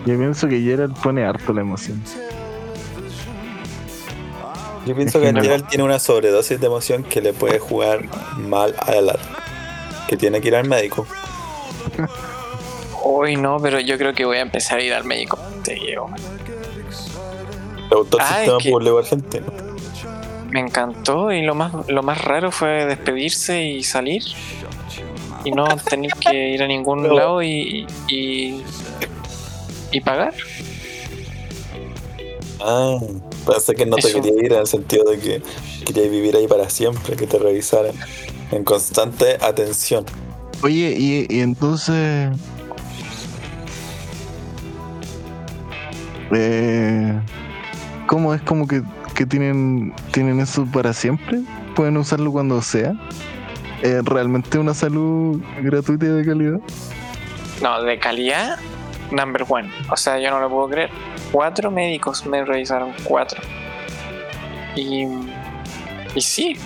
[0.06, 2.02] Yo pienso que Gerald pone harto la emoción.
[4.86, 5.34] Yo pienso que.
[5.34, 8.06] Gerald tiene una sobredosis de emoción que le puede jugar
[8.38, 9.26] mal a la larga.
[10.08, 11.06] Que tiene que ir al médico.
[13.04, 15.38] Hoy no, pero yo creo que voy a empezar a ir al médico.
[15.64, 16.10] Te llevo.
[17.90, 19.46] Le gustó el Ah, sistema es que- público argentino.
[20.50, 24.24] Me encantó y lo más, lo más raro fue despedirse y salir.
[25.44, 28.64] Y no tener que ir a ningún lado y, y,
[29.92, 30.34] y pagar.
[32.62, 32.98] Ah,
[33.46, 34.22] Pensé que no te Eso.
[34.22, 35.42] quería ir en el sentido de que
[35.86, 37.94] quería vivir ahí para siempre, que te revisaran
[38.52, 40.06] en constante atención.
[40.64, 42.32] Oye, y, y entonces.
[46.32, 47.20] Eh,
[48.08, 48.82] ¿Cómo es como que,
[49.16, 51.42] que tienen, tienen eso para siempre?
[51.76, 52.94] ¿Pueden usarlo cuando sea?
[53.82, 56.60] ¿Es realmente una salud gratuita y de calidad?
[57.62, 58.58] No, de calidad,
[59.12, 59.70] number one.
[59.92, 60.90] O sea, yo no lo puedo creer.
[61.32, 63.42] Cuatro médicos me revisaron, cuatro.
[64.76, 65.06] Y,
[66.16, 66.58] y sí,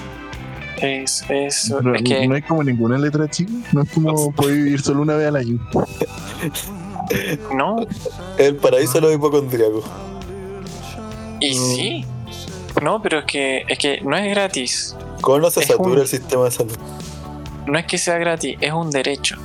[0.81, 3.51] es, es, No, es que no hay como ninguna letra chica.
[3.71, 5.59] No es como poder vivir solo una vez al año.
[7.55, 7.77] no,
[8.37, 9.83] El paraíso de los hipocondríacos.
[11.39, 11.65] y No.
[11.75, 12.05] sí.
[12.83, 14.95] No, pero es que, es que no es gratis.
[15.21, 16.77] ¿Cómo no se Es satura un- el sistema de salud?
[17.65, 19.35] No es que sea gratis, es un derecho.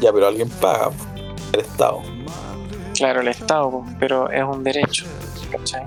[0.00, 0.90] Ya, pero alguien paga.
[1.52, 2.02] El Estado.
[2.94, 5.06] Claro, el Estado, pero es un derecho.
[5.50, 5.82] ¿cachai?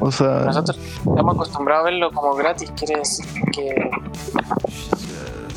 [0.00, 3.90] O sea, Nosotros estamos acostumbrados a verlo como gratis, quiere decir que.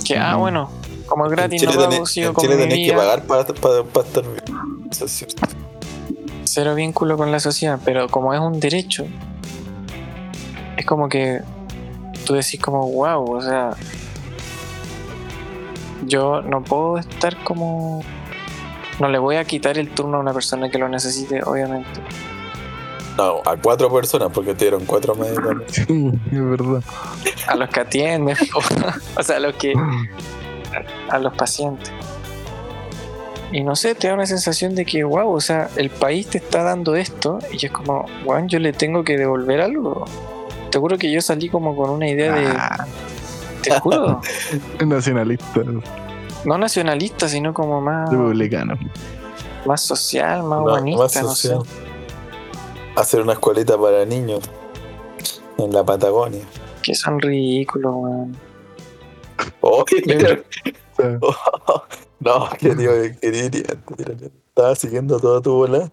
[0.05, 0.69] Que, ah, bueno,
[1.07, 3.83] como es gratis, Chile, no tenés- pago, sigo con Chile tenés que pagar para, para,
[3.83, 4.87] para estar bien.
[4.91, 5.41] Eso es cierto.
[6.45, 9.05] cero vínculo con la sociedad, pero como es un derecho,
[10.77, 11.41] es como que
[12.25, 13.71] tú decís como, wow, o sea,
[16.05, 18.01] yo no puedo estar como...
[18.99, 22.01] No le voy a quitar el turno a una persona que lo necesite, obviamente.
[23.17, 25.55] No, a cuatro personas, porque te dieron cuatro médicos.
[25.67, 26.83] sí, es verdad.
[27.47, 29.73] A los que atienden, o, o sea, a los que...
[31.09, 31.91] A los pacientes.
[33.51, 36.37] Y no sé, te da una sensación de que, wow, o sea, el país te
[36.37, 40.05] está dando esto y es como, wow, yo le tengo que devolver algo.
[40.69, 42.45] Te juro que yo salí como con una idea de...
[42.47, 42.85] Ah,
[43.61, 44.21] Te juro.
[44.85, 45.61] nacionalista,
[46.45, 48.77] No nacionalista, sino como más, republicano.
[49.65, 51.47] más social, más No, humanista, más no sé.
[51.49, 51.63] social.
[52.95, 54.39] Hacer una escuelita para niños
[55.57, 56.43] en la Patagonia.
[56.81, 58.37] Que son ridículos, weón.
[59.61, 60.17] Oh, Yo-
[62.19, 62.91] no, querido,
[63.21, 63.59] querido,
[64.47, 65.89] estaba siguiendo toda tu bola.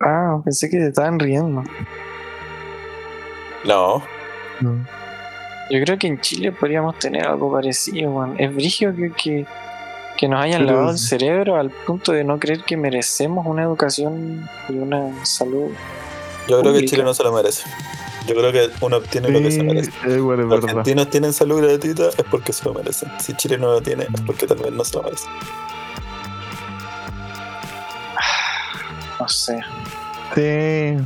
[0.00, 1.62] Ah, pensé que se estaban riendo.
[3.64, 4.02] No,
[4.60, 4.84] No.
[5.70, 8.36] Yo creo que en Chile podríamos tener algo parecido, weón.
[8.38, 9.46] Es brigio que, que,
[10.16, 13.62] que nos hayan Pero- lavado el cerebro al punto de no creer que merecemos una
[13.64, 15.70] educación y una salud.
[16.48, 16.84] yo creo que.
[16.86, 17.64] Chile no se lo merece.
[18.26, 19.90] Yo creo que uno obtiene lo que se merece.
[20.06, 20.70] es igual, es Los verdad.
[20.78, 23.10] argentinos tienen salud gratuita es porque se lo merecen.
[23.20, 25.24] Si Chile no lo tiene es porque tal vez no se lo merece.
[29.20, 29.58] No sé.
[30.34, 30.96] Sí.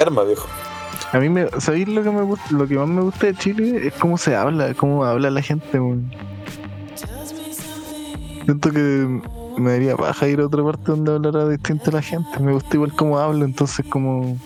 [0.00, 0.46] Arma, viejo.
[1.14, 3.86] A mí me, ¿sabéis lo que me gusta, lo que más me gusta de Chile?
[3.86, 6.10] Es cómo se habla, cómo habla la gente, weón.
[8.44, 9.22] Siento que
[9.56, 12.40] me daría paja ir a otra parte donde hablara distinto la gente.
[12.40, 14.36] Me gusta igual cómo hablo, entonces como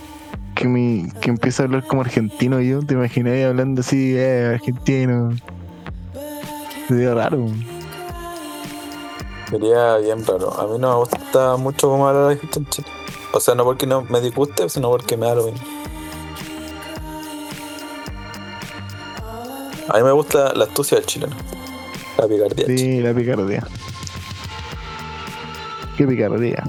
[0.54, 5.30] que mi, que empiece a hablar como argentino yo, te imagináis hablando así, eh, argentino.
[6.86, 7.38] Sería raro.
[7.38, 7.64] weón.
[9.48, 10.52] Sería bien raro.
[10.60, 12.88] A mí no me gusta mucho cómo habla la gente en Chile.
[13.32, 15.77] O sea, no porque no me disguste, sino porque me da lo mismo.
[19.88, 21.36] A mí me gusta la astucia del chileno.
[22.18, 22.66] La picardía.
[22.66, 23.66] Sí, la picardía.
[25.96, 26.62] Qué picardía.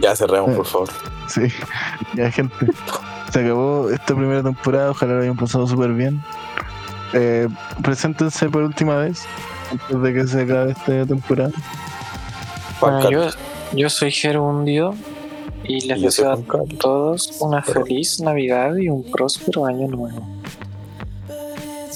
[0.00, 0.88] Ya cerremos, por favor.
[1.28, 1.42] Sí,
[2.14, 2.54] ya gente.
[3.32, 6.22] Se acabó esta primera temporada, ojalá lo hayan pasado súper bien.
[7.12, 7.48] Eh,
[7.82, 9.26] preséntense por última vez,
[9.70, 11.52] antes de que se acabe esta temporada.
[12.80, 13.30] Juan Bueno,
[13.74, 14.94] yo, soy Gerundio
[15.64, 20.37] y les Y soy deseo a todos una feliz Navidad y un próspero año nuevo.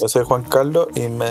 [0.03, 1.29] Yo soy Juan Carlos y me,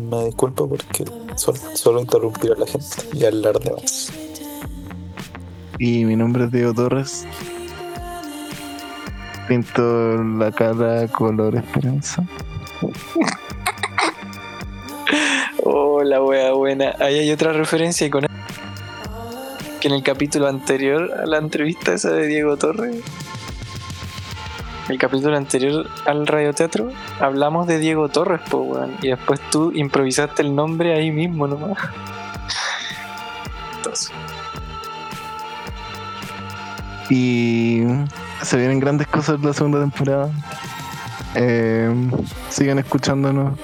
[0.00, 1.04] me disculpo porque
[1.36, 4.10] suelo, suelo interrumpir a la gente y hablar de más.
[5.78, 7.26] Y mi nombre es Diego Torres.
[9.48, 12.26] Pinto la cara color esperanza.
[15.66, 16.94] Oh, la wea buena.
[17.00, 18.26] Ahí hay otra referencia con
[19.80, 23.02] que en el capítulo anterior a la entrevista esa de Diego Torres,
[24.88, 26.90] el capítulo anterior al radioteatro,
[27.20, 28.92] hablamos de Diego Torres, po, weón.
[29.02, 31.78] Y después tú improvisaste el nombre ahí mismo nomás.
[33.76, 34.12] Entonces,
[37.08, 37.82] Y
[38.42, 40.30] se vienen grandes cosas de la segunda temporada.
[41.34, 41.92] Eh,
[42.48, 43.58] sigan escuchándonos.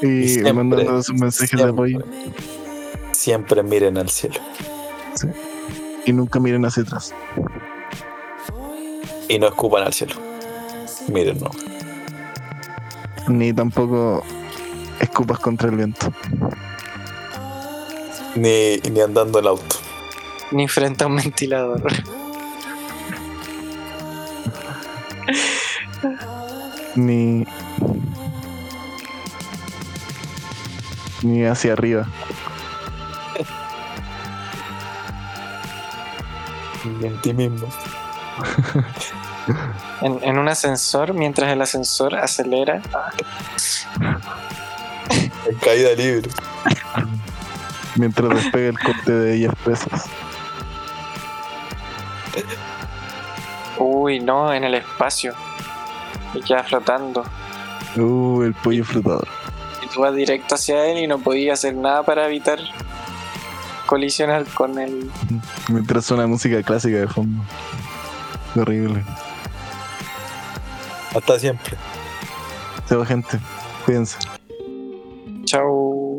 [0.00, 1.98] Y Y, siempre, mandando sus mensajes de apoyo.
[3.12, 4.40] Siempre miren al cielo.
[6.04, 7.14] Y nunca miren hacia atrás.
[9.32, 10.16] Y no escupan al cielo.
[11.08, 11.50] Miren, no.
[13.28, 14.22] Ni tampoco
[15.00, 16.12] escupas contra el viento.
[18.34, 19.76] Ni, ni andando en auto.
[20.50, 21.82] Ni frente a un ventilador.
[26.94, 27.46] Ni.
[31.22, 32.06] Ni hacia arriba.
[36.84, 37.66] Ni en ti mismo.
[40.02, 42.80] En, en un ascensor, mientras el ascensor acelera.
[45.46, 46.30] En caída libre.
[47.96, 50.02] Mientras despega el corte de 10 pesos.
[53.78, 55.34] Uy, no, en el espacio.
[56.34, 57.24] Y queda flotando.
[57.96, 59.28] Uh, el pollo flotador.
[59.82, 62.58] Y tú vas directo hacia él y no podías hacer nada para evitar
[63.86, 65.10] colisionar con él.
[65.68, 67.42] Mientras suena música clásica de fondo.
[68.56, 69.02] Horrible.
[71.14, 71.76] Hasta siempre.
[72.86, 73.38] Se va gente.
[73.84, 74.18] Cuídense.
[75.44, 76.11] Chau.